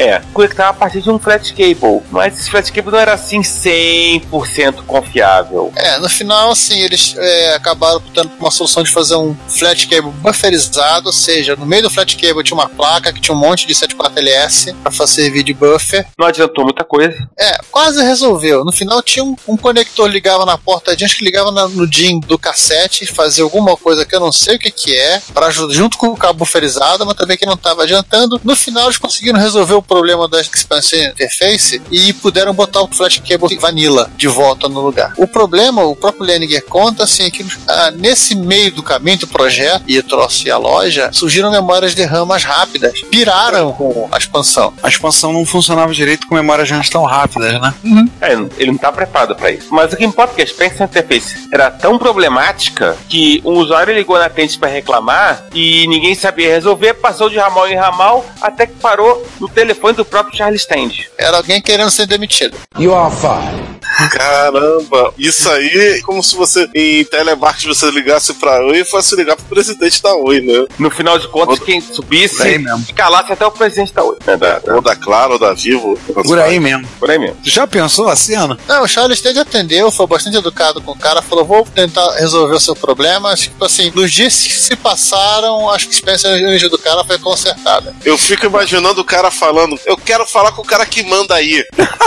É, 0.00 0.22
conectava 0.32 0.70
a 0.70 0.72
partir 0.72 1.02
de 1.02 1.10
um 1.10 1.18
flat 1.18 1.52
cable. 1.52 2.02
Mas 2.10 2.38
esse 2.38 2.50
flat 2.50 2.72
cable 2.72 2.90
não 2.90 2.98
era 2.98 3.12
assim 3.12 3.42
100% 3.42 4.86
confiável. 4.86 5.70
É, 5.76 5.98
no 5.98 6.08
final, 6.08 6.52
assim, 6.52 6.80
eles 6.80 7.14
é, 7.18 7.54
acabaram 7.54 7.98
optando 7.98 8.30
por 8.30 8.44
uma 8.44 8.50
solução 8.50 8.82
de 8.82 8.90
fazer 8.90 9.16
um 9.16 9.36
flat 9.46 9.86
cable 9.86 10.10
bufferizado, 10.10 11.08
ou 11.08 11.12
seja, 11.12 11.54
no 11.54 11.66
meio 11.66 11.82
do 11.82 11.90
flat 11.90 12.16
cable 12.16 12.42
tinha 12.42 12.56
uma 12.56 12.68
placa 12.68 13.12
que 13.12 13.20
tinha 13.20 13.34
um 13.34 13.38
monte 13.38 13.66
de 13.66 13.74
74LS 13.74 14.74
para 14.82 15.06
servir 15.06 15.42
de 15.42 15.52
buffer. 15.52 16.06
Não 16.18 16.26
adiantou 16.26 16.64
muita 16.64 16.82
coisa. 16.82 17.14
É, 17.38 17.58
quase 17.70 18.02
resolveu. 18.02 18.64
No 18.64 18.72
final 18.72 19.02
tinha 19.02 19.22
um, 19.22 19.36
um 19.46 19.56
conector 19.56 20.08
ligava 20.30 20.46
na 20.46 20.56
porta 20.56 20.94
de 20.96 21.04
acho 21.04 21.16
que 21.16 21.24
ligava 21.24 21.50
na- 21.50 21.66
no 21.68 21.86
DIN 21.88 22.20
do 22.20 22.38
cassete, 22.38 23.04
fazia 23.06 23.42
alguma 23.42 23.76
coisa 23.76 24.04
que 24.06 24.14
eu 24.14 24.20
não 24.20 24.30
sei 24.30 24.56
o 24.56 24.58
que 24.58 24.70
que 24.70 24.94
é, 24.96 25.20
para 25.34 25.50
junto 25.50 25.98
com 25.98 26.08
o 26.08 26.16
cabo 26.16 26.40
bufferizado, 26.40 27.04
mas 27.04 27.16
também 27.16 27.36
que 27.36 27.44
não 27.46 27.54
estava 27.54 27.82
adiantando. 27.82 28.40
No 28.44 28.54
final 28.54 28.84
eles 28.84 28.96
conseguiram 28.98 29.38
resolver 29.40 29.74
o 29.74 29.82
problema 29.82 30.28
da 30.28 30.40
expansão 30.40 30.98
interface 31.00 31.82
e 31.90 32.12
puderam 32.12 32.54
botar 32.54 32.82
o 32.82 32.88
flash 32.88 33.20
cable 33.26 33.56
vanilla 33.58 34.10
de 34.16 34.28
volta 34.28 34.68
no 34.68 34.80
lugar. 34.80 35.12
O 35.16 35.26
problema, 35.26 35.82
o 35.82 35.96
próprio 35.96 36.24
Leninger 36.24 36.64
conta 36.66 37.04
assim 37.04 37.28
que 37.30 37.44
ah, 37.66 37.90
nesse 37.90 38.34
meio 38.34 38.72
do 38.72 38.82
caminho 38.82 39.18
do 39.18 39.26
projeto 39.26 39.82
e 39.88 39.98
o 39.98 40.02
troço 40.02 40.46
e 40.46 40.50
a 40.50 40.56
loja 40.56 41.10
surgiram 41.12 41.50
memórias 41.50 41.94
de 41.94 42.04
RAM 42.04 42.24
mais 42.24 42.44
rápidas, 42.44 43.00
piraram 43.10 43.72
com 43.72 44.08
a 44.12 44.18
expansão. 44.18 44.72
A 44.82 44.88
expansão 44.88 45.32
não 45.32 45.44
funcionava 45.44 45.92
direito 45.92 46.26
com 46.28 46.34
memórias 46.34 46.70
RAM 46.70 46.80
tão 46.90 47.04
rápidas, 47.04 47.60
né? 47.60 47.74
É, 48.20 48.32
ele 48.58 48.72
não 48.72 48.78
tá 48.78 48.90
preparado 48.92 49.34
pra 49.34 49.50
isso. 49.50 49.66
Mas 49.70 49.92
o 49.92 49.96
que 49.96 50.04
importa 50.04 50.19
é 50.22 50.26
que 50.26 50.40
a 50.40 50.44
Expansion 50.44 50.84
Interface 50.84 51.48
era 51.52 51.70
tão 51.70 51.98
problemática 51.98 52.96
que 53.08 53.40
um 53.44 53.52
usuário 53.52 53.94
ligou 53.94 54.18
na 54.18 54.28
Tente 54.28 54.58
pra 54.58 54.68
reclamar 54.68 55.46
e 55.52 55.86
ninguém 55.86 56.14
sabia 56.14 56.48
resolver, 56.48 56.94
passou 56.94 57.28
de 57.28 57.38
ramal 57.38 57.68
em 57.68 57.76
ramal 57.76 58.24
até 58.40 58.66
que 58.66 58.74
parou 58.74 59.26
no 59.40 59.48
telefone 59.48 59.94
do 59.94 60.04
próprio 60.04 60.36
Charles 60.36 60.62
Stand. 60.62 60.90
Era 61.18 61.36
alguém 61.36 61.60
querendo 61.60 61.90
ser 61.90 62.06
demitido. 62.06 62.56
You 62.78 62.94
are 62.94 63.14
fired. 63.14 63.79
Caramba, 64.10 65.12
isso 65.18 65.48
aí 65.50 65.68
é 65.96 66.00
como 66.02 66.22
se 66.22 66.36
você 66.36 66.68
em 66.74 67.04
telemarketing 67.04 67.68
você 67.68 67.90
ligasse 67.90 68.34
pra 68.34 68.64
Oi 68.66 68.80
e 68.80 68.84
fosse 68.84 69.14
ligar 69.16 69.36
pro 69.36 69.44
presidente 69.46 70.02
da 70.02 70.14
Oi, 70.14 70.40
né? 70.40 70.64
No 70.78 70.90
final 70.90 71.18
de 71.18 71.28
contas, 71.28 71.58
quem 71.60 71.80
subisse 71.80 72.36
Por 72.36 72.46
aí 72.46 72.58
mesmo. 72.58 72.84
e 72.88 72.92
calasse 72.92 73.32
até 73.32 73.44
o 73.46 73.50
presidente 73.50 73.92
da 73.92 74.02
Oi. 74.04 74.16
É, 74.26 74.36
da- 74.36 74.58
da- 74.58 74.74
Ou 74.74 74.80
da 74.82 74.94
Claro, 74.96 75.34
ou 75.34 75.38
da 75.38 75.52
Vivo. 75.52 75.98
Por 76.24 76.38
aí 76.38 76.58
mesmo. 76.60 76.86
Por 76.98 77.10
aí 77.10 77.18
mesmo. 77.18 77.36
Já 77.42 77.66
pensou 77.66 78.08
a 78.08 78.16
cena? 78.16 78.58
Não, 78.68 78.82
o 78.82 78.88
Charles 78.88 79.18
Stand 79.18 79.40
atendeu, 79.40 79.90
foi 79.90 80.06
bastante 80.06 80.36
educado 80.36 80.80
com 80.80 80.92
o 80.92 80.98
cara, 80.98 81.22
falou: 81.22 81.44
vou 81.44 81.64
tentar 81.66 82.08
resolver 82.16 82.54
o 82.54 82.60
seu 82.60 82.76
problema. 82.76 83.34
Tipo 83.34 83.64
assim, 83.64 83.90
nos 83.94 84.10
dias 84.12 84.34
que 84.40 84.52
se 84.52 84.76
passaram, 84.76 85.68
acho 85.70 85.86
que 85.88 85.94
a 86.08 86.14
experiência 86.14 86.68
do 86.68 86.78
cara 86.78 87.04
foi 87.04 87.18
consertada. 87.18 87.94
Eu 88.04 88.16
fico 88.18 88.46
imaginando 88.46 89.00
o 89.00 89.04
cara 89.04 89.30
falando, 89.30 89.78
eu 89.86 89.96
quero 89.96 90.26
falar 90.26 90.52
com 90.52 90.62
o 90.62 90.64
cara 90.66 90.84
que 90.86 91.02
manda 91.02 91.34
aí. 91.34 91.64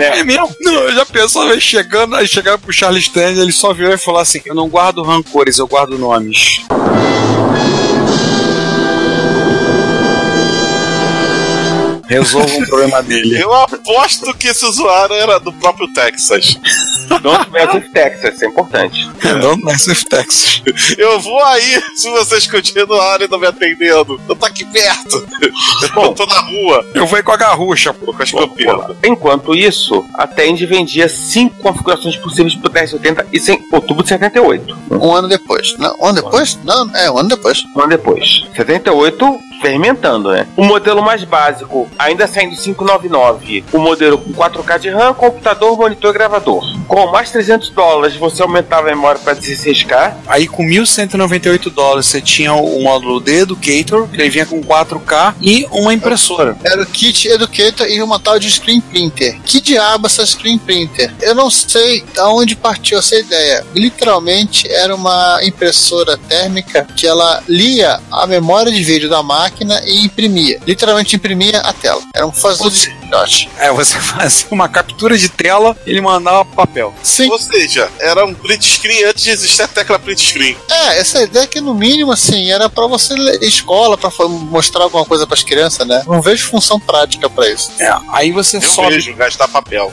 É 0.00 0.22
mesmo? 0.22 0.54
Não, 0.60 0.72
eu 0.72 0.97
já 0.98 1.06
pensava 1.06 1.52
ele 1.52 1.60
chegando, 1.60 2.16
aí 2.16 2.26
chegava 2.26 2.58
pro 2.58 2.72
Charles 2.72 3.04
Stanley, 3.04 3.40
ele 3.40 3.52
só 3.52 3.72
virou 3.72 3.94
e 3.94 3.98
falou 3.98 4.20
assim: 4.20 4.40
Eu 4.44 4.54
não 4.54 4.68
guardo 4.68 5.02
rancores, 5.02 5.58
eu 5.58 5.66
guardo 5.68 5.96
nomes. 5.96 6.62
Resolva 12.08 12.50
um 12.54 12.66
problema 12.66 13.02
dele. 13.02 13.40
Eu 13.40 13.52
aposto 13.52 14.34
que 14.34 14.48
esse 14.48 14.64
usuário 14.64 15.14
era 15.14 15.38
do 15.38 15.52
próprio 15.52 15.86
Texas. 15.92 16.58
Don't 17.22 17.50
mess 17.50 17.74
with 17.74 17.90
Texas, 17.92 18.34
isso 18.34 18.44
é 18.44 18.48
importante. 18.48 19.10
Don't 19.40 19.64
mess 19.64 19.86
with 19.86 20.04
Texas. 20.08 20.62
Eu 20.96 21.20
vou 21.20 21.42
aí 21.44 21.82
se 21.96 22.10
vocês 22.10 22.46
continuarem 22.46 23.28
não 23.28 23.38
me 23.38 23.46
atendendo. 23.46 24.20
Eu 24.28 24.34
tô 24.34 24.46
aqui 24.46 24.64
perto. 24.64 25.26
Eu 25.96 26.14
tô 26.14 26.26
na 26.26 26.40
rua. 26.40 26.86
Eu 26.94 27.06
vou 27.06 27.18
ir 27.18 27.22
com 27.22 27.32
a 27.32 27.36
garrucha, 27.36 27.92
pô. 27.92 28.12
Com 28.12 28.22
as 28.22 28.30
campeãs. 28.30 28.96
Enquanto 29.04 29.54
isso, 29.54 30.04
a 30.14 30.26
Tend 30.26 30.64
vendia 30.66 31.08
cinco 31.08 31.56
configurações 31.62 32.16
possíveis 32.16 32.54
pro 32.54 32.70
TR-80 32.70 33.26
isso 33.32 33.52
em 33.52 33.62
outubro 33.70 34.02
de 34.02 34.08
78. 34.08 34.78
Um 34.90 35.14
ano 35.14 35.28
depois. 35.28 35.76
Não, 35.78 35.94
um 35.98 36.06
ano 36.06 36.22
depois? 36.22 36.58
Não, 36.64 36.96
é, 36.96 37.10
um 37.10 37.18
ano 37.18 37.28
depois. 37.28 37.64
Um 37.76 37.80
ano 37.80 37.90
depois. 37.90 38.46
78, 38.56 39.40
fermentando, 39.60 40.30
né? 40.30 40.46
O 40.56 40.64
modelo 40.64 41.02
mais 41.02 41.24
básico, 41.24 41.88
ainda 41.98 42.26
saindo 42.26 42.56
599. 42.56 43.64
O 43.72 43.78
modelo 43.78 44.18
com 44.18 44.32
4K 44.32 44.78
de 44.78 44.90
RAM, 44.90 45.14
computador, 45.14 45.76
monitor 45.76 46.10
e 46.10 46.14
gravador. 46.14 46.62
Com 46.86 47.06
mais 47.10 47.30
300 47.30 47.70
dólares, 47.70 48.16
você 48.16 48.42
aumentava 48.42 48.88
a 48.88 48.90
memória 48.90 49.20
para 49.20 49.34
16K. 49.34 50.14
Aí 50.26 50.46
com 50.46 50.64
1.198 50.64 51.70
dólares 51.70 52.06
você 52.06 52.20
tinha 52.20 52.54
o 52.54 52.82
módulo 52.82 53.20
The 53.20 53.40
Educator, 53.40 54.08
que 54.08 54.20
ele 54.20 54.30
vinha 54.30 54.46
com 54.46 54.62
4K 54.62 55.34
e 55.40 55.66
uma 55.70 55.92
impressora. 55.92 56.56
Era 56.64 56.82
o 56.82 56.86
kit 56.86 57.28
Educator 57.28 57.86
e 57.86 58.02
uma 58.02 58.18
tal 58.18 58.38
de 58.38 58.50
Screen 58.50 58.80
Printer. 58.80 59.38
Que 59.42 59.60
diabo 59.60 60.06
essa 60.06 60.24
Screen 60.24 60.58
Printer? 60.58 61.12
Eu 61.20 61.34
não 61.34 61.50
sei 61.50 62.02
de 62.02 62.20
onde 62.20 62.56
partiu 62.56 62.98
essa 62.98 63.16
ideia. 63.16 63.66
Literalmente 63.74 64.70
era 64.70 64.94
uma 64.94 65.40
impressora 65.42 66.16
térmica 66.16 66.86
que 66.96 67.06
ela 67.06 67.42
lia 67.48 68.00
a 68.10 68.26
memória 68.26 68.72
de 68.72 68.82
vídeo 68.82 69.08
da 69.08 69.22
máquina 69.22 69.47
e 69.86 70.04
imprimia. 70.04 70.60
Literalmente 70.66 71.16
imprimia 71.16 71.60
a 71.60 71.72
tela. 71.72 72.02
Era 72.14 72.26
um 72.26 72.32
fazedor 72.32 72.70
de 72.70 72.78
screenshot. 72.78 73.48
É, 73.58 73.70
você 73.72 73.98
fazia 74.00 74.46
uma 74.50 74.68
captura 74.68 75.16
de 75.16 75.28
tela 75.28 75.76
e 75.86 75.90
ele 75.90 76.00
mandava 76.00 76.44
papel. 76.44 76.94
Sim. 77.02 77.30
Ou 77.30 77.38
seja, 77.38 77.90
era 77.98 78.24
um 78.24 78.34
print 78.34 78.64
screen 78.64 79.04
antes 79.04 79.24
de 79.24 79.30
existir 79.30 79.62
a 79.62 79.68
tecla 79.68 79.98
print 79.98 80.20
screen. 80.20 80.56
É, 80.70 80.98
essa 80.98 81.22
ideia 81.22 81.46
que 81.46 81.60
no 81.60 81.74
mínimo 81.74 82.12
assim 82.12 82.50
era 82.50 82.68
pra 82.68 82.86
você 82.86 83.14
ler 83.14 83.42
escola, 83.42 83.96
pra 83.96 84.10
fa- 84.10 84.28
mostrar 84.28 84.84
alguma 84.84 85.04
coisa 85.04 85.26
pras 85.26 85.42
crianças, 85.42 85.86
né? 85.86 86.02
Não 86.06 86.20
vejo 86.22 86.48
função 86.48 86.78
prática 86.78 87.28
pra 87.30 87.48
isso. 87.48 87.70
É, 87.78 87.92
aí 88.12 88.32
você 88.32 88.58
Eu 88.58 88.62
sobe. 88.62 88.90
vejo 88.94 89.14
gastar 89.14 89.48
papel. 89.48 89.92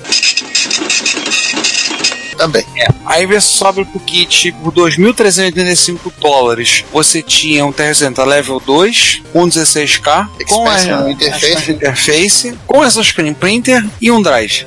Também. 2.37 2.65
É, 2.77 2.87
aí 3.05 3.25
você 3.25 3.41
sobe 3.41 3.85
pro 3.85 3.99
kit 3.99 4.51
por 4.63 4.73
2.385 4.73 6.11
dólares. 6.19 6.83
Você 6.91 7.21
tinha 7.21 7.65
um 7.65 7.71
TR-80 7.71 8.25
Level 8.25 8.59
2, 8.59 9.21
um 9.33 9.47
16K, 9.47 10.27
com 10.47 10.67
a, 10.67 10.75
Expansion 10.75 11.05
a 11.05 11.11
interface. 11.11 11.45
expansion 11.45 11.75
interface, 11.75 12.57
com 12.67 12.83
essa 12.83 13.03
screen 13.03 13.33
printer 13.33 13.83
e 14.01 14.11
um 14.11 14.21
drive. 14.21 14.65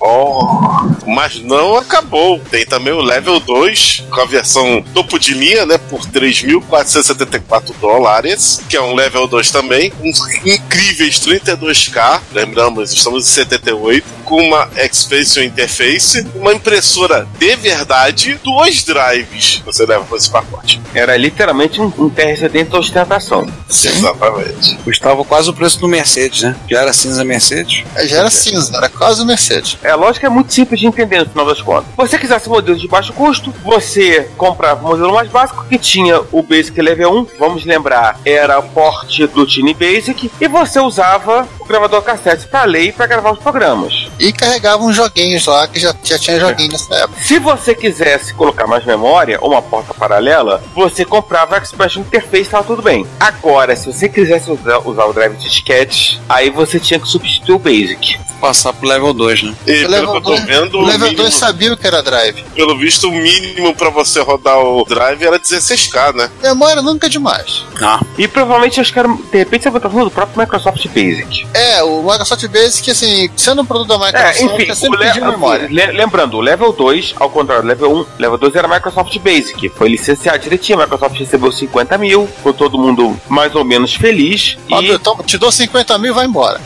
Oh, 0.00 0.88
mas 1.06 1.42
não 1.42 1.76
acabou. 1.76 2.40
Tem 2.50 2.64
também 2.64 2.92
o 2.92 3.00
level 3.00 3.40
2, 3.40 4.04
com 4.10 4.20
a 4.20 4.24
versão 4.24 4.82
topo 4.94 5.18
de 5.18 5.34
linha, 5.34 5.66
né? 5.66 5.78
Por 5.78 6.00
3.474 6.00 7.74
dólares, 7.80 8.60
que 8.68 8.76
é 8.76 8.80
um 8.80 8.94
level 8.94 9.26
2 9.26 9.50
também. 9.50 9.92
Um 10.00 10.10
incríveis 10.48 11.20
32K. 11.20 12.20
Lembramos, 12.32 12.92
estamos 12.92 13.24
em 13.24 13.30
78. 13.30 14.06
Com 14.24 14.42
uma 14.42 14.68
Expansion 14.76 15.42
Interface, 15.42 16.26
uma 16.34 16.47
impressora 16.54 17.26
de 17.38 17.56
verdade, 17.56 18.38
dois 18.42 18.84
drives 18.84 19.62
você 19.64 19.84
leva 19.86 20.04
com 20.04 20.16
esse 20.16 20.30
pacote. 20.30 20.80
Era 20.94 21.16
literalmente 21.16 21.80
um, 21.80 21.86
um 21.98 22.10
TR-70 22.10 22.74
ostentação. 22.74 23.46
Exatamente. 23.68 24.76
Custava 24.84 25.24
quase 25.24 25.50
o 25.50 25.52
preço 25.52 25.80
do 25.80 25.88
Mercedes, 25.88 26.42
né? 26.42 26.56
Já 26.68 26.82
era 26.82 26.92
cinza 26.92 27.24
Mercedes. 27.24 27.84
É, 27.94 28.06
Já 28.06 28.18
era 28.18 28.30
cinza, 28.30 28.76
era 28.76 28.88
quase 28.88 29.22
o 29.22 29.26
Mercedes. 29.26 29.76
É, 29.82 29.90
a 29.90 29.96
lógica 29.96 30.26
é 30.26 30.30
muito 30.30 30.52
simples 30.52 30.80
de 30.80 30.86
entender 30.86 31.20
no 31.20 31.26
final 31.30 31.46
das 31.46 31.60
contas. 31.60 31.90
Se 31.90 31.96
você 31.96 32.18
quisesse 32.18 32.48
modelos 32.48 32.80
de 32.80 32.88
baixo 32.88 33.12
custo, 33.12 33.52
você 33.62 34.28
comprava 34.36 34.84
o 34.84 34.88
modelo 34.88 35.12
mais 35.12 35.28
básico 35.28 35.64
que 35.68 35.78
tinha 35.78 36.20
o 36.32 36.42
Basic 36.42 36.80
Level 36.80 37.12
1, 37.12 37.26
vamos 37.38 37.64
lembrar, 37.64 38.20
era 38.24 38.58
o 38.58 38.62
porte 38.62 39.26
do 39.26 39.46
Tiny 39.46 39.74
Basic, 39.74 40.30
e 40.40 40.48
você 40.48 40.80
usava 40.80 41.46
gravador 41.68 42.02
cassete 42.02 42.46
para 42.48 42.64
ler 42.64 42.84
e 42.84 42.92
para 42.92 43.06
gravar 43.06 43.32
os 43.32 43.38
programas. 43.38 44.08
E 44.18 44.32
carregava 44.32 44.82
uns 44.82 44.96
joguinhos 44.96 45.46
lá, 45.46 45.68
que 45.68 45.78
já, 45.78 45.94
já 46.02 46.18
tinha 46.18 46.40
joguinho 46.40 46.72
nessa 46.72 46.94
época. 46.94 47.20
Se 47.20 47.38
você 47.38 47.74
quisesse 47.74 48.34
colocar 48.34 48.66
mais 48.66 48.84
memória 48.84 49.38
ou 49.40 49.52
uma 49.52 49.62
porta 49.62 49.94
paralela, 49.94 50.62
você 50.74 51.04
comprava 51.04 51.56
a 51.56 51.58
Expression 51.58 52.00
Interface 52.00 52.38
e 52.38 52.42
estava 52.42 52.64
tudo 52.64 52.82
bem. 52.82 53.06
Agora, 53.20 53.76
se 53.76 53.92
você 53.92 54.08
quisesse 54.08 54.50
usar, 54.50 54.78
usar 54.78 55.04
o 55.04 55.12
drive 55.12 55.36
de 55.36 55.48
disquete, 55.48 56.20
aí 56.28 56.50
você 56.50 56.80
tinha 56.80 56.98
que 56.98 57.06
substituir 57.06 57.54
o 57.54 57.58
Basic. 57.58 58.18
Passar 58.40 58.72
pro 58.72 58.88
level 58.88 59.12
2, 59.12 59.42
né? 59.42 59.54
E 59.66 59.84
O 59.84 59.88
pelo 59.88 60.10
que 60.12 60.16
eu 60.16 60.20
tô 60.22 60.36
vendo, 60.46 60.78
o 60.78 60.82
level 60.82 61.00
mínimo, 61.08 61.16
2 61.22 61.34
sabia 61.34 61.72
o 61.72 61.76
que 61.76 61.86
era 61.86 62.02
drive. 62.02 62.42
pelo 62.54 62.78
visto, 62.78 63.08
o 63.08 63.12
mínimo 63.12 63.74
pra 63.74 63.90
você 63.90 64.20
rodar 64.20 64.58
o 64.58 64.84
drive 64.84 65.22
era 65.24 65.38
16K, 65.38 66.14
né? 66.14 66.30
Memória 66.42 66.80
nunca 66.82 67.06
é 67.06 67.10
demais. 67.10 67.64
Ah, 67.82 68.00
E 68.16 68.28
provavelmente 68.28 68.80
acho 68.80 68.92
que 68.92 68.98
era, 68.98 69.08
de 69.08 69.38
repente 69.38 69.62
você 69.62 69.70
vai 69.70 69.78
estar 69.78 69.90
falando 69.90 70.04
do 70.06 70.10
próprio 70.10 70.38
Microsoft 70.40 70.86
Basic. 70.88 71.46
É, 71.54 71.82
o 71.82 72.02
Microsoft 72.02 72.46
Basic, 72.48 72.90
assim, 72.90 73.28
sendo 73.36 73.62
um 73.62 73.66
produto 73.66 73.88
da 73.88 73.98
Microsoft, 73.98 74.40
É, 74.40 74.44
enfim, 74.44 74.68
é 74.68 74.72
o 74.72 74.76
sempre 74.76 74.98
le- 74.98 75.06
pedindo 75.06 75.30
memória. 75.30 75.66
le- 75.68 75.92
lembrando, 75.92 76.36
o 76.36 76.40
level 76.40 76.72
2, 76.72 77.14
ao 77.18 77.30
contrário 77.30 77.62
do 77.64 77.68
level 77.68 77.92
1, 77.92 78.06
level 78.20 78.38
2 78.38 78.54
era 78.54 78.68
Microsoft 78.68 79.16
Basic. 79.18 79.68
Foi 79.70 79.88
licenciado 79.88 80.38
direitinho, 80.38 80.78
a 80.78 80.82
Microsoft 80.82 81.18
recebeu 81.18 81.50
50 81.50 81.98
mil, 81.98 82.26
ficou 82.26 82.52
todo 82.52 82.78
mundo 82.78 83.18
mais 83.28 83.54
ou 83.54 83.64
menos 83.64 83.94
feliz. 83.94 84.56
Ó, 84.70 84.80
E, 84.80 84.92
então, 84.92 85.16
te 85.24 85.36
dou 85.38 85.50
50 85.50 85.98
mil 85.98 86.12
e 86.12 86.14
vai 86.14 86.26
embora. 86.26 86.60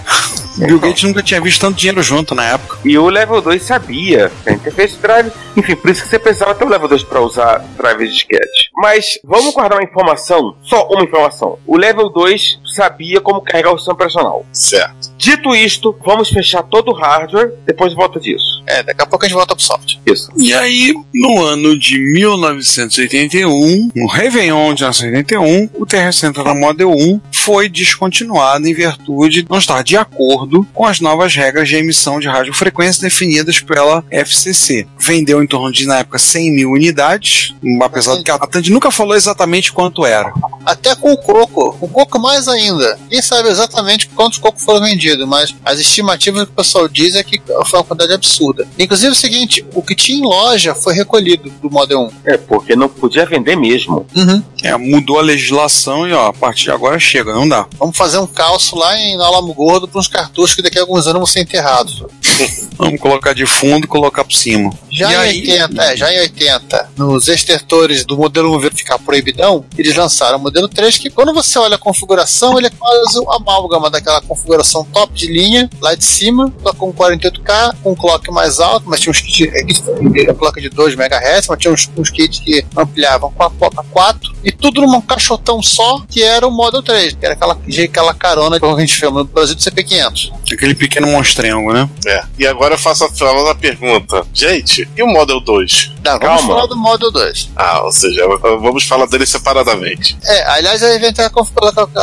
Bill 0.57 0.79
Gates 0.79 1.03
nunca 1.05 1.23
tinha 1.23 1.41
visto 1.41 1.62
tanto 1.63 1.79
dinheiro 1.79 2.03
junto 2.03 2.35
na 2.35 2.45
época. 2.45 2.79
e 2.85 2.99
o 2.99 3.09
level 3.09 3.41
2 3.41 3.63
sabia 3.63 4.33
que 4.43 4.51
a 4.51 4.53
interface 4.53 4.97
drive, 4.97 5.31
enfim, 5.57 5.77
por 5.77 5.93
isso 5.93 6.03
que 6.03 6.09
você 6.09 6.19
precisava 6.19 6.57
ter 6.57 6.65
o 6.65 6.69
level 6.69 6.89
2 6.89 7.05
para 7.05 7.21
usar 7.21 7.65
drive 7.77 8.05
de 8.05 8.13
disquete. 8.13 8.71
Mas 8.75 9.17
vamos 9.23 9.55
guardar 9.55 9.79
uma 9.79 9.85
informação, 9.85 10.57
só 10.61 10.89
uma 10.89 11.05
informação. 11.05 11.57
O 11.65 11.77
level 11.77 12.09
2 12.09 12.59
sabia 12.75 13.21
como 13.21 13.41
carregar 13.41 13.73
o 13.73 13.79
sistema 13.79 13.95
operacional. 13.95 14.45
Certo. 14.53 15.13
Dito 15.17 15.55
isto, 15.55 15.97
vamos 16.05 16.31
fechar 16.31 16.65
todo 16.65 16.91
o 16.91 16.95
hardware, 16.95 17.53
depois 17.65 17.95
volta 17.95 18.19
disso. 18.19 18.61
É, 18.67 18.83
daqui 18.83 19.01
a 19.01 19.07
pouco 19.07 19.25
a 19.25 19.29
gente 19.29 19.37
volta 19.37 19.55
pro 19.55 19.65
software. 19.65 20.01
Isso. 20.05 20.33
E 20.37 20.53
aí, 20.53 20.93
no 21.15 21.45
ano 21.45 21.79
de 21.79 21.97
1981, 21.97 23.91
no 23.95 24.07
Réveillon 24.09 24.75
de 24.75 24.83
1981, 24.83 25.71
o 25.75 25.87
TR-100 25.87 26.59
Model 26.59 26.91
1 26.91 27.21
foi 27.31 27.69
descontinuado 27.69 28.67
em 28.67 28.75
virtude 28.75 29.43
de 29.43 29.49
não 29.49 29.59
estar 29.59 29.83
de 29.83 29.97
acordo 29.97 30.67
com 30.75 30.85
as 30.85 31.01
novas 31.01 31.35
regras 31.35 31.52
de 31.65 31.77
emissão 31.77 32.19
de 32.19 32.29
radiofrequência 32.29 33.03
definidas 33.03 33.61
pela 33.61 34.05
FCC. 34.11 34.87
Vendeu 34.99 35.43
em 35.43 35.47
torno 35.47 35.73
de, 35.73 35.87
na 35.87 35.99
época, 35.99 36.19
100 36.19 36.53
mil 36.53 36.71
unidades, 36.71 37.55
apesar 37.83 38.17
de 38.17 38.23
que 38.23 38.31
a 38.31 38.39
Tandy 38.39 38.71
nunca 38.71 38.91
falou 38.91 39.15
exatamente 39.15 39.73
quanto 39.73 40.07
era. 40.07 40.33
Até 40.65 40.95
com 40.95 41.13
o 41.13 41.17
coco, 41.17 41.77
o 41.81 41.89
coco 41.89 42.19
mais 42.19 42.49
ainda. 42.49 42.99
Quem 43.09 43.21
sabe 43.21 43.49
exatamente 43.49 44.09
quantos 44.09 44.39
cocos 44.39 44.63
foram 44.65 44.81
vendidos, 44.81 45.27
mas 45.27 45.55
as 45.65 45.79
estimativas 45.79 46.45
que 46.45 46.53
o 46.53 46.55
pessoal 46.55 46.89
diz 46.89 47.15
é 47.15 47.23
que 47.23 47.41
foi 47.67 47.79
uma 47.79 47.85
quantidade 47.85 48.13
absurda. 48.13 48.67
Inclusive 48.79 49.09
é 49.09 49.13
o 49.13 49.15
seguinte, 49.15 49.65
o 49.75 49.83
que 49.83 49.95
tinha 49.95 50.19
em 50.19 50.23
loja 50.23 50.75
foi 50.75 50.95
recolhido 50.95 51.51
do 51.61 51.71
Model 51.71 52.01
1. 52.01 52.11
É, 52.25 52.37
porque 52.37 52.77
não 52.77 52.89
podia 52.89 53.27
vender 53.27 53.57
mesmo. 53.57 54.07
Uhum. 54.15 54.43
É, 54.63 54.77
mudou 54.77 55.19
a 55.19 55.23
legislação 55.23 56.09
e 56.09 56.13
ó, 56.13 56.29
a 56.29 56.33
partir 56.33 56.65
de 56.65 56.71
agora 56.71 56.99
chega, 56.99 57.33
não 57.33 57.49
dá. 57.49 57.67
Vamos 57.79 57.97
fazer 57.97 58.19
um 58.19 58.27
calço 58.27 58.77
lá 58.77 58.97
em 58.97 59.21
Alamo 59.21 59.53
Gordo 59.53 59.89
para 59.89 60.01
uns 60.01 60.09
cartuchos 60.09 60.55
que 60.55 60.63
daqui 60.63 60.79
a 60.79 60.83
alguns 60.83 61.07
anos 61.07 61.19
vão 61.19 61.27
ser 61.27 61.41
enterrados. 61.43 62.03
Vamos 62.79 62.99
colocar 63.01 63.35
de 63.35 63.45
fundo 63.47 63.85
e 63.85 63.89
colocar 63.89 64.25
por 64.25 64.33
cima. 64.33 64.71
Já 64.91 65.11
E 65.11 65.13
em 65.13 65.17
aí- 65.17 65.41
80, 65.63 65.83
é, 65.85 65.97
já 65.97 66.13
em 66.13 66.21
80, 66.21 66.89
nos 66.97 67.29
extertores 67.29 68.05
do 68.05 68.17
modelo 68.17 68.57
1 68.57 68.61
vir 68.61 68.75
ficar 68.75 68.99
proibidão, 68.99 69.65
eles 69.77 69.95
lançaram 69.95 70.39
o 70.39 70.41
modelo 70.41 70.67
3, 70.69 70.97
que 70.99 71.11
quando 71.11 71.33
você 71.35 71.59
olha 71.59 71.77
a 71.77 71.79
configuração, 71.79 72.57
ele 72.59 72.67
é 72.69 72.71
quase 72.71 73.19
uma 73.19 73.37
amálgama 73.37 73.91
daquela 73.91 74.21
configuração 74.23 74.85
top 74.85 75.13
de 75.13 75.27
linha, 75.27 75.69
lá 75.81 75.95
de 75.95 76.05
cima, 76.05 76.53
só 76.63 76.73
com 76.73 76.93
48K, 76.93 77.77
com 77.83 77.93
um 77.93 77.95
clock 77.95 78.31
mais 78.31 78.59
alto, 78.61 78.89
mas 78.89 79.01
tinha 79.01 79.11
uns 79.11 79.21
kits, 79.21 79.83
é, 80.17 80.31
a 80.31 80.35
placa 80.35 80.61
de 80.61 80.69
2 80.71 80.95
MHz, 80.95 81.47
mas 81.49 81.59
tinha 81.59 81.73
uns, 81.73 81.91
uns 81.97 82.11
kits 82.11 82.41
que 82.41 82.65
ampliavam 82.77 83.31
com 83.31 83.43
a 83.45 83.51
placa 83.51 83.85
4, 83.91 84.33
e 84.45 84.51
tudo 84.51 84.81
num 84.83 85.01
caixotão 85.01 85.63
só, 85.63 86.03
que 86.09 86.23
era 86.23 86.47
o 86.47 86.51
Model 86.51 86.83
3, 86.83 87.15
que 87.15 87.25
era 87.25 87.35
aquela, 87.35 87.59
aquela 87.85 88.15
carona 88.15 88.59
que 88.59 88.67
a 88.67 88.81
gente 88.81 88.95
chama 88.95 89.21
no 89.21 89.25
Brasil 89.27 89.55
de 89.55 89.63
CP500. 89.63 90.33
Aquele 90.53 90.75
pequeno 90.75 91.07
monstrengo, 91.33 91.73
né? 91.73 91.89
É. 92.07 92.23
E 92.39 92.47
agora 92.47 92.75
eu 92.75 92.79
faço 92.79 93.05
a 93.05 93.13
famosa 93.13 93.55
pergunta. 93.55 94.27
Gente, 94.33 94.89
e 94.97 95.03
o 95.03 95.07
Model 95.07 95.41
2? 95.41 95.93
Não, 96.05 96.19
vamos 96.19 96.41
Calma. 96.41 96.55
falar 96.55 96.67
do 96.67 96.77
Model 96.77 97.11
2. 97.11 97.51
Ah, 97.57 97.83
ou 97.83 97.93
seja, 97.93 98.27
vamos 98.39 98.85
falar 98.85 99.07
dele 99.07 99.25
separadamente. 99.25 100.17
É, 100.25 100.51
aliás, 100.51 100.83
aí 100.83 100.99
vem 100.99 101.11
até 101.11 101.25
aquela 101.25 101.47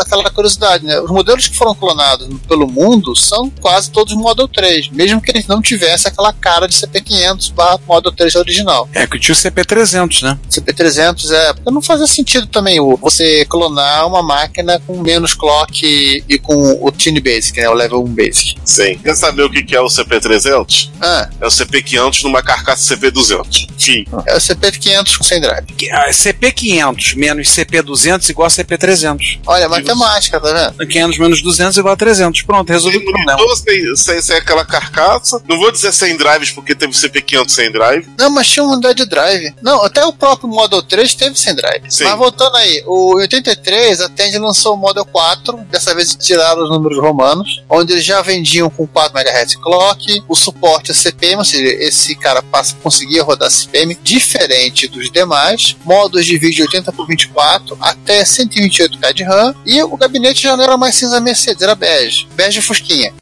aquela 0.01 0.29
curiosidade, 0.29 0.85
né? 0.85 0.99
Os 0.99 1.11
modelos 1.11 1.47
que 1.47 1.55
foram 1.55 1.75
clonados 1.75 2.27
pelo 2.47 2.67
mundo 2.67 3.15
são 3.15 3.49
quase 3.61 3.91
todos 3.91 4.13
Model 4.13 4.47
3, 4.47 4.89
mesmo 4.89 5.21
que 5.21 5.31
eles 5.31 5.47
não 5.47 5.61
tivessem 5.61 6.11
aquela 6.11 6.33
cara 6.33 6.67
de 6.67 6.75
CP500 6.75 7.53
barra 7.53 7.79
Model 7.87 8.11
3 8.11 8.35
original. 8.35 8.87
É 8.93 9.05
que 9.05 9.19
tinha 9.19 9.33
o 9.33 9.37
CP300, 9.37 10.23
né? 10.23 10.39
CP300 10.49 11.31
é. 11.31 11.53
Porque 11.53 11.71
não 11.71 11.81
fazia 11.81 12.07
sentido 12.07 12.47
também 12.47 12.79
o, 12.79 12.97
você 12.97 13.45
clonar 13.45 14.07
uma 14.07 14.23
máquina 14.23 14.81
com 14.85 15.01
menos 15.01 15.33
clock 15.33 15.85
e, 15.85 16.23
e 16.27 16.39
com 16.39 16.79
o 16.81 16.91
Tiny 16.91 17.19
Basic, 17.19 17.59
né? 17.59 17.69
O 17.69 17.73
Level 17.73 18.03
1 18.03 18.07
Basic. 18.13 18.55
Sim. 18.63 18.99
Saber 19.19 19.43
o 19.43 19.49
que 19.49 19.75
é 19.75 19.82
o 19.82 19.88
CP300? 19.88 20.91
Ah, 21.01 21.29
É 21.41 21.45
o 21.45 21.49
CP500 21.49 22.23
numa 22.23 22.41
carcaça 22.41 22.95
CP200. 22.95 23.67
Enfim. 23.75 24.05
é 24.25 24.36
o 24.36 24.39
CP500 24.39 25.23
sem 25.23 25.41
drive. 25.41 25.65
Ah, 25.91 26.10
CP500 26.10 27.15
menos 27.15 27.47
CP200 27.49 28.29
igual 28.29 28.45
a 28.47 28.49
CP300. 28.49 29.39
Olha, 29.45 29.67
matemática, 29.67 30.39
tá 30.39 30.71
vendo? 30.77 30.88
500 30.88 31.17
menos 31.19 31.41
200 31.41 31.77
igual 31.77 31.93
a 31.93 31.97
300. 31.97 32.41
Pronto, 32.43 32.69
resolvido 32.69 33.01
o 33.01 33.12
problema. 33.12 33.55
Sem, 33.58 33.95
sem, 33.95 34.21
sem 34.21 34.36
aquela 34.38 34.65
carcaça. 34.65 35.41
Não 35.47 35.58
vou 35.58 35.71
dizer 35.71 35.91
sem 35.93 36.15
drives, 36.15 36.51
porque 36.51 36.73
teve 36.75 36.91
o 36.93 36.95
CP500 36.95 37.49
sem 37.49 37.71
drive. 37.71 38.08
Não, 38.17 38.30
mas 38.30 38.47
tinha 38.47 38.63
uma 38.63 38.74
unidade 38.74 39.03
de 39.03 39.09
drive. 39.09 39.53
Não, 39.61 39.84
até 39.84 40.05
o 40.05 40.13
próprio 40.13 40.47
Model 40.49 40.82
3 40.84 41.13
teve 41.15 41.38
sem 41.38 41.53
drive. 41.55 41.84
Sim. 41.89 42.05
Mas 42.05 42.17
voltando 42.17 42.55
aí, 42.55 42.84
o 42.86 43.15
83 43.17 44.01
a 44.01 44.09
Tandy 44.09 44.38
lançou 44.38 44.76
o 44.76 44.78
Model 44.78 45.05
4, 45.05 45.57
dessa 45.70 45.93
vez 45.93 46.15
tiraram 46.15 46.63
os 46.63 46.70
números 46.70 46.97
romanos, 46.99 47.63
onde 47.70 47.93
eles 47.93 48.05
já 48.05 48.22
vendiam 48.22 48.70
com 48.70 48.88
4 48.88 49.09
MHz 49.14 49.55
clock, 49.55 50.24
o 50.28 50.36
suporte 50.36 50.91
a 50.91 50.93
CPM, 50.93 51.38
ou 51.38 51.45
seja, 51.45 51.84
esse 51.84 52.16
cara 52.16 52.41
passa, 52.41 52.76
conseguia 52.82 53.24
rodar 53.24 53.49
CPM 53.49 53.97
diferente 54.03 54.88
dos 54.88 55.12
demais, 55.12 55.76
modos 55.86 56.26
de 56.26 56.38
vídeo 56.38 56.66
80 56.66 56.91
por 56.91 57.07
24 57.07 57.78
até 57.82 58.24
128K 58.24 59.14
de 59.14 59.24
RAM, 59.24 59.55
e 59.66 59.82
o 59.84 59.97
gabinete 59.97 60.43
já 60.43 60.55
não 60.55 60.64
era 60.64 60.78
mais 60.78 60.95
cinza 60.95 61.20
Mercedes, 61.20 61.62
era 61.62 61.76
bege, 61.76 62.28
bege 62.36 62.62
fusquinha. 62.62 63.14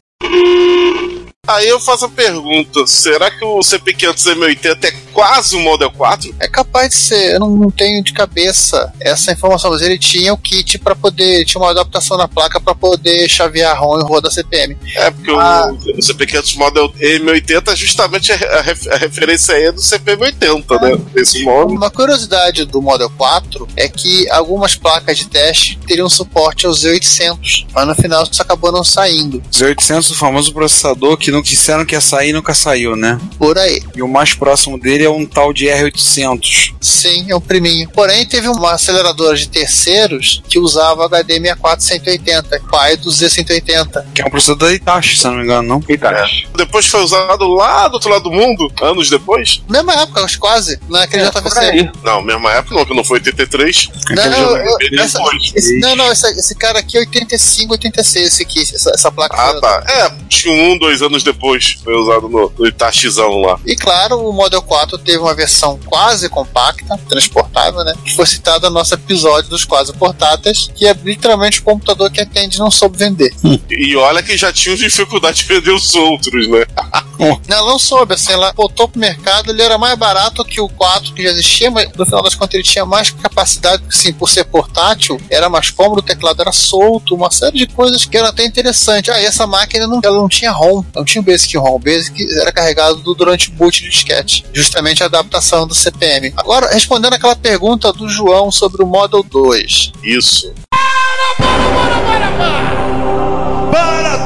Aí 1.48 1.68
eu 1.68 1.80
faço 1.80 2.04
a 2.04 2.08
pergunta: 2.08 2.86
será 2.86 3.30
que 3.30 3.44
o 3.44 3.58
CP500 3.60 4.34
M80 4.36 4.84
é 4.84 4.92
quase 5.12 5.56
um 5.56 5.62
Model 5.62 5.90
4? 5.90 6.34
É 6.38 6.46
capaz 6.46 6.90
de 6.90 6.94
ser, 6.96 7.34
eu 7.34 7.40
não, 7.40 7.48
não 7.50 7.70
tenho 7.70 8.04
de 8.04 8.12
cabeça 8.12 8.92
essa 9.00 9.32
informação, 9.32 9.70
mas 9.70 9.80
ele 9.82 9.98
tinha 9.98 10.32
o 10.32 10.38
kit 10.38 10.78
para 10.78 10.94
poder, 10.94 11.44
tinha 11.46 11.60
uma 11.60 11.70
adaptação 11.70 12.16
na 12.18 12.28
placa 12.28 12.60
para 12.60 12.74
poder 12.74 13.28
chavear 13.28 13.72
a 13.74 13.78
ROM 13.78 13.98
e 13.98 14.02
rodar 14.04 14.30
CPM. 14.30 14.76
É, 14.94 15.10
porque 15.10 15.30
Ah. 15.30 15.70
o, 15.72 15.74
o 15.74 15.98
CP500 16.00 16.56
Model 16.56 16.92
M80 17.00 17.72
é 17.72 17.76
justamente 17.76 18.30
a, 18.32 18.34
a 18.58 18.60
ref- 18.60 18.86
a 18.88 18.96
referência 18.96 19.54
aí 19.54 19.72
do 19.72 19.80
CP 19.80 20.16
M80, 20.16 20.80
né? 20.82 20.98
Esse 21.16 21.44
nome. 21.44 21.72
Uma 21.76 21.90
curiosidade 21.90 22.64
do 22.66 22.82
Model 22.82 23.10
4 23.16 23.66
é 23.76 23.88
que 23.88 24.28
algumas 24.30 24.76
placas 24.76 25.16
de 25.16 25.26
teste 25.26 25.78
teriam 25.86 26.08
suporte 26.10 26.66
ao 26.66 26.72
Z800, 26.72 27.66
mas 27.72 27.86
no 27.86 27.94
final 27.94 28.22
isso 28.30 28.42
acabou 28.42 28.70
não 28.70 28.84
saindo. 28.84 29.42
Z800, 29.52 30.10
o 30.10 30.14
famoso 30.14 30.52
processador 30.52 31.16
que 31.16 31.30
não 31.30 31.37
disseram 31.42 31.84
que 31.84 31.94
ia 31.94 32.00
sair 32.00 32.30
e 32.30 32.32
nunca 32.32 32.54
saiu, 32.54 32.96
né? 32.96 33.18
Por 33.38 33.58
aí. 33.58 33.82
E 33.94 34.02
o 34.02 34.08
mais 34.08 34.34
próximo 34.34 34.78
dele 34.78 35.04
é 35.04 35.10
um 35.10 35.24
tal 35.26 35.52
de 35.52 35.66
R800. 35.66 36.74
Sim, 36.80 37.26
é 37.30 37.36
um 37.36 37.40
priminho. 37.40 37.88
Porém, 37.90 38.24
teve 38.26 38.48
uma 38.48 38.72
aceleradora 38.72 39.36
de 39.36 39.48
terceiros 39.48 40.42
que 40.48 40.58
usava 40.58 41.04
HD 41.06 41.38
64180, 41.40 42.60
pai 42.70 42.96
do 42.96 43.10
Z180. 43.10 44.04
Que 44.14 44.22
é 44.22 44.26
um 44.26 44.30
processador 44.30 44.68
da 44.68 44.74
Itachi, 44.74 45.16
se 45.18 45.24
não 45.26 45.34
me 45.34 45.44
engano, 45.44 45.68
não? 45.68 45.84
Itachi. 45.88 46.46
Depois 46.56 46.86
foi 46.86 47.02
usado 47.02 47.46
lá 47.48 47.88
do 47.88 47.94
outro 47.94 48.10
lado 48.10 48.24
do 48.24 48.30
mundo, 48.32 48.70
anos 48.82 49.10
depois. 49.10 49.62
Mesma 49.68 49.92
época, 49.94 50.22
acho 50.22 50.38
quase, 50.38 50.78
naquele 50.88 51.22
É, 51.24 51.30
por 51.30 51.42
JVC. 51.42 51.58
aí. 51.60 51.90
Não, 52.04 52.22
mesma 52.22 52.52
época 52.52 52.74
não, 52.74 52.84
que 52.84 52.94
não 52.94 53.04
foi 53.04 53.18
83. 53.18 53.88
Não, 54.10 54.22
Aquele 54.22 54.36
eu- 54.36 55.02
essa- 55.02 55.18
depois. 55.18 55.52
esse, 55.54 55.78
não, 55.80 55.96
não, 55.96 56.10
esse, 56.12 56.26
esse 56.38 56.54
cara 56.54 56.78
aqui 56.78 56.96
é 56.96 57.00
85, 57.00 57.72
86, 57.72 58.26
esse 58.28 58.42
aqui, 58.42 58.60
essa, 58.62 58.90
essa 58.94 59.10
placa. 59.12 59.36
Ah, 59.36 59.60
tá. 59.60 59.84
É, 59.88 60.10
tinha 60.28 60.52
um, 60.52 60.78
dois 60.78 61.02
anos 61.02 61.22
depois. 61.32 61.78
Foi 61.82 61.94
usado 61.94 62.28
no, 62.28 62.52
no 62.58 62.66
Itachizão 62.66 63.38
lá. 63.38 63.58
E 63.64 63.76
claro, 63.76 64.28
o 64.28 64.32
Model 64.32 64.62
4 64.62 64.98
teve 64.98 65.18
uma 65.18 65.34
versão 65.34 65.78
quase 65.86 66.28
compacta, 66.28 66.98
transportável, 67.08 67.84
né? 67.84 67.94
Que 68.04 68.14
foi 68.14 68.26
citada 68.26 68.68
no 68.68 68.74
nosso 68.74 68.94
episódio 68.94 69.50
dos 69.50 69.64
quase 69.64 69.92
portáteis, 69.92 70.70
que 70.74 70.86
é 70.86 70.92
literalmente 70.92 71.60
o 71.60 71.62
computador 71.62 72.10
que 72.10 72.20
a 72.20 72.26
Tandy 72.26 72.58
não 72.58 72.70
soube 72.70 72.98
vender. 72.98 73.32
E 73.70 73.96
olha 73.96 74.22
que 74.22 74.36
já 74.36 74.52
tinha 74.52 74.76
dificuldade 74.76 75.42
de 75.42 75.44
vender 75.44 75.70
os 75.70 75.94
outros, 75.94 76.48
né? 76.48 76.64
Não, 77.18 77.40
ela 77.48 77.70
não 77.70 77.78
soube, 77.78 78.14
assim, 78.14 78.32
ela 78.32 78.52
botou 78.52 78.88
pro 78.88 79.00
mercado, 79.00 79.50
ele 79.50 79.62
era 79.62 79.76
mais 79.76 79.96
barato 79.98 80.44
que 80.44 80.60
o 80.60 80.68
4 80.68 81.12
que 81.14 81.22
já 81.22 81.30
existia, 81.30 81.70
mas 81.70 81.88
no 81.96 82.04
final 82.04 82.22
das 82.22 82.34
contas 82.34 82.54
ele 82.54 82.62
tinha 82.62 82.84
mais 82.86 83.10
capacidade, 83.10 83.82
sim, 83.90 84.12
por 84.12 84.28
ser 84.28 84.44
portátil, 84.44 85.20
era 85.30 85.48
mais 85.48 85.70
cômodo, 85.70 86.00
o 86.00 86.02
teclado 86.02 86.40
era 86.40 86.52
solto, 86.52 87.14
uma 87.14 87.30
série 87.30 87.58
de 87.58 87.66
coisas 87.66 88.04
que 88.04 88.16
eram 88.16 88.28
até 88.28 88.44
interessantes. 88.44 89.12
Ah, 89.12 89.20
e 89.20 89.24
essa 89.24 89.46
máquina 89.46 89.86
não, 89.86 90.00
ela 90.04 90.18
não 90.18 90.28
tinha 90.28 90.52
ROM, 90.52 90.84
não 90.94 91.04
tinha 91.04 91.20
o 91.20 91.24
Basic 91.24 91.56
ROM, 91.56 91.74
o 91.74 91.78
Basic 91.78 92.24
era 92.40 92.52
carregado 92.52 92.96
do- 92.96 93.14
durante 93.14 93.48
o 93.48 93.52
boot 93.52 93.82
de 93.82 93.88
disquete, 93.90 94.44
justamente 94.52 95.02
a 95.02 95.06
adaptação 95.06 95.66
do 95.66 95.74
CPM. 95.74 96.32
Agora, 96.36 96.68
respondendo 96.72 97.14
aquela 97.14 97.36
pergunta 97.36 97.92
do 97.92 98.08
João 98.08 98.50
sobre 98.52 98.82
o 98.82 98.86
Model 98.86 99.22
2. 99.22 99.92
Isso. 100.02 100.52
Para 100.70 100.78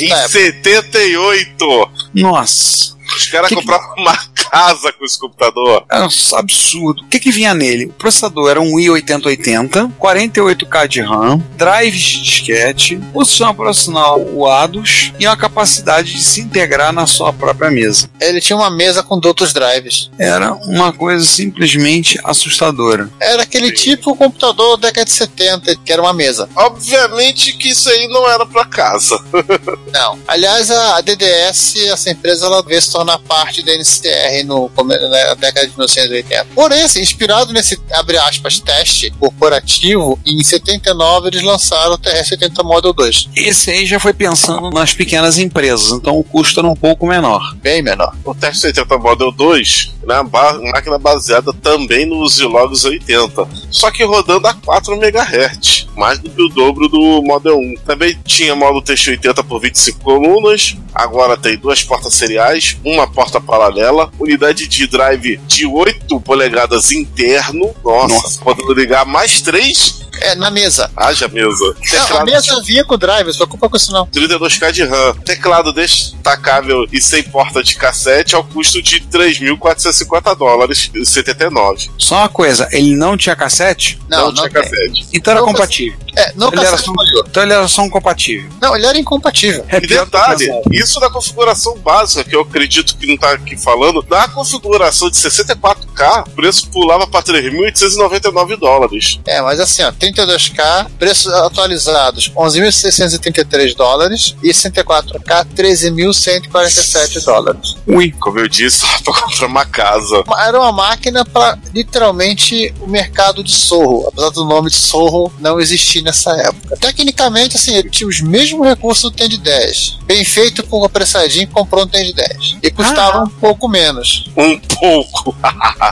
Em 0.00 0.10
época. 0.10 0.28
78! 0.28 1.90
Nossa, 2.14 2.94
Os 3.16 3.26
caras 3.28 3.48
Que 3.48 3.54
que- 3.56 3.60
compravam 3.60 3.94
uma 3.98 4.16
casa 4.50 4.92
com 4.92 5.04
esse 5.04 5.18
computador. 5.18 5.84
era 5.90 6.04
um 6.06 6.36
absurdo. 6.36 7.02
O 7.02 7.08
que 7.08 7.18
que 7.20 7.30
vinha 7.32 7.54
nele? 7.54 7.86
O 7.86 7.92
processador 7.94 8.50
era 8.50 8.60
um 8.60 8.78
i8080, 8.78 9.90
48K 9.98 10.86
de 10.88 11.00
RAM, 11.00 11.38
drives 11.56 12.00
de 12.02 12.22
disquete, 12.22 13.00
o 13.12 13.24
sistema 13.24 13.50
operacional 13.50 14.20
o 14.20 14.46
ADOS 14.48 15.12
e 15.18 15.26
uma 15.26 15.36
capacidade 15.36 16.12
de 16.12 16.22
se 16.22 16.40
integrar 16.40 16.92
na 16.92 17.06
sua 17.06 17.32
própria 17.32 17.70
mesa. 17.70 18.08
Ele 18.20 18.40
tinha 18.40 18.56
uma 18.56 18.70
mesa 18.70 19.02
com 19.02 19.20
outros 19.24 19.52
drives. 19.52 20.10
Era 20.18 20.52
uma 20.54 20.92
coisa 20.92 21.24
simplesmente 21.24 22.18
assustadora. 22.24 23.10
Era 23.20 23.42
aquele 23.42 23.72
tipo 23.72 24.14
computador 24.16 24.76
da 24.76 24.88
década 24.88 25.04
de 25.06 25.12
70, 25.12 25.76
que 25.76 25.92
era 25.92 26.02
uma 26.02 26.12
mesa. 26.12 26.48
Obviamente 26.54 27.52
que 27.56 27.68
isso 27.70 27.88
aí 27.88 28.06
não 28.08 28.28
era 28.30 28.44
pra 28.46 28.64
casa. 28.64 29.18
Não. 29.92 30.18
Aliás, 30.28 30.70
a 30.70 30.94
a 30.96 31.00
DDS, 31.00 31.76
essa 31.88 32.10
empresa, 32.10 32.46
ela 32.46 32.62
veio 32.62 32.80
se 32.80 32.90
tornar 33.04 33.18
parte 33.18 33.62
da 33.62 33.72
NCR 33.74 34.44
no, 34.46 34.68
come- 34.70 34.96
na 34.96 35.34
década 35.34 35.66
de 35.66 35.72
1980. 35.76 36.46
Porém, 36.54 36.82
assim, 36.82 37.00
inspirado 37.00 37.52
nesse, 37.52 37.78
abre 37.92 38.16
aspas, 38.16 38.58
teste 38.58 39.10
corporativo, 39.20 40.18
em 40.24 40.42
79 40.42 41.28
eles 41.28 41.42
lançaram 41.42 41.92
o 41.92 41.98
TR-70 41.98 42.64
Model 42.64 42.92
2. 42.92 43.28
Esse 43.36 43.70
aí 43.70 43.86
já 43.86 44.00
foi 44.00 44.14
pensando 44.14 44.70
nas 44.70 44.94
pequenas 44.94 45.36
empresas, 45.38 45.90
então 45.92 46.18
o 46.18 46.24
custo 46.24 46.60
era 46.60 46.68
um 46.68 46.74
pouco 46.76 47.06
menor. 47.06 47.54
Bem 47.56 47.82
menor. 47.82 48.14
O 48.24 48.34
Teste 48.34 48.66
80 48.68 48.98
Model 48.98 49.30
2 49.32 49.92
né, 50.06 50.22
ba- 50.22 50.58
máquina 50.72 50.98
baseada 50.98 51.52
também 51.52 52.06
no 52.06 52.26
Zilogos 52.28 52.84
80, 52.84 53.46
só 53.70 53.90
que 53.90 54.04
rodando 54.04 54.46
a 54.46 54.54
4 54.54 54.94
MHz, 54.94 55.86
mais 55.96 56.18
do 56.18 56.30
que 56.30 56.42
o 56.42 56.48
dobro 56.48 56.88
do 56.88 57.22
Model 57.22 57.56
1. 57.58 57.74
Também 57.86 58.18
tinha 58.24 58.54
modo 58.54 58.80
TX80 58.82 59.44
por 59.44 59.60
25 59.60 60.00
colunas, 60.00 60.76
agora 60.94 61.36
tem 61.36 61.56
duas 61.56 61.82
portas 61.82 62.14
seriais, 62.14 62.76
uma 62.84 63.06
porta 63.06 63.40
paralela, 63.40 64.10
unidade 64.18 64.68
de 64.68 64.86
drive 64.86 65.38
de 65.46 65.66
8 65.66 66.20
polegadas 66.20 66.92
interno, 66.92 67.74
nossa, 67.82 68.40
podendo 68.42 68.74
ligar 68.74 69.06
mais 69.06 69.40
três. 69.40 70.03
É, 70.24 70.34
na 70.34 70.50
mesa. 70.50 70.90
Haja 70.96 71.28
mesa. 71.28 71.64
Não, 71.64 71.70
a 71.70 71.74
Teclado 72.06 72.26
mesa 72.26 72.62
vinha 72.62 72.84
com 72.84 72.94
o 72.94 72.98
drive, 72.98 73.26
não 73.26 73.32
se 73.32 73.38
preocupa 73.38 73.68
com 73.68 73.76
isso 73.76 73.92
não. 73.92 74.06
32K 74.06 74.72
de 74.72 74.84
RAM, 74.84 75.14
teclado 75.24 75.72
destacável 75.72 76.86
e 76.92 77.00
sem 77.00 77.22
porta 77.22 77.62
de 77.62 77.76
cassete 77.76 78.34
ao 78.34 78.44
custo 78.44 78.82
de 78.82 79.00
3.450 79.00 80.36
dólares 80.36 80.90
e 80.94 81.04
79. 81.04 81.90
Só 81.98 82.16
uma 82.16 82.28
coisa, 82.28 82.68
ele 82.72 82.94
não 82.94 83.16
tinha 83.16 83.36
cassete? 83.36 83.98
Não, 84.08 84.32
tinha 84.32 84.50
cassete. 84.50 85.06
Então 85.12 85.32
era 85.32 85.42
compatível. 85.42 85.98
É, 86.16 86.32
não 86.34 86.48
ele 86.48 86.60
era 86.60 86.70
cassete 86.70 86.84
só. 86.84 87.24
Então 87.26 87.42
ele 87.42 87.52
era 87.52 87.68
só 87.68 87.82
um 87.82 87.90
compatível. 87.90 88.48
Não, 88.60 88.76
ele 88.76 88.86
era 88.86 88.98
incompatível. 88.98 89.64
É 89.68 89.78
E 89.78 89.86
detalhe, 89.86 90.48
isso 90.72 91.00
da 91.00 91.10
configuração 91.10 91.76
básica, 91.78 92.24
que 92.24 92.34
eu 92.34 92.42
acredito 92.42 92.96
que 92.96 93.06
não 93.06 93.16
tá 93.16 93.32
aqui 93.32 93.56
falando, 93.56 94.02
da 94.02 94.28
configuração 94.28 95.10
de 95.10 95.16
64K, 95.16 96.28
o 96.28 96.30
preço 96.30 96.68
pulava 96.70 97.06
para 97.06 97.22
3.899 97.22 98.56
dólares. 98.56 99.20
É, 99.26 99.40
mas 99.42 99.60
assim, 99.60 99.82
ó, 99.82 99.92
32K, 100.14 100.88
preços 100.98 101.32
atualizados 101.32 102.30
11.633 102.30 103.74
dólares 103.74 104.36
e 104.42 104.50
64K 104.50 105.46
13.147 105.56 107.24
dólares. 107.24 107.76
Ui. 107.86 108.12
Como 108.20 108.38
eu 108.38 108.48
disse, 108.48 108.84
para 109.04 109.12
comprar 109.12 109.46
uma 109.46 109.66
casa. 109.66 110.24
Era 110.38 110.58
uma 110.58 110.72
máquina 110.72 111.24
para 111.24 111.58
literalmente 111.74 112.72
o 112.80 112.86
mercado 112.86 113.42
de 113.42 113.52
Sorro, 113.52 114.08
apesar 114.08 114.30
do 114.30 114.44
nome 114.44 114.70
de 114.70 114.76
Sorro 114.76 115.32
não 115.40 115.60
existir 115.60 116.02
nessa 116.02 116.30
época. 116.36 116.76
Tecnicamente, 116.76 117.56
assim, 117.56 117.74
ele 117.74 117.90
tinha 117.90 118.08
os 118.08 118.20
mesmos 118.20 118.66
recursos 118.66 119.10
do 119.10 119.10
Tend 119.10 119.36
10. 119.36 119.98
Bem 120.04 120.24
feito 120.24 120.62
com 120.64 120.80
o 120.80 120.84
apressadinho 120.84 121.48
comprou 121.48 121.84
um 121.84 121.88
Tend 121.88 122.12
10. 122.12 122.56
E 122.62 122.70
custava 122.70 123.24
um 123.24 123.28
pouco 123.28 123.68
menos. 123.68 124.30
Um 124.36 124.58
pouco. 124.58 125.34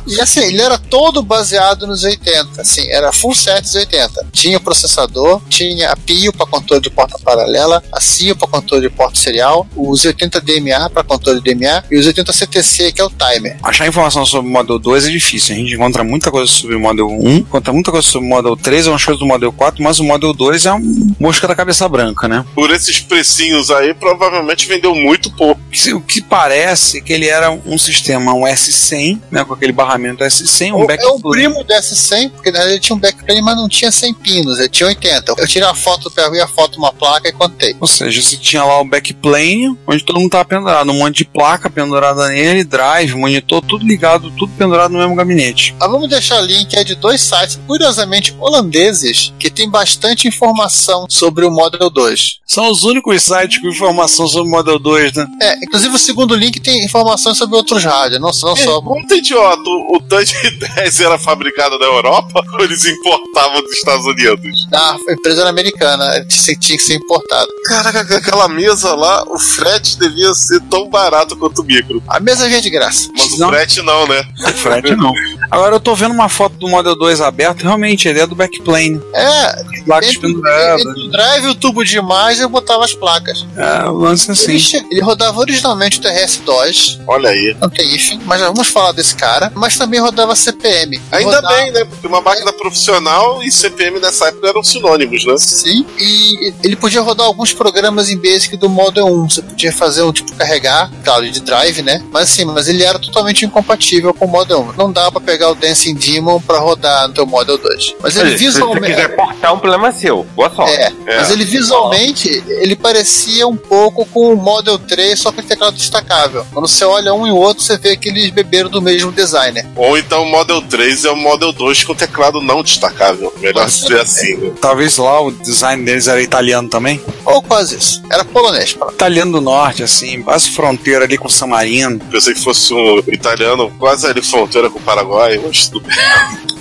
E 0.07 0.20
assim, 0.20 0.41
ele 0.41 0.61
era 0.61 0.79
todo 0.79 1.23
baseado 1.23 1.87
nos 1.87 2.03
80, 2.03 2.61
assim, 2.61 2.89
era 2.91 3.12
full 3.12 3.35
set 3.35 3.62
dos 3.62 3.75
80. 3.75 4.01
Tinha 4.32 4.59
o 4.59 4.61
processador, 4.61 5.40
tinha 5.48 5.90
a 5.90 5.96
PIO 5.96 6.32
para 6.32 6.46
controle 6.46 6.82
de 6.82 6.90
porta 6.90 7.18
paralela, 7.18 7.82
a 7.92 8.00
CIO 8.00 8.36
para 8.36 8.48
controle 8.48 8.88
de 8.88 8.94
porta 8.94 9.18
serial, 9.18 9.66
os 9.76 10.05
80 10.05 10.40
DMA 10.40 10.90
para 10.90 11.03
controle 11.05 11.40
de 11.40 11.55
DMA 11.55 11.84
e 11.90 11.98
os 11.98 12.07
80 12.07 12.32
CTC, 12.32 12.92
que 12.92 13.00
é 13.00 13.05
o 13.05 13.11
timer. 13.11 13.57
Achar 13.62 13.86
informação 13.86 14.24
sobre 14.26 14.48
o 14.48 14.53
Model 14.53 14.78
2 14.78 15.07
é 15.07 15.11
difícil. 15.11 15.55
A 15.55 15.59
gente 15.59 15.74
encontra 15.74 16.03
muita 16.05 16.30
coisa 16.30 16.50
sobre 16.50 16.76
o 16.76 16.80
Model 16.80 17.09
1, 17.09 17.30
encontra 17.36 17.72
muita 17.72 17.90
coisa 17.90 18.07
sobre 18.07 18.26
o 18.26 18.30
Model 18.30 18.57
3, 18.57 18.86
umas 18.88 19.05
coisas 19.05 19.18
do 19.20 19.26
Model 19.26 19.53
4, 19.53 19.82
mas 19.82 19.98
o 20.00 20.05
Model 20.05 20.32
2 20.32 20.66
é 20.66 20.72
uma 20.72 20.82
mosca 21.20 21.46
da 21.46 21.55
cabeça 21.55 21.88
branca, 21.88 22.26
né? 22.28 22.44
Por 22.55 22.70
esses 22.70 23.00
precinhos 23.00 23.70
aí, 23.70 23.94
provavelmente 23.94 24.66
vendeu 24.66 24.94
muito 24.94 25.30
pouco. 25.30 25.61
O 25.94 26.00
que 26.00 26.20
parece 26.20 27.00
que 27.03 27.12
ele 27.12 27.28
era 27.28 27.50
um 27.50 27.78
sistema, 27.78 28.34
um 28.34 28.42
S100, 28.42 29.20
né, 29.30 29.44
com 29.44 29.55
aquele 29.55 29.72
barramento 29.72 30.24
S100, 30.24 30.72
um 30.72 30.76
O- 30.76 30.80
é 30.80 30.84
o 30.84 30.86
backplane. 30.86 31.20
primo 31.30 31.64
do 31.64 31.72
S100, 31.72 32.30
porque 32.30 32.50
na 32.50 32.59
verdade 32.59 32.74
ele 32.74 32.80
tinha 32.80 32.96
um 32.96 32.98
backplane, 32.98 33.42
mas 33.42 33.57
não 33.57 33.68
tinha 33.68 33.90
100 33.93 34.14
pinos, 34.14 34.59
ele 34.59 34.68
tinha 34.68 34.88
80. 34.88 35.34
Eu 35.38 35.47
tirei 35.47 35.68
a 35.68 35.74
foto, 35.74 36.11
peguei 36.11 36.40
a 36.40 36.49
foto, 36.49 36.78
uma 36.78 36.93
placa 36.93 37.28
e 37.28 37.32
contei. 37.32 37.76
Ou 37.80 37.86
seja, 37.86 38.20
você 38.20 38.36
tinha 38.36 38.64
lá 38.64 38.80
o 38.80 38.84
backplane, 38.84 39.76
onde 39.86 40.05
todo 40.05 40.20
mundo 40.20 40.30
tava 40.30 40.45
pendurado, 40.45 40.90
um 40.90 40.99
monte 40.99 41.18
de 41.18 41.24
placa 41.24 41.70
pendurada 41.70 42.28
nele, 42.28 42.64
drive, 42.64 43.14
monitor, 43.14 43.62
tudo 43.62 43.86
ligado, 43.86 44.30
tudo 44.30 44.53
pendurado 44.57 44.93
no 44.93 44.99
mesmo 44.99 45.14
gabinete. 45.14 45.74
Ah, 45.80 45.88
vamos 45.88 46.09
deixar 46.09 46.40
link 46.40 46.74
é 46.74 46.84
de 46.84 46.95
dois 46.95 47.20
sites, 47.20 47.59
curiosamente 47.66 48.34
holandeses, 48.38 49.32
que 49.38 49.51
tem 49.51 49.68
bastante 49.68 50.28
informação 50.28 51.07
sobre 51.09 51.45
o 51.45 51.51
Model 51.51 51.90
2. 51.90 52.40
São 52.47 52.70
os 52.70 52.84
únicos 52.84 53.22
sites 53.22 53.59
com 53.61 53.68
informação 53.68 54.26
sobre 54.28 54.49
o 54.49 54.51
Model 54.51 54.78
2, 54.78 55.14
né? 55.14 55.26
É, 55.40 55.57
inclusive 55.64 55.95
o 55.95 55.99
segundo 55.99 56.34
link 56.34 56.61
tem 56.61 56.84
informações 56.84 57.38
sobre 57.38 57.57
outros 57.57 57.84
rádios, 57.84 58.20
não, 58.20 58.30
não 58.43 58.57
só. 58.57 58.80
Muito 58.82 59.14
idiota, 59.14 59.62
o, 59.62 59.97
o 59.97 60.01
Tandy 60.01 60.34
10 60.76 61.01
era 61.01 61.18
fabricado 61.18 61.78
na 61.78 61.86
Europa 61.86 62.45
ou 62.53 62.64
eles 62.64 62.84
importavam 62.84 63.62
dos 63.62 63.82
Estados 63.83 64.07
Unidos? 64.07 64.68
Ah, 64.72 64.97
a 65.09 65.12
empresa 65.12 65.41
era 65.43 65.51
americana, 65.51 66.24
tinha, 66.26 66.57
tinha 66.57 66.78
que 66.78 66.83
ser 66.85 66.95
importado. 66.95 67.49
Caraca, 67.64 68.01
aquela 68.16 68.49
mesa 68.49 68.95
lá, 68.95 69.24
o 69.28 69.39
frete 69.39 69.99
devia 69.99 70.33
ser 70.35 70.61
tão 70.70 70.89
barato 70.89 71.37
quanto 71.37 71.62
o 71.62 71.64
micro. 71.64 72.03
A 72.09 72.18
mesa 72.20 72.47
vinha 72.49 72.61
de 72.61 72.70
graça. 72.70 73.09
Mas 73.16 73.33
o 73.33 73.49
frete 73.49 73.83
não, 73.83 74.07
né? 74.07 74.24
Frete 74.57 74.95
não. 74.97 75.12
Agora 75.51 75.74
eu 75.76 75.80
tô 75.80 75.95
vendo 75.95 76.12
uma 76.12 76.28
foto 76.28 76.55
do 76.57 76.68
Model 76.68 76.95
2 76.97 77.20
aberto, 77.20 77.62
realmente, 77.62 78.09
ele 78.09 78.20
é 78.20 78.26
do 78.26 78.35
backplane. 78.35 79.01
É, 79.14 79.64
Placas 79.85 80.16
penduradas. 80.16 80.85
o 80.85 81.11
drive 81.11 81.45
e 81.45 81.49
o 81.49 81.55
tubo 81.55 81.85
de 81.85 81.97
imagem 81.99 82.43
eu 82.43 82.49
botava 82.49 82.85
as 82.85 82.95
placas. 82.95 83.45
É, 83.57 83.89
o 83.89 83.95
lance 83.99 84.30
é 84.30 84.33
assim. 84.33 84.53
Ele, 84.78 84.87
ele 84.93 85.01
rodava 85.01 85.39
originalmente 85.41 85.99
o 85.99 86.03
TRS-2, 86.03 87.01
Olha 87.07 87.30
aí. 87.30 87.57
não 87.61 87.68
tem 87.68 87.95
IF, 87.95 88.18
mas 88.24 88.41
já 88.41 88.47
vamos 88.49 88.68
falar 88.68 88.93
desse 88.93 89.14
cara, 89.14 89.53
mas 89.55 89.76
também 89.76 90.01
rodava 90.01 90.35
CPM. 90.37 91.01
Ainda 91.11 91.37
Rodava- 91.37 91.55
bem, 91.57 91.72
né? 91.72 91.85
Porque 91.85 92.07
uma 92.07 92.20
máquina 92.20 92.53
profissional 92.53 93.43
e 93.43 93.51
CPM 93.51 93.72
nessa 94.01 94.29
época 94.29 94.49
eram 94.49 94.62
sinônimos, 94.62 95.25
né? 95.25 95.35
Sim, 95.39 95.85
e 95.99 96.53
ele 96.62 96.77
podia 96.77 97.01
rodar 97.01 97.27
alguns 97.27 97.53
programas 97.53 98.11
em 98.11 98.16
Basic 98.16 98.57
do 98.57 98.68
Model 98.68 99.07
1. 99.07 99.31
Você 99.31 99.43
podia 99.43 99.73
fazer 99.73 100.03
um 100.03 100.12
tipo 100.12 100.35
carregar, 100.35 100.91
claro, 101.05 101.29
de 101.31 101.41
drive, 101.41 101.83
né? 101.83 102.03
Mas 102.11 102.29
sim, 102.29 102.45
mas 102.45 102.68
ele 102.68 102.83
era 102.83 102.99
totalmente 102.99 103.45
incompatível 103.45 104.12
com 104.14 104.27
o 104.27 104.29
Model 104.29 104.61
1. 104.61 104.73
Não 104.77 104.93
dá 104.93 105.11
pra 105.11 105.20
pegar 105.20 105.51
o 105.51 105.55
Dancing 105.55 105.95
Demon 105.95 106.41
pra 106.41 106.59
rodar 106.59 107.09
no 107.09 107.14
teu 107.14 107.27
Model 107.27 107.59
2. 107.59 107.95
Mas 108.01 108.16
ele 108.16 108.31
Se 108.31 108.39
você 108.39 108.45
visualmente. 108.45 108.95
quiser 108.95 109.16
portar, 109.16 109.55
um 109.55 109.59
problema 109.59 109.89
é 109.89 109.93
seu. 109.93 110.25
Boa 110.35 110.51
sorte. 110.55 110.73
É, 110.75 110.93
mas 111.07 111.31
ele 111.31 111.45
visualmente 111.45 112.43
ele 112.49 112.77
parecia 112.77 113.47
um 113.47 113.57
pouco 113.57 114.05
com 114.07 114.33
o 114.33 114.37
Model 114.37 114.79
3, 114.79 115.18
só 115.18 115.33
com 115.33 115.43
teclado 115.43 115.77
destacável. 115.77 116.47
Quando 116.53 116.68
você 116.68 116.85
olha 116.85 117.14
um 117.14 117.27
e 117.27 117.31
o 117.31 117.37
outro, 117.37 117.62
você 117.62 117.77
vê 117.77 117.97
que 117.97 118.09
eles 118.09 118.31
beberam 118.31 118.70
do 118.70 118.81
mesmo 118.81 119.11
designer. 119.12 119.66
Ou 119.77 119.97
então 119.99 120.23
o 120.23 120.31
Model 120.31 120.61
3 120.62 121.05
é 121.05 121.11
o 121.11 121.16
Model 121.16 121.53
2 121.53 121.85
com 121.85 121.95
teclado 121.95 122.41
não 122.41 122.62
destacável. 122.62 123.33
Melhor 123.39 123.61
ser 123.68 124.00
assim, 124.00 124.36
né? 124.36 124.52
Talvez 124.60 124.96
lá 124.96 125.20
o 125.20 125.30
design 125.30 125.84
deles 125.84 126.08
era 126.08 126.20
italiano 126.20 126.68
também. 126.68 127.00
Ou 127.24 127.42
quase 127.42 127.76
isso. 127.76 128.02
Era 128.10 128.24
polonês. 128.24 128.76
Italiano 128.92 129.32
do 129.32 129.40
norte, 129.40 129.82
assim, 129.82 130.22
quase 130.22 130.50
fronteira 130.50 131.04
ali 131.04 131.18
com 131.18 131.28
San 131.28 131.46
Marino. 131.46 131.98
Pensei 132.10 132.34
que 132.34 132.42
fosse 132.42 132.72
um 132.74 132.98
italiano 133.08 133.72
quase 133.78 134.06
ali 134.06 134.22
fronteira 134.22 134.70
com 134.70 134.78
o 134.78 134.82
Paraguai, 134.82 135.40
mas 135.42 135.68
tudo 135.68 135.86
bem. 135.86 135.96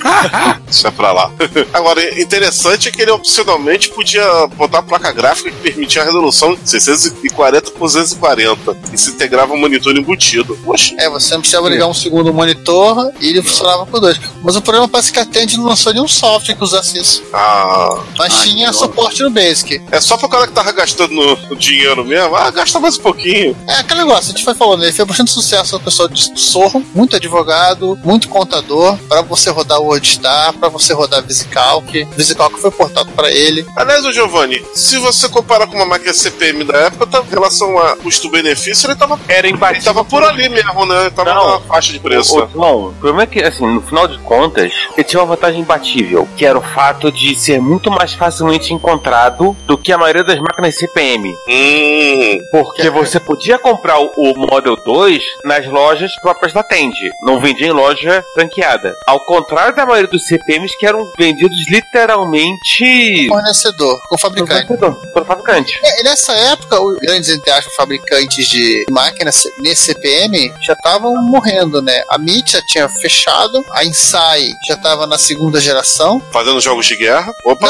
Deixa 0.66 0.92
pra 0.92 1.12
lá. 1.12 1.32
Agora, 1.74 2.20
interessante 2.20 2.88
é 2.88 2.92
que 2.92 3.02
ele 3.02 3.12
opcionalmente 3.12 3.90
podia 3.90 4.24
botar 4.56 4.80
a 4.80 4.84
placa 4.84 5.12
gráfica 5.12 5.52
que 5.52 5.58
permitia 5.58 6.02
a 6.02 6.06
resolução 6.06 6.56
de 6.56 6.70
640 6.70 7.72
por 7.72 7.80
240 7.88 8.78
e 8.94 8.98
se 8.98 9.12
integrava 9.12 9.54
um 9.54 9.58
monitor 9.60 9.96
embutido. 9.96 10.58
Poxa, 10.64 10.96
É, 10.98 11.10
você 11.10 11.34
não 11.34 11.42
precisava 11.42 11.70
ligar 11.70 11.88
um 11.88 11.94
segundo 11.94 12.34
monitor 12.34 13.12
e 13.20 13.30
ele 13.30 13.42
funcionava 13.42 13.86
por 13.86 14.00
dois. 14.00 14.20
Mas 14.44 14.56
o 14.56 14.62
problema 14.62 14.88
parece 14.88 15.12
que 15.12 15.20
a 15.20 15.26
Tend 15.26 15.58
não 15.58 15.66
lançou 15.66 15.94
nenhum 15.94 16.08
software 16.08 16.56
que 16.56 16.64
usasse 16.64 16.98
isso. 17.00 17.24
ah, 17.34 18.00
Mas 18.18 18.34
Ai, 18.40 18.48
tinha 18.48 18.74
suporte 18.74 19.22
no 19.24 19.30
Basic. 19.30 19.82
é 19.92 20.00
só 20.02 20.18
pro 20.18 20.30
cara 20.30 20.48
que 20.48 20.54
tava 20.54 20.72
gastando 20.72 21.14
no, 21.14 21.36
no 21.50 21.56
dinheiro 21.56 22.04
mesmo. 22.06 22.36
Ah, 22.36 22.50
gasta 22.52 22.80
mais 22.80 22.98
um 22.98 23.02
pouquinho. 23.02 23.56
É 23.68 23.76
aquele 23.76 24.02
negócio, 24.02 24.32
a 24.32 24.36
gente 24.36 24.44
foi 24.44 24.54
falando, 24.54 24.84
ele 24.84 24.92
fez 24.94 25.08
bastante 25.08 25.32
sucesso 25.32 25.74
no 25.76 25.80
pessoal 25.82 26.08
de 26.08 26.32
Sorro, 26.40 26.84
muito 26.94 27.16
advogado, 27.16 27.98
muito 28.04 28.30
contador, 28.30 28.98
pra 29.10 29.22
você 29.22 29.50
rodar 29.50 29.80
o 29.80 29.91
WordStar, 29.92 30.54
pra 30.54 30.70
você 30.70 30.94
rodar 30.94 31.24
VisiCalc, 31.24 32.08
VisiCalc 32.16 32.58
foi 32.60 32.72
portado 32.72 33.12
pra 33.12 33.32
ele. 33.32 33.66
Aliás, 33.76 34.06
o 34.06 34.12
Giovanni, 34.12 34.64
se 34.74 34.98
você 35.00 35.28
comparar 35.30 35.68
com 35.68 35.76
uma 35.76 35.86
máquina 35.86 36.14
CPM 36.14 36.64
da 36.64 36.78
época, 36.78 37.08
tá, 37.08 37.24
em 37.26 37.30
relação 37.30 37.78
a 37.78 37.96
custo-benefício, 37.98 38.88
ele 38.88 38.96
tava, 38.96 39.20
Era 39.28 39.48
ele 39.48 39.58
tava 39.84 40.04
por 40.04 40.24
ali 40.24 40.50
mesmo, 40.50 40.86
né? 40.86 41.02
Ele 41.02 41.12
tava 41.12 41.34
Não. 41.34 41.52
na 41.52 41.60
faixa 41.62 41.92
de 41.94 42.00
preço. 42.00 42.48
João, 42.54 42.88
o 42.90 42.94
problema 42.94 43.24
é 43.24 43.28
que, 43.28 43.42
assim, 43.44 43.68
no 43.68 43.82
final 43.82 44.08
de 44.08 44.18
contas, 44.20 44.72
ele 44.96 45.04
tinha 45.04 45.22
uma 45.22 45.36
vantagem 45.36 45.62
imbatível, 45.62 46.28
que 46.38 46.46
era 46.46 46.58
o 46.58 46.62
fato 46.62 47.12
de 47.12 47.36
ser 47.40 47.60
muito 47.60 47.90
mais 47.92 48.14
facilmente 48.14 48.74
encontrado 48.74 49.56
do 49.66 49.78
que 49.78 49.92
a 49.92 49.98
maioria 49.98 50.24
das 50.24 50.40
máquinas 50.40 50.76
CPM. 50.76 51.34
Hum, 51.48 52.38
Porque 52.52 52.90
você 52.90 53.20
podia 53.20 53.58
comprar 53.60 54.00
o, 54.00 54.12
o 54.18 54.38
Model 54.38 54.76
2 54.76 55.22
nas 55.44 55.66
lojas 55.68 56.12
próprias 56.22 56.54
da 56.54 56.64
Tend. 56.64 56.96
Não 57.24 57.40
vendia 57.40 57.68
em 57.68 57.72
loja 57.72 58.24
franqueada. 58.34 58.96
Ao 59.06 59.20
contrário 59.20 59.76
da 59.76 59.81
maioria 59.86 60.10
dos 60.10 60.26
CPMs 60.26 60.78
que 60.78 60.86
eram 60.86 61.12
vendidos 61.18 61.58
literalmente 61.70 63.28
Fornecedor, 63.28 64.02
com 64.08 64.18
fabricante. 64.18 64.68
pelo 64.78 65.26
fabricante. 65.26 65.80
É, 65.84 66.04
nessa 66.04 66.34
época, 66.34 66.80
os 66.82 66.98
grandes, 67.00 67.30
entre 67.30 67.52
aspas, 67.52 67.74
fabricantes 67.76 68.48
de 68.48 68.86
máquinas 68.90 69.44
nesse 69.60 69.86
CPM 69.86 70.52
já 70.62 70.74
estavam 70.74 71.16
morrendo, 71.24 71.82
né? 71.82 72.04
A 72.10 72.16
MIT 72.18 72.52
já 72.54 72.62
tinha 72.66 72.90
fechado, 72.90 73.64
a 73.72 73.84
Insai 73.84 74.52
já 74.68 74.76
estava 74.76 75.06
na 75.08 75.18
segunda 75.18 75.60
geração. 75.60 76.22
Fazendo 76.32 76.60
jogos 76.62 76.86
de 76.86 76.96
guerra. 76.98 77.34
Opa! 77.46 77.68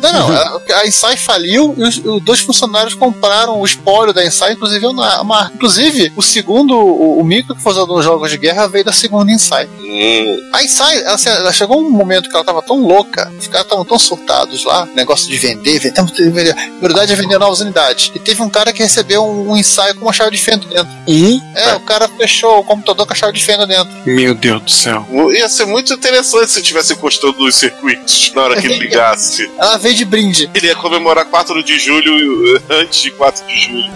Não, 0.00 0.08
é, 0.10 0.12
não, 0.12 0.28
não, 0.28 0.36
a- 0.36 0.60
a 0.80 0.86
Insai 0.86 1.16
faliu 1.16 1.74
e 1.76 1.82
os, 1.82 1.96
os 1.98 2.22
dois 2.22 2.40
funcionários 2.40 2.94
compraram 2.94 3.60
o 3.60 3.64
espólio 3.64 4.12
da 4.12 4.24
Insai, 4.24 4.52
inclusive 4.52 4.84
a 4.86 5.24
marca. 5.24 5.52
Inclusive, 5.54 6.12
o 6.16 6.22
segundo, 6.22 6.76
o, 6.76 7.18
o 7.20 7.24
micro 7.24 7.54
que 7.54 7.62
foi 7.62 7.72
usado 7.72 7.92
nos 7.94 8.04
jogos 8.04 8.30
de 8.30 8.36
guerra 8.38 8.66
veio 8.68 8.84
da 8.84 8.92
segunda 8.92 9.30
Insai. 9.32 9.66
Hum, 9.78 10.50
A 10.52 10.62
Insai, 10.62 10.98
ela, 11.00 11.14
assim, 11.14 11.28
ela 11.28 11.52
chegou 11.54 11.80
um 11.80 11.90
momento 11.90 12.28
que 12.28 12.34
ela 12.34 12.44
tava 12.44 12.62
tão 12.62 12.80
louca, 12.80 13.32
os 13.38 13.46
caras 13.46 13.66
estavam 13.66 13.84
tão 13.84 13.98
surtados 13.98 14.64
lá, 14.64 14.86
negócio 14.94 15.28
de 15.28 15.36
vender, 15.38 15.78
vender, 15.78 15.92
temos 15.92 16.10
que 16.10 16.22
vender. 16.28 16.50
A 16.50 16.78
prioridade 16.78 17.12
é 17.12 17.16
vender 17.16 17.38
novas 17.38 17.60
unidades. 17.60 18.10
E 18.14 18.18
teve 18.18 18.42
um 18.42 18.50
cara 18.50 18.72
que 18.72 18.82
recebeu 18.82 19.24
um, 19.24 19.52
um 19.52 19.56
ensaio 19.56 19.94
com 19.94 20.02
uma 20.02 20.12
chave 20.12 20.32
de 20.32 20.42
fenda 20.42 20.66
dentro. 20.66 20.92
Um? 21.06 21.40
É, 21.54 21.74
o 21.74 21.80
cara 21.80 22.08
fechou 22.08 22.58
o 22.58 22.64
computador 22.64 23.06
com 23.06 23.12
a 23.12 23.16
chave 23.16 23.32
de 23.32 23.44
fenda 23.44 23.66
dentro. 23.66 23.92
Meu 24.06 24.34
Deus 24.34 24.62
do 24.62 24.70
céu. 24.70 25.06
ia 25.32 25.48
ser 25.48 25.66
muito 25.66 25.92
interessante 25.92 26.50
se 26.50 26.62
tivesse 26.62 26.92
encostando 26.92 27.38
nos 27.38 27.54
circuitos 27.54 28.32
na 28.34 28.42
hora 28.42 28.60
que 28.60 28.66
ele 28.66 28.78
ligasse. 28.84 29.50
Ela 29.58 29.76
veio 29.76 29.94
de 29.94 30.04
brinde. 30.04 30.50
Ele 30.54 30.66
ia 30.66 30.76
comemorar 30.76 31.24
4 31.24 31.62
de 31.62 31.78
julho 31.78 32.60
antes 32.70 33.00
de 33.00 33.10
4 33.10 33.46
de 33.46 33.60
julho. 33.60 33.92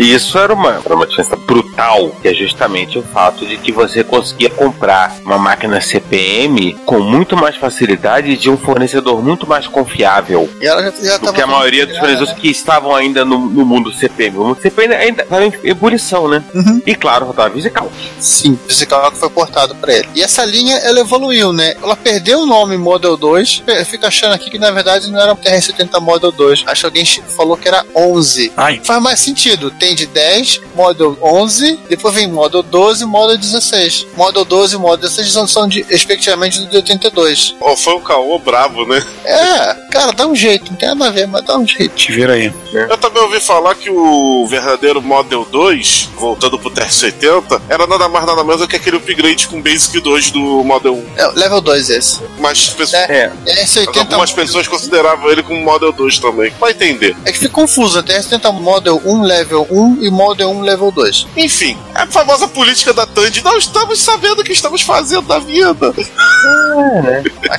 E 0.00 0.14
isso 0.14 0.38
era 0.38 0.54
uma, 0.54 0.80
era 0.82 0.94
uma 0.94 1.06
diferença 1.06 1.36
brutal, 1.36 2.08
que 2.22 2.28
é 2.28 2.32
justamente 2.32 2.98
o 2.98 3.02
fato 3.02 3.44
de 3.44 3.58
que 3.58 3.70
você 3.70 4.02
conseguia 4.02 4.48
comprar 4.48 5.14
uma 5.22 5.36
máquina 5.36 5.78
CPM 5.78 6.72
com 6.86 7.00
muito 7.00 7.36
mais 7.36 7.54
facilidade 7.56 8.34
de 8.38 8.48
um 8.48 8.56
fornecedor 8.56 9.22
muito 9.22 9.46
mais 9.46 9.66
confiável 9.66 10.48
E 10.58 10.66
ela 10.66 10.82
já, 10.84 10.90
já 11.02 11.16
do 11.18 11.30
que 11.34 11.42
a 11.42 11.46
maioria 11.46 11.84
dos 11.84 11.98
fornecedores 11.98 12.32
que 12.32 12.48
estavam 12.48 12.96
ainda 12.96 13.26
no, 13.26 13.38
no 13.38 13.66
mundo 13.66 13.92
CPM. 13.92 14.38
O 14.38 14.44
mundo 14.46 14.62
CPM 14.62 14.94
ainda 14.94 15.22
estava 15.22 15.44
em 15.44 15.52
ebulição, 15.64 16.28
né? 16.28 16.42
E 16.86 16.94
claro, 16.94 17.26
rodava 17.26 17.50
Visical. 17.50 17.92
Sim, 18.18 18.52
o 18.52 18.68
psical 18.68 19.10
que 19.12 19.18
foi 19.18 19.28
portado 19.28 19.74
pra 19.74 19.92
ele. 19.92 20.08
E 20.14 20.22
essa 20.22 20.46
linha, 20.46 20.76
ela 20.76 21.00
evoluiu, 21.00 21.52
né? 21.52 21.74
Ela 21.82 21.94
perdeu 21.94 22.40
o 22.40 22.46
nome 22.46 22.78
Model 22.78 23.18
2. 23.18 23.64
Eu 23.66 23.84
fico 23.84 24.06
achando 24.06 24.32
aqui 24.32 24.48
que 24.48 24.58
na 24.58 24.70
verdade 24.70 25.10
não 25.10 25.20
era 25.20 25.32
o 25.32 25.36
TR-70 25.36 26.00
Model 26.00 26.32
2. 26.32 26.64
Acho 26.66 26.80
que 26.80 26.86
alguém 26.86 27.04
falou 27.36 27.56
que 27.56 27.68
era 27.68 27.84
11. 27.94 28.52
Ai. 28.56 28.80
Faz 28.82 29.02
mais 29.02 29.20
sentido. 29.20 29.70
Tem 29.70 29.89
de 29.94 30.06
10, 30.06 30.60
Model 30.74 31.16
11, 31.22 31.80
depois 31.88 32.14
vem 32.14 32.28
Model 32.28 32.62
12 32.62 33.02
e 33.02 33.06
Model 33.06 33.36
16. 33.38 34.06
Model 34.16 34.44
12 34.44 34.74
e 34.74 34.78
Model 34.78 34.96
16 35.08 35.32
são, 35.32 35.46
são 35.46 35.68
de, 35.68 35.82
respectivamente 35.88 36.64
de 36.66 36.76
82. 36.76 37.54
Ó, 37.60 37.76
foi 37.76 37.94
um 37.94 38.00
caô 38.00 38.38
bravo, 38.38 38.84
né? 38.86 39.04
É, 39.24 39.74
cara, 39.90 40.12
dá 40.12 40.26
um 40.26 40.34
jeito. 40.34 40.70
Não 40.70 40.76
tem 40.76 40.88
nada 40.88 41.06
a 41.06 41.10
ver, 41.10 41.26
mas 41.26 41.44
dá 41.44 41.56
um 41.56 41.66
jeito. 41.66 41.94
Te 41.94 42.12
vira 42.12 42.34
aí. 42.34 42.52
Eu 42.72 42.96
também 42.98 43.22
ouvi 43.22 43.40
falar 43.40 43.74
que 43.74 43.90
o 43.90 44.46
verdadeiro 44.46 45.00
Model 45.02 45.46
2, 45.50 46.10
voltando 46.16 46.58
pro 46.58 46.70
TR-80, 46.70 47.60
era 47.68 47.86
nada 47.86 48.08
mais 48.08 48.24
nada 48.26 48.42
menos 48.44 48.60
do 48.60 48.68
que 48.68 48.76
aquele 48.76 48.96
upgrade 48.96 49.48
com 49.48 49.60
Basic 49.60 50.00
2 50.00 50.30
do 50.30 50.40
Model 50.64 50.94
1. 50.94 51.06
É, 51.16 51.26
level 51.34 51.60
2 51.60 51.90
esse. 51.90 52.20
Mas, 52.38 52.68
pessoas, 52.68 53.08
É. 53.08 53.30
TR-80 53.46 53.98
algumas 53.98 54.32
pessoas 54.32 54.68
consideravam 54.68 55.30
ele 55.30 55.42
como 55.42 55.60
Model 55.60 55.92
2 55.92 56.18
também. 56.18 56.52
Vai 56.60 56.72
entender. 56.72 57.16
É 57.24 57.32
que 57.32 57.38
fica 57.38 57.52
confuso. 57.52 57.96
né? 57.98 58.02
TR-70 58.02 58.52
Model 58.52 59.00
1 59.04 59.22
Level 59.22 59.66
1 59.70 59.79
e 60.00 60.10
Model 60.10 60.48
1 60.48 60.62
Level 60.62 60.90
2. 60.90 61.26
Enfim, 61.36 61.76
a 62.02 62.06
famosa 62.06 62.48
política 62.48 62.92
da 62.92 63.06
Tandy. 63.06 63.42
Não 63.42 63.56
estamos 63.58 64.00
sabendo 64.00 64.40
o 64.40 64.44
que 64.44 64.52
estamos 64.52 64.82
fazendo 64.82 65.22
da 65.22 65.38
vida. 65.38 65.92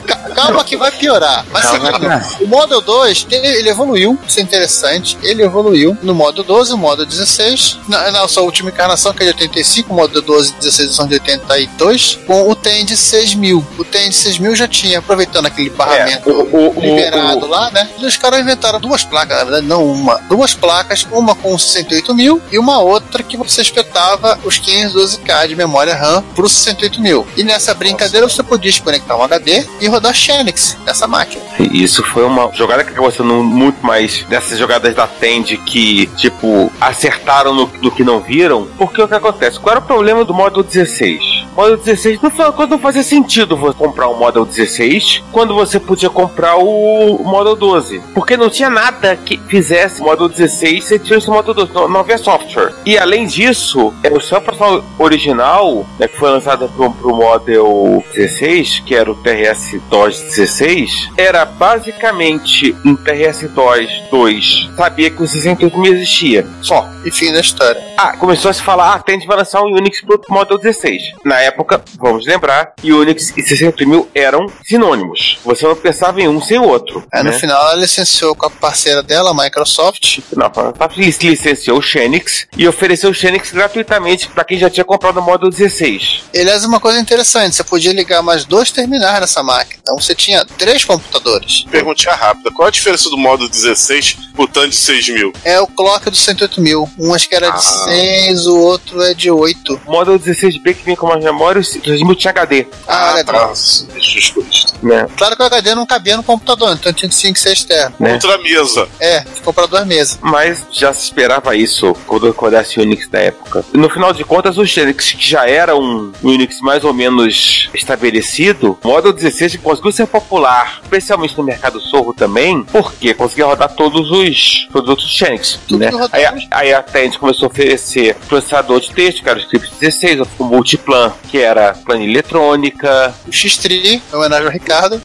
Ca- 0.07 0.21
Calma 0.35 0.63
que 0.63 0.77
vai 0.77 0.91
piorar. 0.91 1.45
Mas 1.51 1.65
Calma, 1.65 1.99
cara. 1.99 2.25
o 2.41 2.47
Model 2.47 2.81
2, 2.81 3.23
tem- 3.25 3.45
ele 3.45 3.69
evoluiu, 3.69 4.17
isso 4.27 4.39
é 4.39 4.43
interessante. 4.43 5.17
Ele 5.21 5.43
evoluiu 5.43 5.97
no 6.01 6.15
Model 6.15 6.43
12, 6.43 6.73
o 6.73 6.77
Model 6.77 7.05
16. 7.05 7.77
Na, 7.87 8.11
na 8.11 8.27
sua 8.27 8.43
última 8.43 8.69
encarnação, 8.69 9.13
que 9.13 9.21
é 9.23 9.25
de 9.25 9.31
85, 9.33 9.93
o 9.93 9.95
Model 9.97 10.21
12 10.21 10.51
e 10.51 10.55
16 10.55 10.95
são 10.95 11.05
de 11.07 11.13
82. 11.15 12.19
Com 12.25 12.49
o 12.49 12.55
TEND 12.55 12.95
6000. 12.95 13.65
O 13.77 13.83
TEND 13.83 14.13
6000 14.13 14.55
já 14.55 14.67
tinha, 14.67 14.99
aproveitando 14.99 15.45
aquele 15.47 15.69
barramento 15.69 16.29
É, 16.29 16.33
o- 16.33 16.77
o- 16.77 16.79
liberado 16.79 17.45
o- 17.45 17.49
lá, 17.49 17.69
né? 17.71 17.89
E 17.99 18.05
os 18.05 18.15
caras 18.17 18.39
inventaram 18.39 18.79
duas 18.79 19.03
placas, 19.03 19.37
na 19.37 19.43
verdade, 19.43 19.67
não 19.67 19.85
uma. 19.85 20.15
Duas 20.29 20.53
placas, 20.53 21.05
uma 21.11 21.35
com 21.35 21.57
68 21.57 22.15
mil 22.15 22.41
e 22.51 22.57
uma 22.57 22.79
outra 22.79 23.21
que 23.21 23.35
você 23.37 23.61
espetava 23.61 24.30
os 24.43 24.59
512K 24.59 25.47
de 25.47 25.55
memória 25.55 25.95
RAM 25.95 26.23
pro 26.35 26.47
68 26.47 27.01
mil. 27.01 27.27
E 27.35 27.43
nessa 27.43 27.73
brincadeira 27.73 28.27
você 28.27 28.43
podia 28.43 28.71
conectar 28.81 29.15
um 29.15 29.23
HD 29.23 29.65
e 29.79 29.87
rodar 29.87 30.13
Xenix 30.13 30.77
nessa 30.85 31.07
máquina. 31.07 31.43
Isso 31.59 32.03
foi 32.03 32.23
uma 32.23 32.51
jogada 32.53 32.83
que 32.83 32.91
acabou 32.91 33.11
sendo 33.11 33.43
muito 33.43 33.85
mais 33.85 34.23
dessas 34.23 34.57
jogadas 34.57 34.95
da 34.95 35.07
Tend 35.07 35.57
que, 35.57 36.07
tipo, 36.17 36.71
acertaram 36.79 37.53
no, 37.53 37.69
no 37.81 37.91
que 37.91 38.03
não 38.03 38.19
viram. 38.19 38.67
Porque 38.77 39.01
o 39.01 39.07
que 39.07 39.13
acontece? 39.13 39.59
Qual 39.59 39.71
era 39.71 39.83
o 39.83 39.85
problema 39.85 40.23
do 40.23 40.33
Model 40.33 40.63
16? 40.63 41.40
O 41.55 41.61
Model 41.61 41.77
16 41.77 42.19
não, 42.21 42.67
não 42.67 42.79
fazia 42.79 43.03
sentido 43.03 43.57
você 43.57 43.77
comprar 43.77 44.07
o 44.07 44.17
Model 44.17 44.45
16 44.45 45.23
quando 45.31 45.53
você 45.53 45.79
podia 45.79 46.09
comprar 46.09 46.57
o, 46.57 47.15
o 47.15 47.23
Model 47.23 47.55
12. 47.55 48.01
Porque 48.13 48.37
não 48.37 48.49
tinha 48.49 48.69
nada 48.69 49.15
que 49.15 49.37
fizesse 49.37 50.01
o 50.01 50.05
Model 50.05 50.29
16 50.29 50.83
ser 50.83 50.99
diferente 50.99 51.25
do 51.25 51.33
Model 51.33 51.53
12. 51.53 51.73
Não, 51.73 51.87
não 51.87 51.99
havia 51.99 52.17
software. 52.17 52.73
E 52.85 52.97
além 52.97 53.25
disso, 53.25 53.93
é, 54.03 54.09
o 54.09 54.21
seu 54.21 54.41
personal 54.41 54.83
original, 54.97 55.85
né, 55.99 56.07
que 56.07 56.17
foi 56.17 56.29
lançado 56.29 56.69
pro, 56.69 56.91
pro 56.91 57.15
Model 57.15 58.03
16, 58.13 58.83
que 58.85 58.95
era 58.95 59.11
o 59.11 59.15
TRS 59.15 59.79
DOS 59.89 60.21
16, 60.21 61.11
era 61.17 61.43
basicamente 61.43 62.75
um 62.85 62.95
TRS 62.95 63.47
DOS 63.49 63.89
2. 64.09 64.69
Sabia 64.77 65.09
que 65.09 65.21
o 65.21 65.27
68 65.27 65.77
mil 65.77 65.93
existia. 65.93 66.47
Só. 66.61 66.87
E 67.03 67.11
fim 67.11 67.31
da 67.33 67.41
história. 67.41 67.81
Ah, 67.97 68.15
começou 68.15 68.49
a 68.49 68.53
se 68.53 68.61
falar, 68.61 68.93
ah, 68.93 68.99
Tend 68.99 69.25
vai 69.25 69.37
lançar 69.37 69.61
um 69.61 69.73
Unix 69.73 70.01
pro 70.01 70.21
Model 70.29 70.57
16. 70.57 71.13
Na 71.25 71.40
época, 71.41 71.83
vamos 71.97 72.25
lembrar, 72.25 72.73
Unix 72.83 73.33
e 73.35 73.43
68 73.43 73.87
mil 73.87 74.09
eram 74.13 74.45
sinônimos. 74.63 75.39
Você 75.43 75.65
não 75.65 75.75
pensava 75.75 76.21
em 76.21 76.27
um 76.27 76.41
sem 76.41 76.59
o 76.59 76.67
outro. 76.67 77.03
Aí 77.11 77.23
no 77.23 77.31
né? 77.31 77.37
final 77.37 77.61
ela 77.61 77.75
licenciou 77.75 78.35
com 78.35 78.45
a 78.45 78.49
parceira 78.49 79.01
dela, 79.03 79.31
a 79.31 79.33
Microsoft. 79.33 80.19
Não, 80.35 80.45
a 80.45 80.49
Microsoft 80.67 80.97
licenciou 81.23 81.77
o 81.77 81.81
Xenix 81.81 82.47
e 82.57 82.67
ofereceu 82.67 83.09
o 83.09 83.13
Xenix 83.13 83.51
gratuitamente 83.51 84.27
para 84.29 84.43
quem 84.43 84.57
já 84.57 84.69
tinha 84.69 84.83
comprado 84.83 85.19
o 85.19 85.21
Model 85.21 85.49
16. 85.49 86.23
Aliás, 86.35 86.63
uma 86.65 86.79
coisa 86.79 86.99
interessante, 86.99 87.55
você 87.55 87.63
podia 87.63 87.93
ligar 87.93 88.21
mais 88.21 88.45
dois 88.45 88.71
terminais 88.71 89.19
nessa 89.19 89.43
máquina. 89.43 89.79
Então 89.81 89.99
você 89.99 90.13
tinha 90.15 90.45
três 90.57 90.83
computadores. 90.85 91.65
Perguntinha 91.69 92.13
rápida: 92.13 92.51
qual 92.51 92.67
a 92.67 92.71
diferença 92.71 93.09
do 93.09 93.17
Model 93.17 93.47
16 93.47 94.17
pro 94.35 94.47
Tandy 94.47 94.75
6000? 94.75 95.33
É 95.43 95.59
o 95.59 95.67
clock 95.67 96.09
do 96.09 96.15
108 96.15 96.61
mil. 96.61 96.89
Um 96.97 97.13
acho 97.13 97.27
que 97.27 97.35
era 97.35 97.49
de 97.49 97.57
Ah. 97.57 97.59
6, 97.59 98.47
o 98.47 98.57
outro 98.57 99.01
é 99.01 99.13
de 99.13 99.29
8. 99.31 99.81
O 99.85 99.91
Model 99.91 100.19
16B 100.19 100.73
que 100.75 100.83
vinha 100.83 100.97
com 100.97 101.07
mais 101.07 101.23
memória, 101.31 101.61
o 101.61 101.81
2000 101.81 102.15
tinha 102.15 102.31
HD, 102.31 102.67
Ah, 102.87 103.13
legal. 103.15 103.47
tá. 103.47 103.53
Jesus 103.53 104.29
Cristo. 104.29 104.73
né? 104.83 105.07
Claro 105.17 105.35
que 105.35 105.43
o 105.43 105.45
HD 105.45 105.75
não 105.75 105.85
cabia 105.85 106.17
no 106.17 106.23
computador, 106.23 106.73
então 106.73 106.91
tinha 106.93 107.09
que 107.09 107.39
ser 107.39 107.51
externo. 107.53 107.95
Né? 107.99 108.13
Outra 108.13 108.37
mesa. 108.39 108.87
É, 108.99 109.21
que 109.21 109.41
comprar 109.41 109.65
duas 109.67 109.85
mesas. 109.85 110.19
Mas 110.21 110.65
já 110.71 110.93
se 110.93 111.03
esperava 111.03 111.55
isso 111.55 111.95
quando 112.07 112.27
acordasse 112.27 112.79
o 112.79 112.83
Unix 112.83 113.07
da 113.09 113.19
época. 113.19 113.63
No 113.73 113.89
final 113.89 114.11
de 114.13 114.23
contas, 114.23 114.57
o 114.57 114.65
Xenix, 114.65 115.11
que 115.11 115.27
já 115.29 115.47
era 115.47 115.75
um 115.75 116.11
Unix 116.23 116.59
mais 116.61 116.83
ou 116.83 116.93
menos 116.93 117.69
estabelecido, 117.73 118.77
o 118.83 118.87
Model 118.87 119.13
16 119.13 119.57
conseguiu 119.57 119.91
ser 119.91 120.07
popular, 120.07 120.79
especialmente 120.83 121.37
no 121.37 121.43
mercado 121.43 121.79
sorro 121.79 122.13
também, 122.13 122.63
porque 122.63 123.13
conseguia 123.13 123.45
rodar 123.45 123.69
todos 123.73 124.09
os 124.11 124.67
produtos 124.71 125.05
Xenix. 125.09 125.59
Né? 125.69 125.89
Aí, 126.11 126.25
a- 126.25 126.35
aí 126.51 126.73
até 126.73 127.01
a 127.01 127.03
gente 127.03 127.19
começou 127.19 127.47
a 127.47 127.51
oferecer 127.51 128.15
processador 128.27 128.79
de 128.79 128.91
texto, 128.91 129.21
que 129.23 129.29
era 129.29 129.37
o 129.39 129.41
Script 129.41 129.71
16, 129.79 130.21
o 130.39 130.43
Multiplan, 130.43 131.13
que 131.29 131.37
era 131.37 131.73
planilha 131.73 132.11
eletrônica, 132.11 133.13
O 133.27 133.31
X3, 133.31 134.01
em 134.11 134.15
homenagem 134.15 134.45
ao 134.45 134.51
Ricardo. 134.51 135.01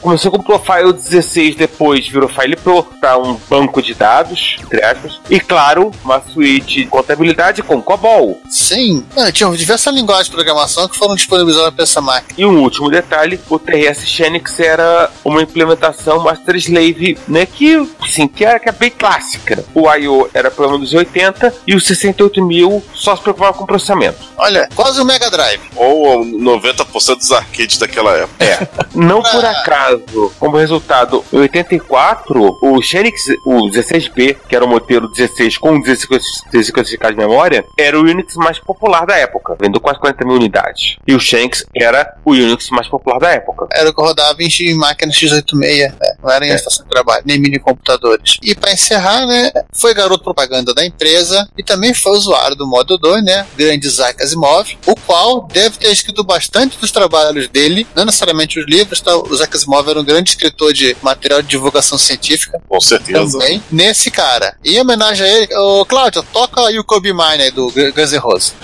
Começou 0.00 0.30
com 0.30 0.38
o 0.38 0.42
Profile 0.42 0.92
16, 0.92 1.56
depois 1.56 2.06
virou 2.06 2.28
File 2.28 2.56
Pro, 2.56 2.82
para 2.82 3.18
um 3.18 3.38
banco 3.48 3.80
de 3.80 3.94
dados, 3.94 4.56
entre 4.62 4.82
aspas. 4.84 5.20
E 5.30 5.40
claro, 5.40 5.90
uma 6.04 6.20
suíte 6.20 6.84
de 6.84 6.86
contabilidade 6.86 7.62
com 7.62 7.80
COBOL. 7.80 8.38
Sim, 8.50 9.04
Mano, 9.14 9.32
tinha 9.32 9.50
diversas 9.56 9.94
linguagens 9.94 10.26
de 10.26 10.32
programação 10.32 10.88
que 10.88 10.96
foram 10.96 11.14
disponibilizadas 11.14 11.72
para 11.74 11.84
essa 11.84 12.00
máquina. 12.00 12.34
E 12.36 12.44
um 12.44 12.60
último 12.60 12.90
detalhe, 12.90 13.40
o 13.48 13.58
TRS 13.58 14.06
Xenix 14.06 14.60
era 14.60 15.10
uma 15.24 15.42
implementação 15.42 16.22
Master 16.22 16.56
Slave, 16.56 17.18
né, 17.26 17.46
que, 17.46 17.88
sim, 18.08 18.28
que 18.28 18.44
era, 18.44 18.58
que 18.58 18.68
é 18.68 18.72
bem 18.72 18.90
clássica. 18.90 19.64
O 19.74 19.90
I.O. 19.92 20.28
era 20.34 20.50
para 20.50 20.66
Windows 20.66 20.92
80 20.92 21.54
e 21.66 21.74
o 21.74 21.80
68000 21.80 22.82
só 22.94 23.16
se 23.16 23.22
preocupava 23.22 23.56
com 23.56 23.66
processamento. 23.66 24.18
Olha, 24.36 24.68
quase 24.74 25.00
o 25.00 25.04
Mega 25.04 25.25
Drive. 25.30 25.60
Ou 25.76 26.24
90% 26.24 26.85
dos 27.16 27.32
arcades 27.32 27.78
daquela 27.78 28.16
época. 28.16 28.44
É, 28.44 28.68
não 28.94 29.22
por 29.22 29.44
acaso 29.44 29.66
caso. 29.76 30.32
Como 30.38 30.56
resultado, 30.56 31.24
em 31.32 31.38
84, 31.38 32.58
o 32.62 32.82
Xenix, 32.82 33.26
o 33.44 33.68
16B, 33.70 34.36
que 34.48 34.56
era 34.56 34.64
o 34.64 34.68
modelo 34.68 35.08
16 35.08 35.58
com 35.58 35.80
256 35.80 36.96
de 37.10 37.16
memória, 37.16 37.64
era 37.78 37.98
o 37.98 38.02
Unix 38.02 38.34
mais 38.36 38.58
popular 38.58 39.06
da 39.06 39.16
época, 39.16 39.56
vendeu 39.60 39.80
quase 39.80 39.98
40 39.98 40.24
mil 40.24 40.36
unidades. 40.36 40.96
E 41.06 41.14
o 41.14 41.20
Shanks 41.20 41.64
era 41.74 42.16
o 42.24 42.32
Unix 42.32 42.70
mais 42.70 42.88
popular 42.88 43.18
da 43.18 43.30
época. 43.30 43.66
Era 43.72 43.90
o 43.90 43.94
que 43.94 44.00
rodava 44.00 44.36
em 44.42 44.74
máquina 44.74 45.12
X86, 45.12 45.54
né? 46.00 46.16
não 46.22 46.30
era 46.30 46.46
em 46.46 46.50
É. 46.50 46.54
estação 46.54 46.84
de 46.84 46.90
trabalho, 46.90 47.22
nem 47.26 47.38
mini 47.38 47.58
computadores. 47.58 48.36
E 48.42 48.54
para 48.54 48.72
encerrar, 48.72 49.26
né, 49.26 49.50
foi 49.72 49.94
garoto 49.94 50.24
propaganda 50.24 50.74
da 50.74 50.84
empresa 50.84 51.48
e 51.56 51.62
também 51.62 51.92
foi 51.94 52.12
usuário 52.12 52.56
do 52.56 52.66
modo 52.66 52.96
2, 52.98 53.24
né, 53.24 53.46
grande 53.56 53.86
Isaac 53.86 54.22
Asimov, 54.22 54.76
o 54.86 54.94
qual 55.06 55.46
deve 55.52 55.78
ter 55.78 55.90
escrito 55.92 56.24
bastante 56.24 56.76
dos 56.86 56.92
trabalhos 56.92 57.48
dele, 57.48 57.86
não 57.94 58.04
necessariamente 58.04 58.58
os 58.58 58.66
livros, 58.66 59.00
tá? 59.00 59.16
o 59.16 59.34
Isaac 59.34 59.56
Asimov 59.56 59.88
era 59.88 60.00
um 60.00 60.04
grande 60.04 60.30
escritor 60.30 60.72
de 60.72 60.96
material 61.02 61.42
de 61.42 61.48
divulgação 61.48 61.98
científica. 61.98 62.60
Com 62.68 62.80
certeza. 62.80 63.38
Também 63.38 63.62
nesse 63.70 64.10
cara. 64.10 64.56
E 64.64 64.76
em 64.76 64.80
homenagem 64.80 65.26
a 65.26 65.28
ele, 65.28 65.54
ô 65.54 65.84
Cláudio, 65.84 66.22
toca 66.32 66.60
aí 66.66 66.78
o 66.78 66.84
Kobe 66.84 67.12
Mine 67.12 67.42
aí 67.42 67.50
do 67.50 67.70
Guns 67.70 68.12
N' 68.12 68.18
Roses. 68.18 68.54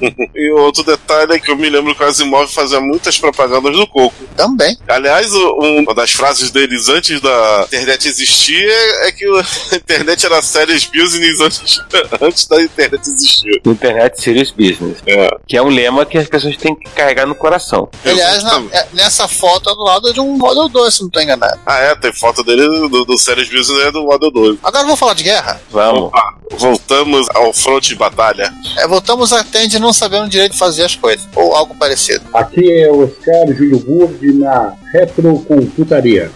E 0.34 0.50
outro 0.52 0.82
detalhe 0.84 1.32
é 1.34 1.38
que 1.38 1.50
eu 1.50 1.56
me 1.56 1.68
lembro 1.70 1.94
que 1.94 2.02
o 2.02 2.06
Asimov 2.06 2.46
fazia 2.52 2.80
muitas 2.80 3.16
propagandas 3.18 3.74
do 3.74 3.86
coco. 3.86 4.14
Também. 4.36 4.76
Aliás, 4.88 5.32
um- 5.32 5.80
uma 5.82 5.94
das 5.94 6.12
frases 6.12 6.50
deles 6.50 6.88
antes 6.88 7.20
da 7.20 7.64
internet 7.66 8.06
existir 8.08 8.62
é, 8.68 9.08
é 9.08 9.12
que 9.12 9.24
a 9.26 9.44
internet 9.76 10.26
era 10.26 10.42
serious 10.42 10.84
business 10.86 11.40
antes, 11.40 11.80
antes 12.20 12.46
da 12.46 12.62
internet 12.62 13.08
existir. 13.08 13.60
Internet 13.64 14.20
Serious 14.20 14.50
Business. 14.50 14.98
É. 15.06 15.28
Que 15.46 15.56
é 15.56 15.62
um 15.62 15.68
lema 15.68 16.04
que 16.06 16.18
as 16.18 16.28
pessoas 16.28 16.56
têm 16.56 16.74
que 16.74 16.88
carregar 16.90 17.26
no 17.26 17.34
coração. 17.34 17.88
Aliás, 18.04 18.42
na- 18.42 18.62
é- 18.72 18.86
nessa 18.92 19.26
foto 19.26 19.70
é 19.70 19.74
do 19.74 19.82
lado 19.82 20.12
de 20.12 20.20
um 20.20 20.36
Model 20.36 20.68
2, 20.68 20.94
se 20.94 21.00
não 21.00 21.08
estou 21.08 21.22
enganado. 21.22 21.58
Ah, 21.66 21.78
é, 21.78 21.94
tem 21.96 22.12
foto 22.12 22.42
dele 22.44 22.66
do, 22.88 23.04
do 23.04 23.18
Serious 23.18 23.48
Business 23.48 23.82
é 23.86 23.90
do 23.90 24.02
Model 24.04 24.30
2. 24.30 24.58
Agora 24.62 24.84
vamos 24.84 24.98
falar 25.00 25.14
de 25.14 25.22
guerra? 25.24 25.60
Vamos. 25.70 26.04
Opa, 26.08 26.34
voltamos 26.58 27.26
ao 27.34 27.52
fronte 27.52 27.88
de 27.90 27.94
batalha. 27.94 28.52
É, 28.76 28.86
voltamos 28.86 29.32
a 29.32 29.42
Tende 29.44 29.78
não 29.86 29.92
sabendo 29.92 30.28
direito 30.28 30.56
fazer 30.56 30.82
as 30.82 30.96
coisas, 30.96 31.26
ou 31.34 31.54
algo 31.54 31.74
parecido. 31.76 32.24
Aqui 32.34 32.82
é 32.82 32.90
o 32.90 33.04
Oscar 33.04 33.46
Júlio 33.54 33.78
Burdi 33.78 34.32
na 34.32 34.74
Retrocomputaria. 34.92 36.30